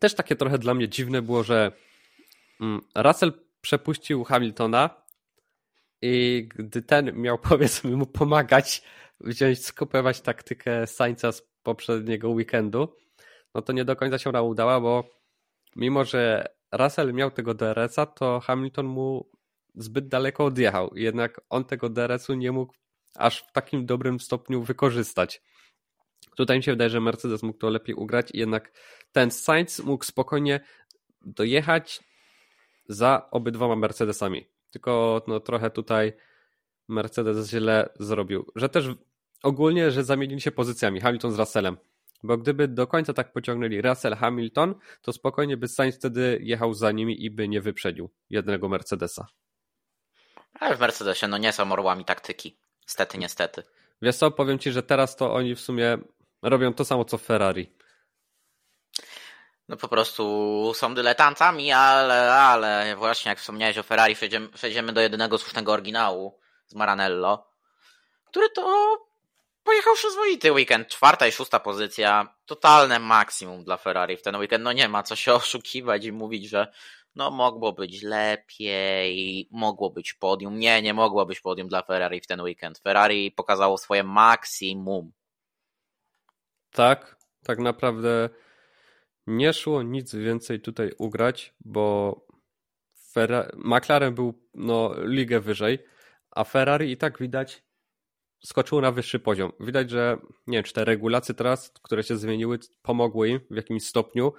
też 0.00 0.14
takie 0.14 0.36
trochę 0.36 0.58
dla 0.58 0.74
mnie 0.74 0.88
dziwne 0.88 1.22
było, 1.22 1.42
że 1.42 1.72
Russell 2.94 3.32
przepuścił 3.60 4.24
Hamiltona 4.24 4.90
i 6.02 6.48
gdy 6.54 6.82
ten 6.82 7.20
miał 7.20 7.38
powiedzmy 7.48 7.96
mu 7.96 8.06
pomagać, 8.06 8.82
wziąć, 9.20 9.64
skopiować 9.64 10.20
taktykę 10.20 10.86
Sainza 10.86 11.32
z 11.32 11.42
poprzedniego 11.62 12.30
weekendu, 12.30 12.96
no 13.54 13.62
to 13.62 13.72
nie 13.72 13.84
do 13.84 13.96
końca 13.96 14.18
się 14.18 14.32
nam 14.32 14.46
udała, 14.46 14.80
bo 14.80 15.04
mimo, 15.76 16.04
że 16.04 16.48
Russell 16.72 17.12
miał 17.12 17.30
tego 17.30 17.54
DRS-a, 17.54 18.06
to 18.06 18.40
Hamilton 18.40 18.86
mu 18.86 19.30
zbyt 19.74 20.08
daleko 20.08 20.44
odjechał. 20.44 20.90
Jednak 20.94 21.40
on 21.50 21.64
tego 21.64 21.88
DRS-u 21.88 22.34
nie 22.34 22.52
mógł 22.52 22.74
aż 23.14 23.42
w 23.42 23.52
takim 23.52 23.86
dobrym 23.86 24.20
stopniu 24.20 24.62
wykorzystać. 24.62 25.42
Tutaj 26.36 26.56
mi 26.56 26.62
się 26.62 26.72
wydaje, 26.72 26.90
że 26.90 27.00
Mercedes 27.00 27.42
mógł 27.42 27.58
to 27.58 27.70
lepiej 27.70 27.94
ugrać 27.94 28.28
i 28.34 28.38
jednak 28.38 28.72
ten 29.12 29.30
Sainz 29.30 29.78
mógł 29.78 30.04
spokojnie 30.04 30.60
dojechać 31.20 32.00
za 32.88 33.28
obydwoma 33.30 33.76
Mercedesami. 33.76 34.46
Tylko 34.72 35.22
no, 35.26 35.40
trochę 35.40 35.70
tutaj 35.70 36.12
Mercedes 36.88 37.50
źle 37.50 37.88
zrobił. 38.00 38.52
Że 38.56 38.68
też 38.68 38.86
ogólnie, 39.42 39.90
że 39.90 40.04
zamienili 40.04 40.40
się 40.40 40.50
pozycjami 40.50 41.00
Hamilton 41.00 41.32
z 41.32 41.38
Russellem. 41.38 41.76
Bo 42.22 42.38
gdyby 42.38 42.68
do 42.68 42.86
końca 42.86 43.12
tak 43.12 43.32
pociągnęli 43.32 43.82
Russell-Hamilton, 43.82 44.74
to 45.02 45.12
spokojnie 45.12 45.56
by 45.56 45.68
Sainz 45.68 45.96
wtedy 45.96 46.38
jechał 46.42 46.74
za 46.74 46.92
nimi 46.92 47.24
i 47.24 47.30
by 47.30 47.48
nie 47.48 47.60
wyprzedził 47.60 48.10
jednego 48.30 48.68
Mercedesa. 48.68 49.26
Ale 50.60 50.76
w 50.76 50.80
Mercedesie 50.80 51.28
no 51.28 51.38
nie 51.38 51.52
są 51.52 51.72
orłami 51.72 52.04
taktyki. 52.04 52.58
Stety, 52.86 53.18
niestety. 53.18 53.62
Wiesz 54.02 54.16
co, 54.16 54.30
powiem 54.30 54.58
Ci, 54.58 54.72
że 54.72 54.82
teraz 54.82 55.16
to 55.16 55.34
oni 55.34 55.54
w 55.54 55.60
sumie 55.60 55.98
robią 56.42 56.74
to 56.74 56.84
samo 56.84 57.04
co 57.04 57.18
Ferrari. 57.18 57.72
No 59.68 59.76
po 59.76 59.88
prostu 59.88 60.72
są 60.74 60.94
dyletantami, 60.94 61.72
ale, 61.72 62.34
ale 62.34 62.96
właśnie 62.96 63.28
jak 63.28 63.38
wspomniałeś 63.38 63.78
o 63.78 63.82
Ferrari, 63.82 64.14
przejdziemy, 64.14 64.48
przejdziemy 64.48 64.92
do 64.92 65.00
jedynego 65.00 65.38
słusznego 65.38 65.72
oryginału 65.72 66.38
z 66.66 66.74
Maranello, 66.74 67.50
który 68.24 68.50
to 68.50 68.96
pojechał 69.64 69.94
przyzwoity 69.94 70.52
weekend. 70.52 70.88
Czwarta 70.88 71.26
i 71.26 71.32
szósta 71.32 71.60
pozycja. 71.60 72.34
Totalne 72.46 72.98
maksimum 72.98 73.64
dla 73.64 73.76
Ferrari 73.76 74.16
w 74.16 74.22
ten 74.22 74.36
weekend. 74.36 74.64
No 74.64 74.72
nie 74.72 74.88
ma 74.88 75.02
co 75.02 75.16
się 75.16 75.34
oszukiwać 75.42 76.04
i 76.04 76.12
mówić, 76.12 76.48
że 76.48 76.72
no 77.14 77.30
mogło 77.30 77.72
być 77.72 78.02
lepiej, 78.02 79.48
mogło 79.50 79.90
być 79.90 80.14
podium. 80.14 80.58
Nie, 80.58 80.82
nie 80.82 80.94
mogło 80.94 81.26
być 81.26 81.40
podium 81.40 81.68
dla 81.68 81.82
Ferrari 81.82 82.20
w 82.20 82.26
ten 82.26 82.40
weekend. 82.40 82.78
Ferrari 82.78 83.32
pokazało 83.32 83.78
swoje 83.78 84.02
maksimum. 84.02 85.12
Tak, 86.72 87.16
tak 87.44 87.58
naprawdę 87.58 88.28
nie 89.26 89.52
szło 89.52 89.82
nic 89.82 90.14
więcej 90.14 90.60
tutaj 90.60 90.92
ugrać, 90.98 91.54
bo 91.60 92.16
McLaren 93.56 94.14
był 94.14 94.48
no, 94.54 94.94
ligę 95.04 95.40
wyżej, 95.40 95.78
a 96.30 96.44
Ferrari 96.44 96.90
i 96.90 96.96
tak 96.96 97.18
widać 97.18 97.62
skoczyło 98.44 98.80
na 98.80 98.92
wyższy 98.92 99.20
poziom. 99.20 99.52
Widać, 99.60 99.90
że 99.90 100.18
nie 100.46 100.58
wiem, 100.58 100.64
czy 100.64 100.72
te 100.72 100.84
regulacje 100.84 101.34
teraz, 101.34 101.72
które 101.82 102.02
się 102.02 102.16
zmieniły, 102.16 102.58
pomogły 102.82 103.28
im 103.28 103.40
w 103.50 103.56
jakimś 103.56 103.86
stopniu 103.86 104.32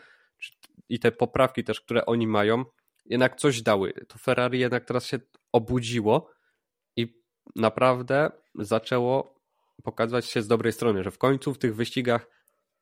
i 0.90 1.00
te 1.00 1.12
poprawki 1.12 1.64
też, 1.64 1.82
które 1.82 2.06
oni 2.06 2.28
mają, 2.28 2.66
jednak 3.06 3.36
coś 3.36 3.62
dały. 3.62 3.94
To 4.08 4.18
Ferrari 4.18 4.60
jednak 4.60 4.86
teraz 4.86 5.06
się 5.06 5.20
obudziło 5.52 6.32
i 6.96 7.22
naprawdę 7.56 8.32
zaczęło 8.56 9.33
pokazywać 9.84 10.26
się 10.26 10.42
z 10.42 10.48
dobrej 10.48 10.74
strony, 10.74 11.04
że 11.04 11.12
w 11.12 11.18
końcu 11.18 11.54
w 11.54 11.58
tych 11.58 11.76
wyścigach 11.76 12.28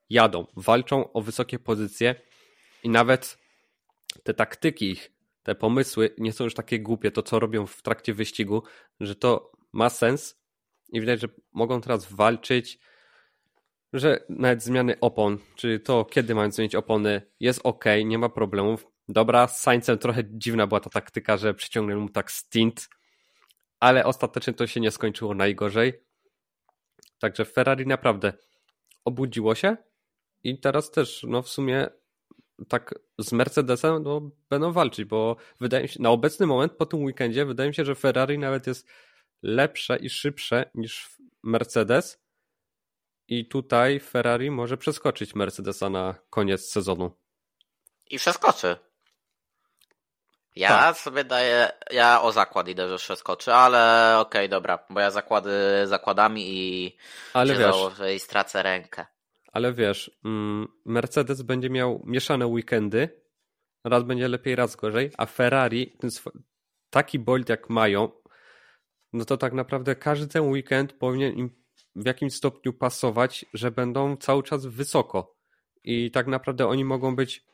jadą, 0.09 0.47
walczą 0.55 1.13
o 1.13 1.21
wysokie 1.21 1.59
pozycje 1.59 2.15
i 2.83 2.89
nawet 2.89 3.37
te 4.23 4.33
taktyki 4.33 4.91
ich, 4.91 5.11
te 5.43 5.55
pomysły 5.55 6.15
nie 6.17 6.33
są 6.33 6.43
już 6.43 6.53
takie 6.53 6.79
głupie, 6.79 7.11
to 7.11 7.23
co 7.23 7.39
robią 7.39 7.65
w 7.67 7.81
trakcie 7.81 8.13
wyścigu, 8.13 8.63
że 8.99 9.15
to 9.15 9.51
ma 9.73 9.89
sens 9.89 10.41
i 10.91 11.01
widać, 11.01 11.21
że 11.21 11.27
mogą 11.51 11.81
teraz 11.81 12.13
walczyć, 12.13 12.79
że 13.93 14.25
nawet 14.29 14.63
zmiany 14.63 14.99
opon, 14.99 15.37
czy 15.55 15.79
to 15.79 16.05
kiedy 16.05 16.35
mają 16.35 16.51
zmienić 16.51 16.75
opony, 16.75 17.21
jest 17.39 17.61
ok, 17.63 17.85
nie 18.05 18.17
ma 18.17 18.29
problemów. 18.29 18.87
Dobra, 19.09 19.47
z 19.47 19.61
Saincem 19.61 19.97
trochę 19.97 20.23
dziwna 20.25 20.67
była 20.67 20.79
ta 20.79 20.89
taktyka, 20.89 21.37
że 21.37 21.53
przyciągnęli 21.53 22.01
mu 22.01 22.09
tak 22.09 22.31
stint, 22.31 22.89
ale 23.79 24.05
ostatecznie 24.05 24.53
to 24.53 24.67
się 24.67 24.79
nie 24.79 24.91
skończyło 24.91 25.35
najgorzej. 25.35 25.93
Także 27.21 27.45
Ferrari 27.45 27.87
naprawdę 27.87 28.33
obudziło 29.05 29.55
się 29.55 29.77
i 30.43 30.59
teraz 30.59 30.91
też, 30.91 31.25
no 31.27 31.41
w 31.41 31.49
sumie 31.49 31.87
tak 32.67 32.95
z 33.19 33.31
Mercedesem 33.31 34.03
no, 34.03 34.31
będą 34.49 34.71
walczyć, 34.71 35.05
bo 35.05 35.35
wydaje 35.59 35.83
mi 35.83 35.89
się, 35.89 36.01
na 36.01 36.09
obecny 36.09 36.47
moment 36.47 36.73
po 36.73 36.85
tym 36.85 37.03
weekendzie 37.03 37.45
wydaje 37.45 37.69
mi 37.69 37.75
się, 37.75 37.85
że 37.85 37.95
Ferrari 37.95 38.37
nawet 38.37 38.67
jest 38.67 38.87
lepsze 39.41 39.97
i 39.97 40.09
szybsze 40.09 40.69
niż 40.75 41.17
Mercedes 41.43 42.23
i 43.27 43.47
tutaj 43.47 43.99
Ferrari 43.99 44.51
może 44.51 44.77
przeskoczyć 44.77 45.35
Mercedesa 45.35 45.89
na 45.89 46.15
koniec 46.29 46.71
sezonu. 46.71 47.11
I 48.09 48.17
przeskoczy. 48.17 48.75
Ja 50.55 50.69
tak. 50.69 50.97
sobie 50.97 51.23
daję, 51.23 51.71
ja 51.91 52.21
o 52.21 52.31
zakład 52.31 52.67
idę, 52.67 52.89
że 52.89 52.97
przeskoczy, 52.97 53.53
ale 53.53 54.13
okej, 54.19 54.41
okay, 54.41 54.49
dobra, 54.49 54.85
bo 54.89 54.99
ja 54.99 55.11
zakłady 55.11 55.51
zakładami 55.85 56.43
i 56.49 56.97
ale 57.33 57.53
wiesz, 57.53 57.75
założę 57.75 58.15
i 58.15 58.19
stracę 58.19 58.63
rękę. 58.63 59.05
Ale 59.51 59.73
wiesz, 59.73 60.11
mm, 60.25 60.67
Mercedes 60.85 61.41
będzie 61.41 61.69
miał 61.69 62.01
mieszane 62.05 62.47
weekendy, 62.47 63.21
raz 63.83 64.03
będzie 64.03 64.27
lepiej, 64.27 64.55
raz 64.55 64.75
gorzej, 64.75 65.11
a 65.17 65.25
Ferrari, 65.25 65.97
taki 66.89 67.19
bolt 67.19 67.49
jak 67.49 67.69
mają, 67.69 68.11
no 69.13 69.25
to 69.25 69.37
tak 69.37 69.53
naprawdę 69.53 69.95
każdy 69.95 70.27
ten 70.27 70.43
weekend 70.43 70.93
powinien 70.93 71.33
im 71.33 71.61
w 71.95 72.05
jakimś 72.05 72.33
stopniu 72.33 72.73
pasować, 72.73 73.45
że 73.53 73.71
będą 73.71 74.17
cały 74.17 74.43
czas 74.43 74.65
wysoko. 74.65 75.35
I 75.83 76.11
tak 76.11 76.27
naprawdę 76.27 76.67
oni 76.67 76.85
mogą 76.85 77.15
być 77.15 77.45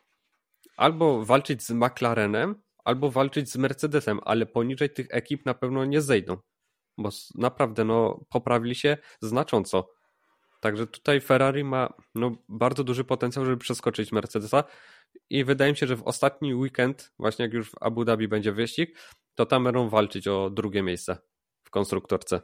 albo 0.76 1.24
walczyć 1.24 1.62
z 1.62 1.70
McLarenem, 1.70 2.62
albo 2.88 3.10
walczyć 3.10 3.50
z 3.50 3.56
Mercedesem, 3.56 4.20
ale 4.24 4.46
poniżej 4.46 4.90
tych 4.90 5.06
ekip 5.10 5.46
na 5.46 5.54
pewno 5.54 5.84
nie 5.84 6.00
zejdą. 6.00 6.36
Bo 6.98 7.08
naprawdę 7.34 7.84
no, 7.84 8.24
poprawili 8.28 8.74
się 8.74 8.96
znacząco. 9.20 9.90
Także 10.60 10.86
tutaj 10.86 11.20
Ferrari 11.20 11.64
ma 11.64 11.92
no, 12.14 12.30
bardzo 12.48 12.84
duży 12.84 13.04
potencjał, 13.04 13.44
żeby 13.44 13.56
przeskoczyć 13.56 14.12
Mercedesa 14.12 14.64
i 15.30 15.44
wydaje 15.44 15.72
mi 15.72 15.76
się, 15.76 15.86
że 15.86 15.96
w 15.96 16.02
ostatni 16.02 16.54
weekend, 16.54 17.12
właśnie 17.18 17.44
jak 17.44 17.52
już 17.52 17.70
w 17.70 17.74
Abu 17.80 18.04
Dhabi 18.04 18.28
będzie 18.28 18.52
wyścig, 18.52 18.98
to 19.34 19.46
tam 19.46 19.64
będą 19.64 19.88
walczyć 19.88 20.28
o 20.28 20.50
drugie 20.50 20.82
miejsce 20.82 21.18
w 21.64 21.70
konstruktorce. 21.70 22.40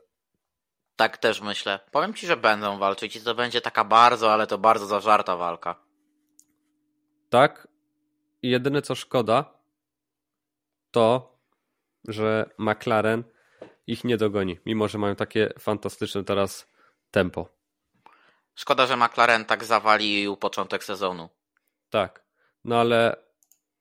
Tak 0.97 1.19
też 1.19 1.41
myślę. 1.41 1.81
Powiem 1.91 2.15
ci, 2.15 2.27
że 2.27 2.37
będą 2.37 2.79
walczyć 2.79 3.17
i 3.17 3.21
to 3.21 3.35
będzie 3.35 3.61
taka 3.61 3.85
bardzo, 3.85 4.33
ale 4.33 4.47
to 4.47 4.59
bardzo 4.59 4.87
zażarta 4.87 5.37
walka. 5.37 5.85
Tak. 7.31 7.69
I 8.43 8.51
jedyne 8.51 8.83
co 8.83 8.95
szkoda, 8.95 9.54
to, 10.95 11.39
że 12.09 12.51
McLaren 12.59 13.25
ich 13.87 14.05
nie 14.05 14.17
dogoni, 14.17 14.59
mimo 14.67 14.89
że 14.89 14.99
mają 14.99 15.17
takie 15.17 15.53
fantastyczne 15.59 16.25
teraz 16.25 16.73
tempo. 17.11 17.49
Szkoda, 18.55 18.87
że 18.87 18.97
McLaren 18.97 19.45
tak 19.45 19.65
zawalił 19.65 20.37
początek 20.37 20.85
sezonu. 20.85 21.29
Tak. 21.91 22.25
No 22.65 22.81
ale 22.81 23.17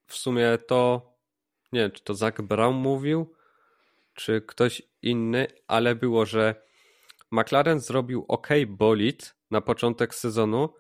w 0.08 0.16
sumie 0.16 0.58
to 0.68 1.14
nie 1.72 1.80
wiem, 1.80 1.92
czy 1.92 2.04
to 2.04 2.14
Zach 2.14 2.42
Brown 2.42 2.76
mówił, 2.76 3.36
czy 4.14 4.42
ktoś 4.42 4.82
inny, 5.02 5.48
ale 5.68 5.96
było, 5.96 6.26
że 6.26 6.56
McLaren 7.32 7.80
zrobił 7.80 8.26
ok 8.28 8.48
bolid 8.68 9.36
na 9.52 9.62
początek 9.62 10.16
sezonu. 10.16 10.74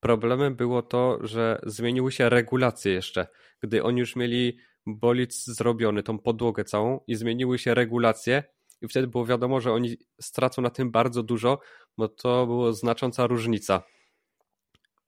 Problemem 0.00 0.56
było 0.56 0.82
to, 0.82 1.18
że 1.20 1.60
zmieniły 1.62 2.12
się 2.12 2.28
regulacje 2.28 2.92
jeszcze. 2.92 3.26
Gdy 3.60 3.82
oni 3.82 4.00
już 4.00 4.16
mieli 4.16 4.58
bolid 4.86 5.34
zrobiony, 5.34 6.02
tą 6.02 6.18
podłogę 6.18 6.64
całą 6.64 7.00
i 7.06 7.14
zmieniły 7.14 7.58
się 7.58 7.74
regulacje 7.74 8.44
i 8.80 8.88
wtedy 8.88 9.06
było 9.06 9.26
wiadomo, 9.26 9.60
że 9.60 9.72
oni 9.72 9.96
stracą 10.20 10.62
na 10.62 10.70
tym 10.70 10.90
bardzo 10.90 11.22
dużo, 11.22 11.60
bo 11.98 12.08
to 12.08 12.46
była 12.46 12.72
znacząca 12.72 13.26
różnica. 13.26 13.82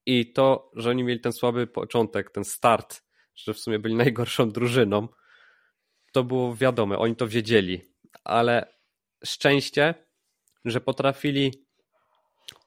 I 0.05 0.33
to, 0.33 0.71
że 0.75 0.89
oni 0.89 1.03
mieli 1.03 1.19
ten 1.19 1.33
słaby 1.33 1.67
początek, 1.67 2.31
ten 2.31 2.43
start, 2.43 3.03
że 3.35 3.53
w 3.53 3.59
sumie 3.59 3.79
byli 3.79 3.95
najgorszą 4.05 4.51
drużyną, 4.51 5.07
to 6.11 6.23
było 6.23 6.55
wiadome, 6.55 6.97
oni 6.97 7.15
to 7.15 7.27
wiedzieli, 7.27 7.81
ale 8.23 8.73
szczęście, 9.25 9.93
że 10.65 10.81
potrafili 10.81 11.65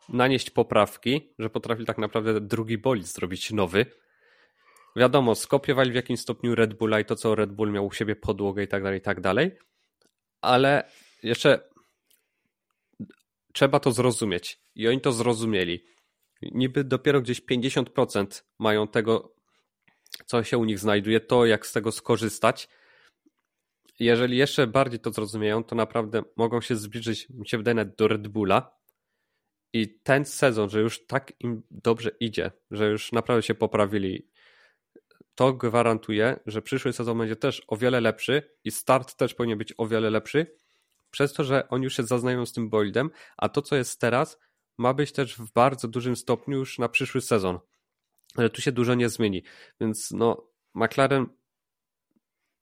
nanieść 0.09 0.51
poprawki, 0.51 1.35
że 1.39 1.51
potrafili 1.51 1.87
tak 1.87 1.99
naprawdę 1.99 2.41
drugi 2.41 2.79
bolid 2.79 3.07
zrobić 3.07 3.51
nowy. 3.51 3.87
Wiadomo, 4.97 5.35
skopiowali 5.35 5.93
w 5.93 5.95
jakimś 5.95 6.21
stopniu 6.21 6.55
Red 6.55 6.75
Bulla 6.75 7.01
i 7.01 7.05
to, 7.05 7.17
co 7.17 7.35
Red 7.35 7.53
Bull 7.53 7.73
miał 7.73 7.87
u 7.87 7.93
siebie 7.93 8.17
podłogę 8.17 8.63
i 8.63 8.69
tak 8.69 8.83
dalej, 8.83 8.99
i 8.99 9.03
tak 9.03 9.21
dalej, 9.21 9.59
ale 10.41 10.91
jeszcze 11.23 11.69
trzeba 13.53 13.81
to 13.81 13.93
zrozumieć 13.93 14.61
i 14.75 14.89
oni 14.89 15.01
to 15.01 15.13
zrozumieli. 15.13 15.85
Niby 16.43 16.85
dopiero 16.85 17.21
gdzieś 17.21 17.43
50% 17.43 18.43
mają 18.59 18.89
tego, 18.89 19.35
co 20.27 20.45
się 20.45 20.59
u 20.59 20.65
nich 20.65 20.79
znajduje, 20.79 21.21
to 21.21 21.47
jak 21.47 21.67
z 21.67 21.73
tego 21.73 21.93
skorzystać, 21.93 22.69
jeżeli 23.99 24.37
jeszcze 24.37 24.67
bardziej 24.67 25.01
to 25.01 25.13
zrozumieją, 25.13 25.65
to 25.65 25.77
naprawdę 25.77 26.23
mogą 26.37 26.61
się 26.61 26.77
zbliżyć, 26.77 27.29
mi 27.31 27.49
się 27.49 27.59
wydaje, 27.59 27.85
do 27.85 28.09
Red 28.09 28.29
Bulla. 28.29 28.79
I 29.73 29.99
ten 30.03 30.25
sezon, 30.25 30.71
że 30.71 30.81
już 30.81 31.07
tak 31.07 31.33
im 31.41 31.63
dobrze 31.71 32.11
idzie, 32.21 32.51
że 32.71 32.89
już 32.89 33.13
naprawdę 33.13 33.43
się 33.43 33.55
poprawili, 33.55 34.29
to 35.39 35.53
gwarantuje, 35.53 36.41
że 36.47 36.63
przyszły 36.63 36.93
sezon 36.93 37.19
będzie 37.19 37.37
też 37.37 37.63
o 37.69 37.77
wiele 37.77 38.01
lepszy 38.01 38.43
i 38.65 38.71
start 38.71 39.15
też 39.15 39.35
powinien 39.35 39.59
być 39.59 39.75
o 39.77 39.87
wiele 39.87 40.11
lepszy, 40.11 40.47
przez 41.11 41.33
to, 41.33 41.45
że 41.45 41.69
oni 41.69 41.85
już 41.85 41.97
się 41.97 42.03
zaznają 42.03 42.47
z 42.47 42.53
tym 42.53 42.71
bolidem, 42.71 43.11
a 43.37 43.49
to, 43.49 43.63
co 43.63 43.77
jest 43.77 44.01
teraz, 44.01 44.39
ma 44.79 44.95
być 44.95 45.13
też 45.13 45.37
w 45.37 45.53
bardzo 45.53 45.89
dużym 45.89 46.17
stopniu 46.17 46.59
już 46.59 46.79
na 46.79 46.89
przyszły 46.89 47.21
sezon. 47.21 47.59
Ale 48.37 48.51
tu 48.51 48.61
się 48.61 48.73
dużo 48.73 48.95
nie 48.95 49.09
zmieni. 49.09 49.43
Więc 49.81 50.11
no, 50.11 50.49
McLaren 50.75 51.27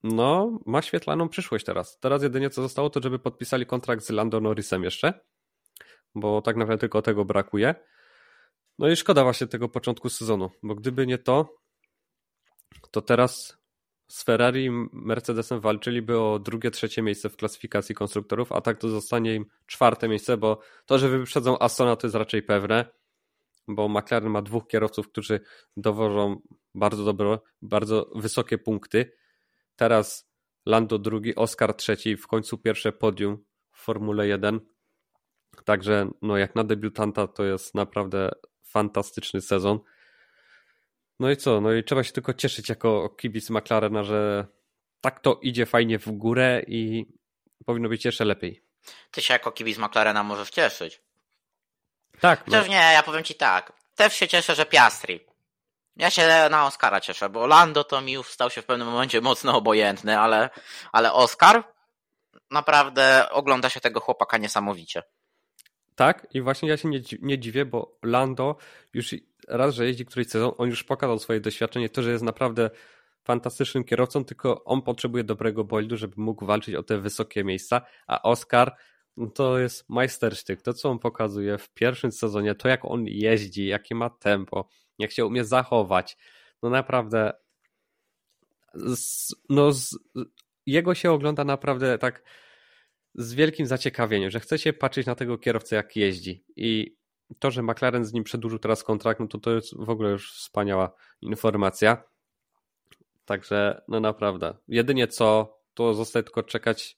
no, 0.03 0.59
ma 0.67 0.83
świetlaną 0.83 1.29
przyszłość 1.29 1.65
teraz. 1.65 1.99
Teraz 1.99 2.23
jedynie 2.23 2.51
co 2.51 2.63
zostało, 2.63 2.91
to 2.91 3.01
żeby 3.03 3.19
podpisali 3.19 3.67
kontrakt 3.67 4.05
z 4.05 4.11
Lando 4.11 4.41
Norrisem 4.41 4.85
jeszcze, 4.85 5.21
bo 6.15 6.43
tak 6.43 6.57
naprawdę 6.57 6.81
tylko 6.81 7.03
tego 7.03 7.25
brakuje. 7.25 7.75
No 8.79 8.89
i 8.89 8.97
szkoda 8.97 9.23
właśnie 9.23 9.47
tego 9.47 9.69
początku 9.69 10.09
sezonu, 10.09 10.51
bo 10.63 10.75
gdyby 10.75 11.07
nie 11.07 11.19
to, 11.19 11.66
to 12.91 13.03
teraz 13.03 13.59
z 14.09 14.25
Ferrari 14.25 14.65
i 14.65 14.71
Mercedesem 14.93 15.61
walczyliby 15.61 16.21
o 16.21 16.39
drugie, 16.39 16.71
trzecie 16.71 17.03
miejsce 17.03 17.29
w 17.29 17.37
klasyfikacji 17.37 17.95
konstruktorów, 17.95 18.53
a 18.53 18.61
tak 18.61 18.79
to 18.79 18.89
zostanie 18.89 19.35
im 19.35 19.47
czwarte 19.67 20.09
miejsce, 20.09 20.37
bo 20.37 20.61
to, 20.87 20.99
że 20.99 21.09
wyprzedzą 21.09 21.59
Astona 21.59 21.97
to 21.97 22.07
jest 22.07 22.17
raczej 22.17 22.43
pewne, 22.43 22.87
bo 23.69 23.89
McLaren 23.89 24.31
ma 24.31 24.43
dwóch 24.43 24.67
kierowców, 24.67 25.09
którzy 25.09 25.41
dowożą 25.77 26.41
bardzo 26.75 27.05
dobre, 27.05 27.39
bardzo 27.63 28.11
wysokie 28.15 28.59
punkty 28.59 29.13
Teraz 29.77 30.31
Lando 30.67 30.99
drugi, 30.99 31.35
Oscar 31.35 31.75
trzeci, 31.75 32.17
w 32.17 32.27
końcu 32.27 32.59
pierwsze 32.59 32.93
podium 32.93 33.45
w 33.73 33.79
Formule 33.79 34.29
1. 34.29 34.61
Także 35.65 36.11
no 36.23 36.37
jak 36.37 36.55
na 36.55 36.65
debiutanta 36.65 37.27
to 37.27 37.45
jest 37.45 37.75
naprawdę 37.75 38.31
fantastyczny 38.63 39.41
sezon. 39.41 39.79
No 41.21 41.31
i 41.31 41.37
co? 41.37 41.61
No 41.61 41.73
i 41.73 41.85
trzeba 41.85 42.05
się 42.05 42.13
tylko 42.13 42.35
cieszyć 42.35 42.69
jako 42.69 43.09
kibic 43.09 43.51
McLarena, 43.51 44.03
że 44.03 44.47
tak 45.01 45.21
to 45.21 45.39
idzie 45.43 45.67
fajnie 45.67 45.99
w 45.99 46.11
górę 46.11 46.63
i 46.67 47.07
powinno 47.67 47.89
być 47.89 48.05
jeszcze 48.05 48.25
lepiej. 48.25 48.63
Ty 49.11 49.23
się 49.23 49.33
jako 49.33 49.53
kibic 49.53 49.79
McLarena 49.79 50.23
możesz 50.23 50.51
cieszyć. 50.51 51.03
Tak. 52.21 52.45
Chociaż 52.45 52.67
no. 52.67 52.73
nie, 52.73 52.93
ja 52.93 53.03
powiem 53.03 53.25
ci 53.25 53.35
tak. 53.35 53.73
Też 53.95 54.15
się 54.15 54.29
cieszę, 54.29 54.55
że 54.55 54.67
Piastri. 54.67 55.21
Ja 55.97 56.11
się 56.11 56.49
na 56.51 56.67
Oscara 56.67 57.01
cieszę, 57.01 57.29
bo 57.29 57.47
Lando 57.47 57.85
to 57.85 58.01
mi 58.01 58.13
już 58.13 58.29
stał 58.29 58.51
się 58.51 58.63
w 58.63 58.65
pewnym 58.65 58.89
momencie 58.89 59.21
mocno 59.21 59.57
obojętny, 59.57 60.19
ale, 60.19 60.51
ale 60.93 61.13
Oscar 61.13 61.65
naprawdę 62.51 63.31
ogląda 63.31 63.71
się 63.71 63.81
tego 63.81 64.01
chłopaka 64.01 64.39
niesamowicie. 64.39 65.03
Tak, 65.95 66.27
i 66.35 66.41
właśnie 66.41 66.69
ja 66.69 66.77
się 66.77 66.89
nie, 66.89 67.01
nie 67.23 67.39
dziwię, 67.39 67.65
bo 67.65 67.99
Lando 68.03 68.57
już 68.95 69.15
raz, 69.49 69.75
że 69.75 69.87
jeździ 69.87 70.07
któryś 70.07 70.29
sezon, 70.29 70.53
on 70.59 70.69
już 70.69 70.85
pokazał 70.85 71.19
swoje 71.19 71.41
doświadczenie, 71.41 71.89
to, 71.89 72.03
że 72.03 72.11
jest 72.11 72.25
naprawdę 72.25 72.71
fantastycznym 73.25 73.85
kierowcą, 73.85 74.25
tylko 74.25 74.65
on 74.65 74.83
potrzebuje 74.83 75.25
dobrego 75.25 75.65
bolidu, 75.65 75.97
żeby 75.97 76.15
mógł 76.17 76.47
walczyć 76.47 76.75
o 76.75 76.83
te 76.83 76.99
wysokie 76.99 77.45
miejsca, 77.45 77.81
a 78.07 78.23
Oscar 78.23 78.77
no 79.17 79.27
to 79.27 79.59
jest 79.59 79.89
majstersztyk. 79.89 80.63
To, 80.63 80.75
co 80.75 80.91
on 80.91 80.99
pokazuje 80.99 81.59
w 81.59 81.71
pierwszym 81.71 82.13
sezonie, 82.13 82.55
to 82.55 82.69
jak 82.69 82.85
on 82.85 83.07
jeździ, 83.07 83.67
jakie 83.67 83.95
ma 83.95 84.11
tempo, 84.11 84.69
jak 84.99 85.13
się 85.13 85.27
umie 85.27 85.45
zachować. 85.45 86.17
No 86.63 86.71
naprawdę, 86.71 87.33
z, 88.75 89.35
no 89.49 89.73
z, 89.73 89.99
jego 90.67 90.95
się 90.95 91.13
ogląda 91.13 91.45
naprawdę 91.45 91.99
tak 91.99 92.23
z 93.15 93.35
wielkim 93.35 93.67
zaciekawieniem, 93.67 94.31
że 94.31 94.41
chce 94.41 94.59
się 94.59 94.73
patrzeć 94.73 95.07
na 95.07 95.15
tego 95.15 95.39
kierowcę, 95.39 95.77
jak 95.77 95.97
jeździ. 95.97 96.45
I 96.57 96.97
to, 97.39 97.51
że 97.51 97.63
McLaren 97.63 98.05
z 98.05 98.13
nim 98.13 98.25
przedłużył 98.25 98.59
teraz 98.59 98.85
kontrakt, 98.85 99.21
no 99.21 99.27
to 99.27 99.39
to 99.39 99.51
jest 99.51 99.77
w 99.77 99.91
ogóle 99.91 100.11
już 100.11 100.33
wspaniała 100.33 100.91
informacja. 101.21 102.03
Także, 103.25 103.83
no 103.89 104.01
naprawdę. 104.01 104.55
Jedynie 104.69 105.09
co, 105.09 105.59
to 105.75 105.95
zostaje 105.95 106.23
tylko 106.23 106.43
czekać. 106.43 106.97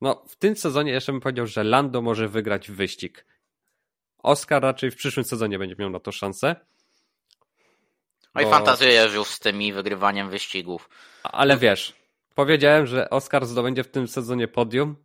No, 0.00 0.24
w 0.28 0.36
tym 0.36 0.56
sezonie 0.56 0.92
jeszcze 0.92 1.12
bym 1.12 1.20
powiedział, 1.20 1.46
że 1.46 1.64
Lando 1.64 2.02
może 2.02 2.28
wygrać 2.28 2.70
wyścig. 2.70 3.26
Oscar 4.18 4.62
raczej 4.62 4.90
w 4.90 4.96
przyszłym 4.96 5.24
sezonie 5.24 5.58
będzie 5.58 5.76
miał 5.78 5.90
na 5.90 6.00
to 6.00 6.12
szansę. 6.12 6.56
No 8.34 8.42
i 8.42 8.44
fantazjujesz 8.44 9.14
już 9.14 9.28
z 9.28 9.40
tymi 9.40 9.72
wygrywaniem 9.72 10.30
wyścigów. 10.30 10.88
Ale 11.22 11.56
wiesz, 11.56 11.92
powiedziałem, 12.34 12.86
że 12.86 13.10
Oscar 13.10 13.46
zdobędzie 13.46 13.84
w 13.84 13.90
tym 13.90 14.08
sezonie 14.08 14.48
podium. 14.48 14.96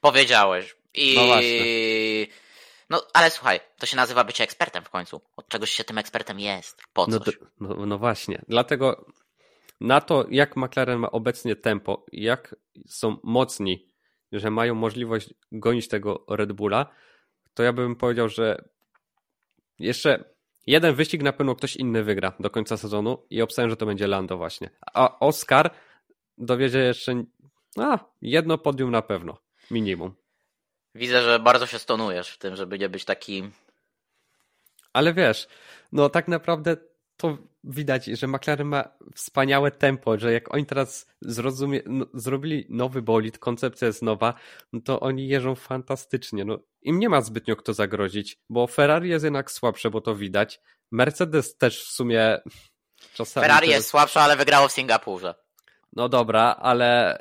Powiedziałeś. 0.00 0.76
I... 0.94 1.14
No 1.16 1.26
właśnie. 1.26 2.41
No, 2.92 3.02
ale 3.14 3.30
słuchaj, 3.30 3.60
to 3.78 3.86
się 3.86 3.96
nazywa 3.96 4.24
bycie 4.24 4.44
ekspertem 4.44 4.84
w 4.84 4.90
końcu. 4.90 5.20
Od 5.36 5.48
czegoś 5.48 5.70
się 5.70 5.84
tym 5.84 5.98
ekspertem 5.98 6.40
jest. 6.40 6.82
Po 6.92 7.06
no 7.06 7.20
coś. 7.20 7.38
No, 7.60 7.68
no, 7.68 7.86
no 7.86 7.98
właśnie. 7.98 8.42
Dlatego 8.48 9.06
na 9.80 10.00
to, 10.00 10.26
jak 10.30 10.56
McLaren 10.56 10.98
ma 10.98 11.10
obecnie 11.10 11.56
tempo, 11.56 12.06
jak 12.12 12.56
są 12.86 13.16
mocni, 13.22 13.88
że 14.32 14.50
mają 14.50 14.74
możliwość 14.74 15.34
gonić 15.52 15.88
tego 15.88 16.24
Red 16.28 16.52
Bulla, 16.52 16.86
to 17.54 17.62
ja 17.62 17.72
bym 17.72 17.96
powiedział, 17.96 18.28
że 18.28 18.64
jeszcze 19.78 20.24
jeden 20.66 20.94
wyścig 20.94 21.22
na 21.22 21.32
pewno 21.32 21.54
ktoś 21.54 21.76
inny 21.76 22.04
wygra 22.04 22.32
do 22.40 22.50
końca 22.50 22.76
sezonu 22.76 23.26
i 23.30 23.42
obstawiam, 23.42 23.70
że 23.70 23.76
to 23.76 23.86
będzie 23.86 24.06
Lando 24.06 24.36
właśnie. 24.36 24.70
A 24.94 25.18
Oscar 25.18 25.70
dowiedzie 26.38 26.78
jeszcze 26.78 27.24
a, 27.78 27.98
jedno 28.22 28.58
podium 28.58 28.90
na 28.90 29.02
pewno, 29.02 29.38
minimum. 29.70 30.21
Widzę, 30.94 31.22
że 31.22 31.38
bardzo 31.38 31.66
się 31.66 31.78
stonujesz 31.78 32.30
w 32.30 32.38
tym, 32.38 32.56
żeby 32.56 32.78
nie 32.78 32.88
być 32.88 33.04
taki. 33.04 33.50
Ale 34.92 35.14
wiesz, 35.14 35.48
no 35.92 36.08
tak 36.08 36.28
naprawdę 36.28 36.76
to 37.16 37.38
widać, 37.64 38.04
że 38.04 38.26
McLaren 38.26 38.66
ma 38.66 38.84
wspaniałe 39.14 39.70
tempo, 39.70 40.18
że 40.18 40.32
jak 40.32 40.54
oni 40.54 40.66
teraz 40.66 41.06
zrozumie, 41.20 41.80
no, 41.86 42.06
zrobili 42.14 42.66
nowy 42.68 43.02
bolid, 43.02 43.38
koncepcja 43.38 43.86
jest 43.86 44.02
nowa, 44.02 44.34
no 44.72 44.80
to 44.80 45.00
oni 45.00 45.28
jeżdżą 45.28 45.54
fantastycznie. 45.54 46.44
No, 46.44 46.58
Im 46.82 46.98
nie 46.98 47.08
ma 47.08 47.20
zbytnio 47.20 47.56
kto 47.56 47.74
zagrozić, 47.74 48.38
bo 48.50 48.66
Ferrari 48.66 49.08
jest 49.08 49.24
jednak 49.24 49.50
słabsze, 49.50 49.90
bo 49.90 50.00
to 50.00 50.14
widać. 50.14 50.60
Mercedes 50.90 51.56
też 51.56 51.84
w 51.84 51.90
sumie 51.90 52.40
czasami... 53.14 53.46
Ferrari 53.46 53.68
jest 53.68 53.88
słabsze, 53.88 54.20
ale 54.20 54.36
wygrało 54.36 54.68
w 54.68 54.72
Singapurze. 54.72 55.34
No 55.92 56.08
dobra, 56.08 56.56
ale 56.60 57.18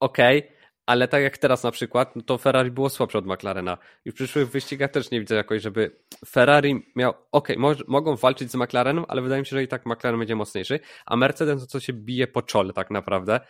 okej, 0.00 0.38
okay 0.38 0.53
ale 0.86 1.08
tak 1.08 1.22
jak 1.22 1.38
teraz 1.38 1.62
na 1.62 1.70
przykład, 1.70 2.16
no 2.16 2.22
to 2.22 2.38
Ferrari 2.38 2.70
było 2.70 2.90
słabsze 2.90 3.18
od 3.18 3.26
McLarena. 3.26 3.78
I 4.04 4.10
w 4.10 4.14
przyszłych 4.14 4.50
wyścigach 4.50 4.90
też 4.90 5.10
nie 5.10 5.20
widzę 5.20 5.34
jakoś, 5.34 5.62
żeby 5.62 5.96
Ferrari 6.26 6.92
miał, 6.96 7.14
okej, 7.32 7.56
okay, 7.56 7.84
mogą 7.88 8.16
walczyć 8.16 8.50
z 8.50 8.54
McLarenem, 8.54 9.04
ale 9.08 9.22
wydaje 9.22 9.42
mi 9.42 9.46
się, 9.46 9.56
że 9.56 9.62
i 9.62 9.68
tak 9.68 9.86
McLaren 9.86 10.18
będzie 10.18 10.36
mocniejszy, 10.36 10.80
a 11.06 11.16
Mercedes 11.16 11.60
to 11.60 11.66
co 11.66 11.80
się 11.80 11.92
bije 11.92 12.26
po 12.26 12.42
czole 12.42 12.72
tak 12.72 12.90
naprawdę 12.90 13.40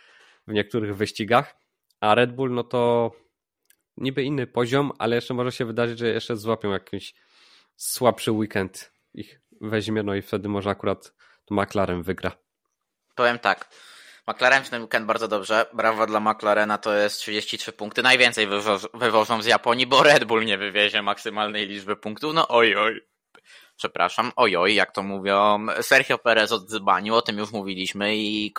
w 0.47 0.53
niektórych 0.53 0.95
wyścigach, 0.95 1.55
a 1.99 2.15
Red 2.15 2.35
Bull 2.35 2.53
no 2.53 2.63
to 2.63 3.11
niby 3.97 4.23
inny 4.23 4.47
poziom, 4.47 4.91
ale 4.99 5.15
jeszcze 5.15 5.33
może 5.33 5.51
się 5.51 5.65
wydarzyć, 5.65 5.99
że 5.99 6.07
jeszcze 6.07 6.37
złapią 6.37 6.71
jakiś 6.71 7.13
słabszy 7.75 8.31
weekend 8.31 8.91
ich 9.13 9.41
weźmie, 9.61 10.03
no 10.03 10.15
i 10.15 10.21
wtedy 10.21 10.49
może 10.49 10.69
akurat 10.69 11.13
McLaren 11.51 12.03
wygra. 12.03 12.31
Powiem 13.15 13.39
tak, 13.39 13.69
McLaren 14.27 14.63
w 14.63 14.69
ten 14.69 14.81
weekend 14.81 15.05
bardzo 15.05 15.27
dobrze. 15.27 15.65
Brawo 15.73 16.07
dla 16.07 16.19
McLarena, 16.19 16.77
to 16.77 16.93
jest 16.93 17.19
33 17.19 17.71
punkty. 17.71 18.03
Najwięcej 18.03 18.47
wywożą 18.93 19.41
z 19.41 19.45
Japonii, 19.45 19.87
bo 19.87 20.03
Red 20.03 20.25
Bull 20.25 20.45
nie 20.45 20.57
wywiezie 20.57 21.01
maksymalnej 21.01 21.67
liczby 21.67 21.95
punktów. 21.95 22.33
No 22.33 22.47
oj, 22.47 22.75
oj 22.75 23.14
przepraszam, 23.77 24.31
ojoj, 24.35 24.75
jak 24.75 24.91
to 24.91 25.03
mówią, 25.03 25.65
Sergio 25.81 26.17
Perez 26.17 26.51
odzbanił, 26.51 27.15
o 27.15 27.21
tym 27.21 27.37
już 27.37 27.51
mówiliśmy 27.51 28.15
i 28.15 28.53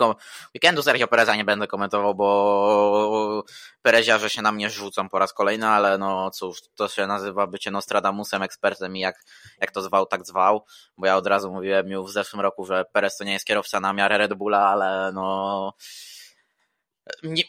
weekendu 0.55 0.83
Sergio 0.83 1.07
Pereza 1.07 1.35
nie 1.35 1.45
będę 1.45 1.67
komentował, 1.67 2.15
bo 2.15 3.43
Pereziarze 3.81 4.29
się 4.29 4.41
na 4.41 4.51
mnie 4.51 4.69
rzucą 4.69 5.09
po 5.09 5.19
raz 5.19 5.33
kolejny, 5.33 5.67
ale 5.67 5.97
no 5.97 6.31
cóż, 6.31 6.61
to 6.75 6.87
się 6.87 7.07
nazywa 7.07 7.47
bycie 7.47 7.71
Nostradamusem, 7.71 8.41
ekspertem 8.41 8.97
i 8.97 8.99
jak, 8.99 9.23
jak 9.61 9.71
to 9.71 9.81
zwał, 9.81 10.05
tak 10.05 10.25
zwał, 10.25 10.65
bo 10.97 11.07
ja 11.07 11.17
od 11.17 11.27
razu 11.27 11.51
mówiłem 11.51 11.87
już 11.87 12.09
w 12.09 12.13
zeszłym 12.13 12.41
roku, 12.41 12.65
że 12.65 12.85
Perez 12.93 13.17
to 13.17 13.23
nie 13.23 13.33
jest 13.33 13.45
kierowca 13.45 13.79
na 13.79 13.93
miarę 13.93 14.17
Red 14.17 14.33
Bulla, 14.33 14.69
ale 14.69 15.11
no... 15.13 15.73
Nie, 17.23 17.43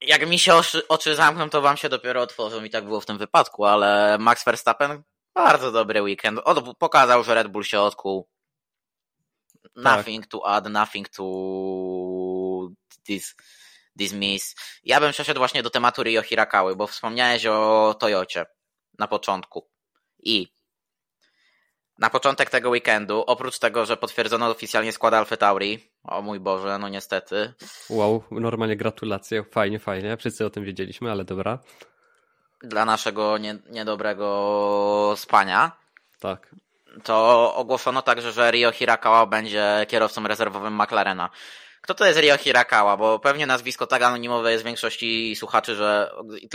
jak 0.00 0.28
mi 0.28 0.38
się 0.38 0.54
oczy, 0.54 0.88
oczy 0.88 1.14
zamkną, 1.14 1.50
to 1.50 1.62
wam 1.62 1.76
się 1.76 1.88
dopiero 1.88 2.22
otworzą 2.22 2.64
i 2.64 2.70
tak 2.70 2.84
było 2.84 3.00
w 3.00 3.06
tym 3.06 3.18
wypadku, 3.18 3.64
ale 3.64 4.16
Max 4.20 4.44
Verstappen 4.44 5.02
bardzo 5.36 5.72
dobry 5.72 6.02
weekend. 6.02 6.40
Od, 6.44 6.78
pokazał, 6.78 7.24
że 7.24 7.34
Red 7.34 7.48
Bull 7.48 7.64
się 7.64 7.80
odkuł. 7.80 8.28
Tak. 9.62 9.84
Nothing 9.84 10.26
to 10.26 10.46
add, 10.46 10.68
nothing 10.70 11.08
to 11.08 11.24
this, 13.06 13.34
dismiss. 13.96 14.54
Ja 14.84 15.00
bym 15.00 15.12
przeszedł 15.12 15.40
właśnie 15.40 15.62
do 15.62 15.70
tematu 15.70 16.02
Rio 16.02 16.22
Hirakały, 16.22 16.76
bo 16.76 16.86
wspomniałeś 16.86 17.46
o 17.46 17.94
Toyocie 18.00 18.46
na 18.98 19.08
początku. 19.08 19.68
I 20.18 20.48
na 21.98 22.10
początek 22.10 22.50
tego 22.50 22.70
weekendu, 22.70 23.24
oprócz 23.26 23.58
tego, 23.58 23.86
że 23.86 23.96
potwierdzono 23.96 24.50
oficjalnie 24.50 24.92
skład 24.92 25.14
Alfa 25.14 25.36
Tauri, 25.36 25.92
o 26.04 26.22
mój 26.22 26.40
Boże, 26.40 26.78
no 26.78 26.88
niestety. 26.88 27.54
Wow, 27.90 28.24
normalnie 28.30 28.76
gratulacje, 28.76 29.44
fajnie, 29.44 29.78
fajnie, 29.78 30.16
wszyscy 30.16 30.46
o 30.46 30.50
tym 30.50 30.64
wiedzieliśmy, 30.64 31.10
ale 31.10 31.24
dobra 31.24 31.58
dla 32.62 32.84
naszego 32.84 33.38
nie, 33.38 33.58
niedobrego 33.70 35.14
spania. 35.16 35.72
Tak. 36.20 36.54
To 37.04 37.54
ogłoszono 37.54 38.02
także, 38.02 38.32
że 38.32 38.50
Rio 38.50 38.72
Hirakawa 38.72 39.26
będzie 39.26 39.86
kierowcą 39.88 40.28
rezerwowym 40.28 40.82
McLarena. 40.82 41.30
Kto 41.80 41.94
to 41.94 42.06
jest 42.06 42.20
Rio 42.20 42.36
Hirakawa? 42.36 42.96
Bo 42.96 43.18
pewnie 43.18 43.46
nazwisko 43.46 43.86
tak 43.86 44.02
anonimowe 44.02 44.52
jest 44.52 44.64
w 44.64 44.66
większości 44.66 45.36
słuchaczy, 45.36 45.74
że 45.74 46.10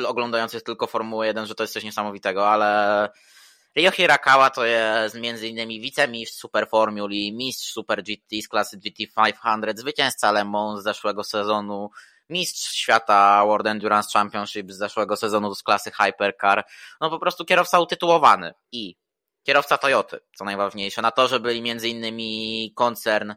oglądających 0.07 0.63
tylko 0.63 0.87
Formułę 0.87 1.27
1, 1.27 1.45
że 1.45 1.55
to 1.55 1.63
jest 1.63 1.73
coś 1.73 1.83
niesamowitego, 1.83 2.49
ale 2.49 3.09
Rio 3.75 3.91
Hirakawa 3.91 4.49
to 4.49 4.65
jest 4.65 5.15
między 5.15 5.47
innymi 5.47 5.81
wicemistrz 5.81 6.37
Super 6.37 6.67
Formuli, 6.67 7.33
mistrz 7.33 7.71
Super 7.71 8.03
GT 8.03 8.41
z 8.43 8.47
klasy 8.47 8.77
GT500, 8.77 9.77
zwycięzca 9.77 10.31
Le 10.31 10.45
Mans 10.45 10.79
z 10.79 10.83
zeszłego 10.83 11.23
sezonu, 11.23 11.89
mistrz 12.32 12.71
świata 12.73 13.43
World 13.45 13.67
Endurance 13.67 14.09
Championship 14.13 14.71
z 14.71 14.77
zeszłego 14.77 15.15
sezonu 15.15 15.55
z 15.55 15.63
klasy 15.63 15.91
Hypercar, 15.91 16.63
no 17.01 17.09
po 17.09 17.19
prostu 17.19 17.45
kierowca 17.45 17.79
utytułowany 17.79 18.53
i 18.71 18.95
kierowca 19.43 19.77
Toyoty, 19.77 20.19
co 20.36 20.45
najważniejsze. 20.45 21.01
Na 21.01 21.11
torze 21.11 21.39
byli 21.39 21.61
między 21.61 21.89
innymi 21.89 22.73
koncern, 22.75 23.34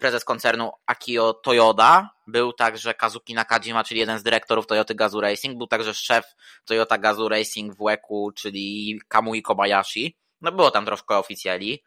prezes 0.00 0.24
koncernu 0.24 0.72
Akio 0.86 1.34
Toyoda, 1.34 2.10
był 2.26 2.52
także 2.52 2.94
Kazuki 2.94 3.34
Nakajima, 3.34 3.84
czyli 3.84 4.00
jeden 4.00 4.18
z 4.18 4.22
dyrektorów 4.22 4.66
Toyoty 4.66 4.94
Gazoo 4.94 5.20
Racing, 5.20 5.58
był 5.58 5.66
także 5.66 5.94
szef 5.94 6.24
Toyota 6.64 6.98
Gazoo 6.98 7.28
Racing 7.28 7.76
w 7.76 7.80
Łeku, 7.80 8.32
czyli 8.36 9.00
Kamui 9.08 9.42
Kobayashi. 9.42 10.18
No 10.40 10.52
było 10.52 10.70
tam 10.70 10.86
troszkę 10.86 11.18
oficjali. 11.18 11.84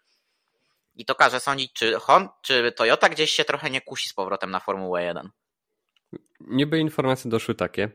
I 0.96 1.06
to 1.06 1.16
każe 1.16 1.40
sądzić, 1.40 1.74
czy, 1.74 2.00
Hon, 2.00 2.30
czy 2.42 2.72
Toyota 2.72 3.10
gdzieś 3.10 3.32
się 3.32 3.46
trochę 3.46 3.70
nie 3.70 3.82
kusi 3.82 4.10
z 4.10 4.14
powrotem 4.14 4.52
na 4.52 4.60
Formułę 4.60 5.04
1 5.04 5.32
niby 6.40 6.80
informacje 6.80 7.32
doszły 7.32 7.56
takie, 7.56 7.90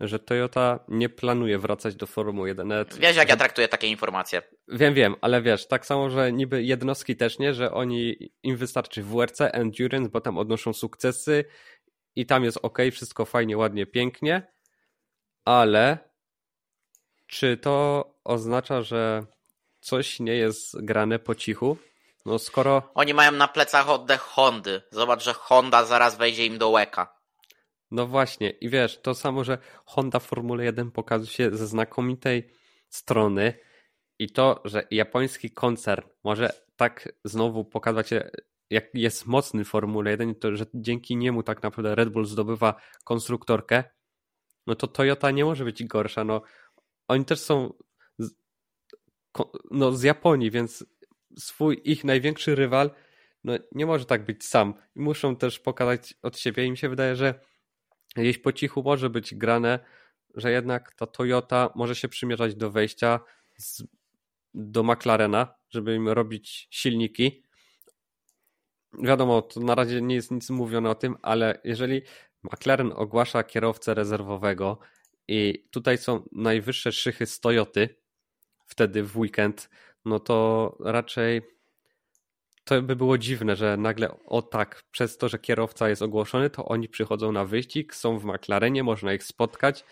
że 0.00 0.18
Toyota 0.18 0.84
nie 0.88 1.08
planuje 1.08 1.58
wracać 1.58 1.94
do 1.96 2.06
Formuły 2.06 2.48
1. 2.48 2.68
Nawet, 2.68 2.94
wiesz, 2.98 3.16
jak 3.16 3.28
ja 3.28 3.36
traktuję 3.36 3.68
takie 3.68 3.88
informacje. 3.88 4.42
Wiem, 4.68 4.94
wiem, 4.94 5.16
ale 5.20 5.42
wiesz, 5.42 5.68
tak 5.68 5.86
samo, 5.86 6.10
że 6.10 6.32
niby 6.32 6.62
jednostki 6.62 7.16
też 7.16 7.38
nie, 7.38 7.54
że 7.54 7.72
oni 7.72 8.30
im 8.42 8.56
wystarczy 8.56 9.02
WRC, 9.02 9.40
Endurance, 9.40 10.10
bo 10.10 10.20
tam 10.20 10.38
odnoszą 10.38 10.72
sukcesy 10.72 11.44
i 12.16 12.26
tam 12.26 12.44
jest 12.44 12.58
ok, 12.62 12.78
wszystko 12.92 13.24
fajnie, 13.24 13.56
ładnie, 13.56 13.86
pięknie, 13.86 14.52
ale 15.44 15.98
czy 17.26 17.56
to 17.56 18.04
oznacza, 18.24 18.82
że 18.82 19.26
coś 19.80 20.20
nie 20.20 20.34
jest 20.34 20.84
grane 20.84 21.18
po 21.18 21.34
cichu? 21.34 21.76
No 22.26 22.38
skoro... 22.38 22.90
Oni 22.94 23.14
mają 23.14 23.32
na 23.32 23.48
plecach 23.48 23.88
oddech 23.88 24.20
Hondy. 24.20 24.82
Zobacz, 24.90 25.24
że 25.24 25.32
Honda 25.32 25.84
zaraz 25.84 26.16
wejdzie 26.16 26.46
im 26.46 26.58
do 26.58 26.68
łeka. 26.68 27.14
No 27.94 28.06
właśnie, 28.06 28.50
i 28.50 28.68
wiesz, 28.68 29.00
to 29.02 29.14
samo, 29.14 29.44
że 29.44 29.58
Honda 29.84 30.18
Formule 30.18 30.64
1 30.64 30.90
pokazuje 30.90 31.30
się 31.30 31.56
ze 31.56 31.66
znakomitej 31.66 32.50
strony 32.88 33.54
i 34.18 34.30
to, 34.30 34.62
że 34.64 34.86
japoński 34.90 35.50
koncern 35.50 36.08
może 36.24 36.50
tak 36.76 37.12
znowu 37.24 37.64
pokazać 37.64 38.08
się, 38.08 38.30
jak 38.70 38.84
jest 38.94 39.26
mocny 39.26 39.64
w 39.64 39.68
Formule 39.68 40.10
1, 40.10 40.34
to 40.34 40.56
że 40.56 40.66
dzięki 40.74 41.16
niemu 41.16 41.42
tak 41.42 41.62
naprawdę 41.62 41.94
Red 41.94 42.08
Bull 42.08 42.26
zdobywa 42.26 42.74
konstruktorkę, 43.04 43.84
no 44.66 44.74
to 44.74 44.86
Toyota 44.86 45.30
nie 45.30 45.44
może 45.44 45.64
być 45.64 45.84
gorsza. 45.84 46.24
No, 46.24 46.42
oni 47.08 47.24
też 47.24 47.40
są 47.40 47.72
z, 48.18 48.34
no, 49.70 49.92
z 49.92 50.02
Japonii, 50.02 50.50
więc 50.50 50.86
swój 51.38 51.80
ich 51.84 52.04
największy 52.04 52.54
rywal 52.54 52.90
no, 53.44 53.52
nie 53.72 53.86
może 53.86 54.04
tak 54.04 54.24
być 54.24 54.44
sam. 54.44 54.74
Muszą 54.94 55.36
też 55.36 55.60
pokazać 55.60 56.14
od 56.22 56.38
siebie 56.38 56.64
i 56.64 56.70
mi 56.70 56.76
się 56.76 56.88
wydaje, 56.88 57.16
że 57.16 57.53
gdzieś 58.22 58.38
po 58.38 58.52
cichu 58.52 58.82
może 58.82 59.10
być 59.10 59.34
grane, 59.34 59.78
że 60.34 60.50
jednak 60.50 60.94
ta 60.94 61.06
Toyota 61.06 61.72
może 61.74 61.94
się 61.94 62.08
przymierzać 62.08 62.54
do 62.54 62.70
wejścia 62.70 63.20
z, 63.56 63.84
do 64.54 64.82
McLarena, 64.82 65.54
żeby 65.70 65.94
im 65.94 66.08
robić 66.08 66.68
silniki. 66.70 67.44
Wiadomo, 69.02 69.42
to 69.42 69.60
na 69.60 69.74
razie 69.74 70.02
nie 70.02 70.14
jest 70.14 70.30
nic 70.30 70.50
mówione 70.50 70.90
o 70.90 70.94
tym, 70.94 71.16
ale 71.22 71.60
jeżeli 71.64 72.02
McLaren 72.42 72.92
ogłasza 72.96 73.44
kierowcę 73.44 73.94
rezerwowego 73.94 74.78
i 75.28 75.68
tutaj 75.70 75.98
są 75.98 76.28
najwyższe 76.32 76.92
szychy 76.92 77.26
z 77.26 77.40
Toyoty 77.40 77.96
wtedy 78.66 79.02
w 79.02 79.16
weekend, 79.18 79.70
no 80.04 80.20
to 80.20 80.76
raczej 80.80 81.42
to 82.64 82.82
by 82.82 82.96
było 82.96 83.18
dziwne, 83.18 83.56
że 83.56 83.76
nagle 83.76 84.08
o 84.26 84.42
tak, 84.42 84.82
przez 84.90 85.18
to, 85.18 85.28
że 85.28 85.38
kierowca 85.38 85.88
jest 85.88 86.02
ogłoszony, 86.02 86.50
to 86.50 86.64
oni 86.64 86.88
przychodzą 86.88 87.32
na 87.32 87.44
wyścig, 87.44 87.94
są 87.94 88.18
w 88.18 88.24
McLarenie, 88.24 88.82
można 88.82 89.12
ich 89.12 89.24
spotkać. 89.24 89.84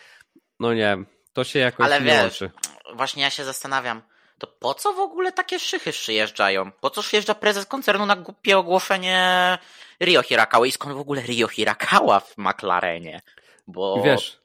No 0.60 0.74
nie, 0.74 0.98
to 1.32 1.44
się 1.44 1.58
jakoś 1.58 1.86
Ale 1.86 2.00
nie 2.00 2.06
wiesz, 2.06 2.22
łączy. 2.22 2.50
Właśnie 2.94 3.22
ja 3.22 3.30
się 3.30 3.44
zastanawiam, 3.44 4.02
to 4.38 4.46
po 4.46 4.74
co 4.74 4.92
w 4.92 4.98
ogóle 4.98 5.32
takie 5.32 5.58
szychy 5.58 5.92
przyjeżdżają? 5.92 6.72
Po 6.72 6.90
co 6.90 7.02
przyjeżdża 7.02 7.34
prezes 7.34 7.66
koncernu 7.66 8.06
na 8.06 8.16
głupie 8.16 8.58
ogłoszenie 8.58 9.58
Rio 10.00 10.22
Hirakawa 10.22 10.66
i 10.66 10.72
skąd 10.72 10.94
w 10.94 11.00
ogóle 11.00 11.22
Rio 11.22 11.48
Hirakawa 11.48 12.20
w 12.20 12.38
McLarenie? 12.38 13.22
Bo... 13.66 14.02
Wiesz, 14.02 14.42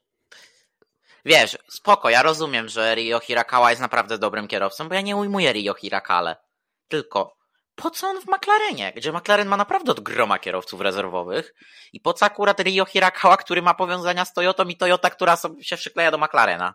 Wiesz, 1.26 1.58
spoko, 1.70 2.10
ja 2.10 2.22
rozumiem, 2.22 2.70
że 2.70 2.96
Rio 2.96 3.20
Hirakawa 3.20 3.70
jest 3.70 3.82
naprawdę 3.82 4.18
dobrym 4.18 4.48
kierowcą, 4.48 4.90
bo 4.90 4.96
ja 4.96 5.02
nie 5.02 5.16
ujmuję 5.16 5.54
Rio 5.54 5.74
Hirakale. 5.74 6.36
Tylko 6.88 7.37
po 7.78 7.92
co 7.92 8.08
on 8.08 8.22
w 8.22 8.28
McLarenie, 8.28 8.94
gdzie 8.96 9.12
McLaren 9.12 9.48
ma 9.48 9.58
naprawdę 9.58 9.92
od 9.92 10.00
groma 10.00 10.40
kierowców 10.40 10.82
rezerwowych 10.82 11.56
i 11.94 12.00
po 12.00 12.14
co 12.14 12.26
akurat 12.26 12.60
Rio 12.60 12.86
Hirakawa, 12.86 13.38
który 13.38 13.62
ma 13.62 13.74
powiązania 13.74 14.26
z 14.26 14.34
Toyotą 14.34 14.66
i 14.66 14.76
Toyota, 14.76 15.10
która 15.10 15.38
się 15.62 15.78
przykleja 15.78 16.12
do 16.12 16.18
McLarena? 16.18 16.74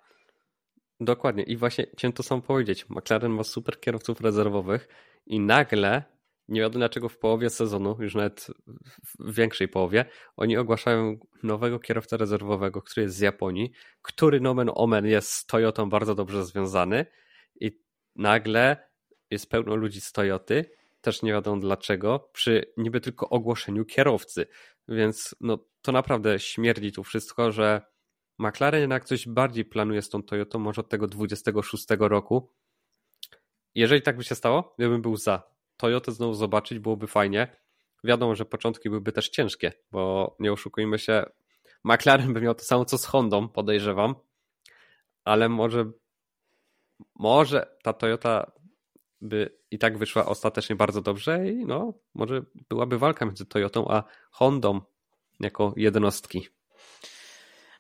Dokładnie 1.01 1.43
i 1.43 1.57
właśnie 1.57 1.87
chciałem 1.93 2.13
to 2.13 2.23
samo 2.23 2.43
powiedzieć. 2.43 2.87
McLaren 2.89 3.33
ma 3.33 3.45
super 3.45 3.81
kierowców 3.81 4.21
rezerwowych 4.21 4.89
i 5.27 5.41
nagle, 5.41 6.03
nie 6.49 6.61
wiadomo 6.61 6.79
dlaczego 6.79 7.09
w 7.09 7.19
połowie 7.19 7.51
sezonu, 7.51 7.97
już 8.01 8.15
nawet 8.15 8.47
w 9.19 9.35
większej 9.35 9.69
połowie, 9.69 10.05
oni 10.37 10.57
ogłaszają 10.57 11.19
nowego 11.43 11.79
kierowcę 11.79 12.17
rezerwowego, 12.17 12.83
który 12.83 13.03
jest 13.03 13.17
z 13.17 13.21
Japonii, 13.21 13.73
który 14.03 14.41
nomen 14.41 14.71
omen 14.75 15.07
jest 15.07 15.31
z 15.31 15.47
Toyotą 15.47 15.91
bardzo 15.91 16.15
dobrze 16.15 16.45
związany 16.45 17.07
i 17.61 17.81
nagle 18.17 18.89
jest 19.31 19.51
pełno 19.51 19.77
ludzi 19.77 20.01
z 20.01 20.13
Toyoty 20.13 20.82
też 21.03 21.23
nie 21.23 21.33
wiadomo 21.33 21.61
dlaczego, 21.61 22.31
przy 22.33 22.73
niby 22.77 23.01
tylko 23.01 23.29
ogłoszeniu 23.29 23.85
kierowcy. 23.85 24.47
Więc 24.89 25.35
no, 25.41 25.59
to 25.83 25.93
naprawdę 25.93 26.39
śmierdzi 26.39 26.93
tu 26.93 27.05
wszystko, 27.05 27.53
że 27.53 27.83
McLaren 28.39 28.81
jednak 28.81 29.05
coś 29.05 29.29
bardziej 29.29 29.65
planuje 29.65 30.03
z 30.03 30.09
tą 30.09 30.23
Toyotą, 30.23 30.59
może 30.59 30.81
od 30.81 30.89
tego 30.89 31.07
26 31.07 31.87
roku. 31.99 32.53
Jeżeli 33.75 34.03
tak 34.03 34.17
by 34.17 34.25
się 34.25 34.35
stało, 34.35 34.75
ja 34.79 34.89
bym 34.89 35.03
był 35.03 35.17
za. 35.17 35.43
Toyotę 35.77 36.13
znowu 36.13 36.35
zobaczyć 36.35 36.79
byłoby 36.79 37.07
fajnie. 37.07 37.57
Wiadomo, 38.05 38.35
że 38.35 38.45
początki 38.45 38.89
byłyby 38.89 39.13
też 39.13 39.29
ciężkie, 39.29 39.73
bo 39.93 40.37
nie 40.39 40.53
oszukujmy 40.53 40.99
się, 40.99 41.25
McLaren 41.85 42.33
by 42.33 42.41
miał 42.41 42.55
to 42.55 42.65
samo 42.65 42.85
co 42.85 42.99
z 42.99 43.05
Hondą, 43.05 43.49
podejrzewam, 43.49 44.15
ale 45.25 45.49
może 45.49 45.91
może 47.15 47.77
ta 47.83 47.93
Toyota 47.93 48.53
by 49.23 49.59
i 49.71 49.79
tak 49.79 49.99
wyszła 49.99 50.27
ostatecznie 50.27 50.77
bardzo 50.77 51.03
dobrze 51.03 51.49
i 51.49 51.67
no, 51.67 51.95
może 52.15 52.43
byłaby 52.69 52.99
walka 52.99 53.27
między 53.27 53.47
Toyotą 53.47 53.89
a 53.91 54.05
Hondą 54.31 54.81
jako 55.41 55.75
jednostki. 55.77 56.49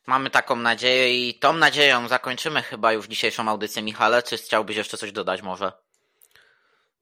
Mamy 0.06 0.30
taką 0.30 0.56
nadzieję 0.56 1.28
i 1.28 1.34
tą 1.34 1.52
nadzieją 1.52 2.08
zakończymy 2.08 2.62
chyba 2.62 2.92
już 2.92 3.08
dzisiejszą 3.08 3.48
audycję. 3.48 3.82
Michale, 3.82 4.22
czy 4.22 4.36
chciałbyś 4.36 4.76
jeszcze 4.76 4.96
coś 4.96 5.12
dodać 5.12 5.42
może? 5.42 5.72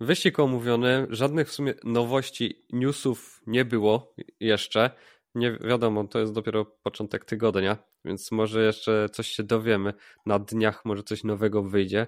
Wyścig 0.01 0.38
omówiony, 0.38 1.07
żadnych 1.11 1.49
w 1.49 1.53
sumie 1.53 1.74
nowości, 1.84 2.66
newsów 2.72 3.41
nie 3.47 3.64
było 3.64 4.14
jeszcze. 4.41 4.91
Nie 5.34 5.53
wiadomo, 5.53 6.05
to 6.05 6.18
jest 6.18 6.32
dopiero 6.32 6.64
początek 6.64 7.24
tygodnia, 7.24 7.76
więc 8.05 8.32
może 8.32 8.64
jeszcze 8.64 9.09
coś 9.12 9.28
się 9.28 9.43
dowiemy. 9.43 9.95
Na 10.26 10.38
dniach 10.38 10.84
może 10.84 11.03
coś 11.03 11.24
nowego 11.24 11.62
wyjdzie. 11.62 12.07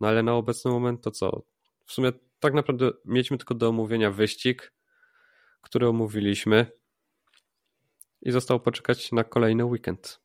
No 0.00 0.08
ale 0.08 0.22
na 0.22 0.34
obecny 0.34 0.70
moment 0.70 1.02
to 1.02 1.10
co? 1.10 1.42
W 1.88 1.92
sumie 1.92 2.12
tak 2.40 2.54
naprawdę 2.54 2.90
mieliśmy 3.04 3.38
tylko 3.38 3.54
do 3.54 3.68
omówienia 3.68 4.10
wyścig, 4.10 4.72
który 5.60 5.88
omówiliśmy 5.88 6.72
i 8.22 8.30
zostało 8.30 8.60
poczekać 8.60 9.12
na 9.12 9.24
kolejny 9.24 9.64
weekend. 9.64 10.20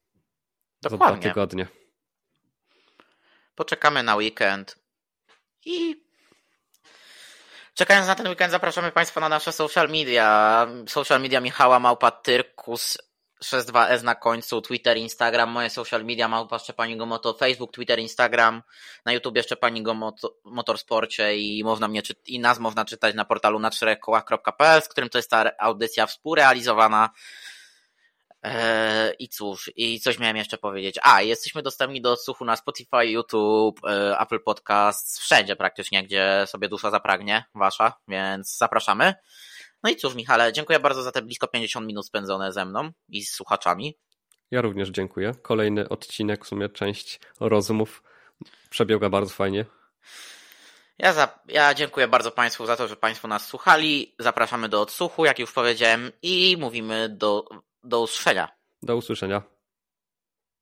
Dokładnie. 0.81 1.07
Za 1.07 1.19
dwa 1.19 1.29
tygodnie. 1.29 1.67
Poczekamy 3.55 4.03
na 4.03 4.15
weekend 4.15 4.79
i 5.65 6.05
czekając 7.73 8.07
na 8.07 8.15
ten 8.15 8.27
weekend 8.27 8.51
zapraszamy 8.51 8.91
Państwa 8.91 9.21
na 9.21 9.29
nasze 9.29 9.51
social 9.51 9.89
media. 9.89 10.67
Social 10.87 11.21
media 11.21 11.41
Michała 11.41 11.79
Małpa 11.79 12.11
Tyrkus 12.11 12.97
62S 13.43 14.03
na 14.03 14.15
końcu, 14.15 14.61
Twitter, 14.61 14.97
Instagram, 14.97 15.49
moje 15.49 15.69
social 15.69 16.05
media, 16.05 16.27
małpa 16.27 16.59
Szczepanigo 16.59 17.05
Moto, 17.05 17.33
Facebook, 17.33 17.71
Twitter, 17.73 17.99
Instagram, 17.99 18.63
na 19.05 19.13
YouTube 19.13 19.39
Szczepanigo 19.41 19.93
Moto, 19.93 20.35
Motorsporcie 20.43 21.37
i 21.37 21.63
można 21.63 21.87
mnie 21.87 22.01
i 22.25 22.39
nas 22.39 22.59
można 22.59 22.85
czytać 22.85 23.15
na 23.15 23.25
portalu 23.25 23.59
na 23.59 23.71
czterechkołach.pl, 23.71 24.81
z 24.81 24.87
którym 24.87 25.09
to 25.09 25.17
jest 25.17 25.29
ta 25.29 25.51
audycja 25.57 26.05
współrealizowana. 26.05 27.09
Eee, 28.43 29.15
I 29.19 29.29
cóż, 29.29 29.71
i 29.75 29.99
coś 29.99 30.19
miałem 30.19 30.37
jeszcze 30.37 30.57
powiedzieć. 30.57 30.99
A, 31.01 31.21
jesteśmy 31.21 31.61
dostępni 31.61 32.01
do 32.01 32.11
odsłuchu 32.11 32.45
na 32.45 32.55
Spotify, 32.55 33.05
YouTube, 33.05 33.81
e, 33.85 34.19
Apple 34.19 34.39
Podcasts, 34.39 35.19
wszędzie 35.19 35.55
praktycznie, 35.55 36.03
gdzie 36.03 36.43
sobie 36.45 36.69
dusza 36.69 36.91
zapragnie, 36.91 37.43
wasza, 37.55 37.93
więc 38.07 38.57
zapraszamy. 38.57 39.13
No 39.83 39.89
i 39.89 39.95
cóż, 39.95 40.15
Michale, 40.15 40.53
dziękuję 40.53 40.79
bardzo 40.79 41.03
za 41.03 41.11
te 41.11 41.21
blisko 41.21 41.47
50 41.47 41.87
minut 41.87 42.05
spędzone 42.05 42.51
ze 42.51 42.65
mną 42.65 42.91
i 43.09 43.23
z 43.23 43.31
słuchaczami. 43.31 43.97
Ja 44.51 44.61
również 44.61 44.89
dziękuję. 44.89 45.31
Kolejny 45.41 45.89
odcinek, 45.89 46.45
w 46.45 46.47
sumie 46.47 46.69
część 46.69 47.19
rozmów 47.39 48.03
przebiega 48.69 49.09
bardzo 49.09 49.33
fajnie. 49.33 49.65
Ja, 50.97 51.13
za, 51.13 51.39
ja 51.47 51.73
dziękuję 51.73 52.07
bardzo 52.07 52.31
Państwu 52.31 52.65
za 52.65 52.75
to, 52.75 52.87
że 52.87 52.95
Państwo 52.95 53.27
nas 53.27 53.47
słuchali. 53.47 54.15
Zapraszamy 54.19 54.69
do 54.69 54.81
odsłuchu, 54.81 55.25
jak 55.25 55.39
już 55.39 55.51
powiedziałem, 55.51 56.11
i 56.21 56.57
mówimy 56.59 57.09
do, 57.09 57.45
do 57.83 58.01
usłyszenia. 58.01 58.47
Do 58.83 58.95
usłyszenia. 58.95 59.52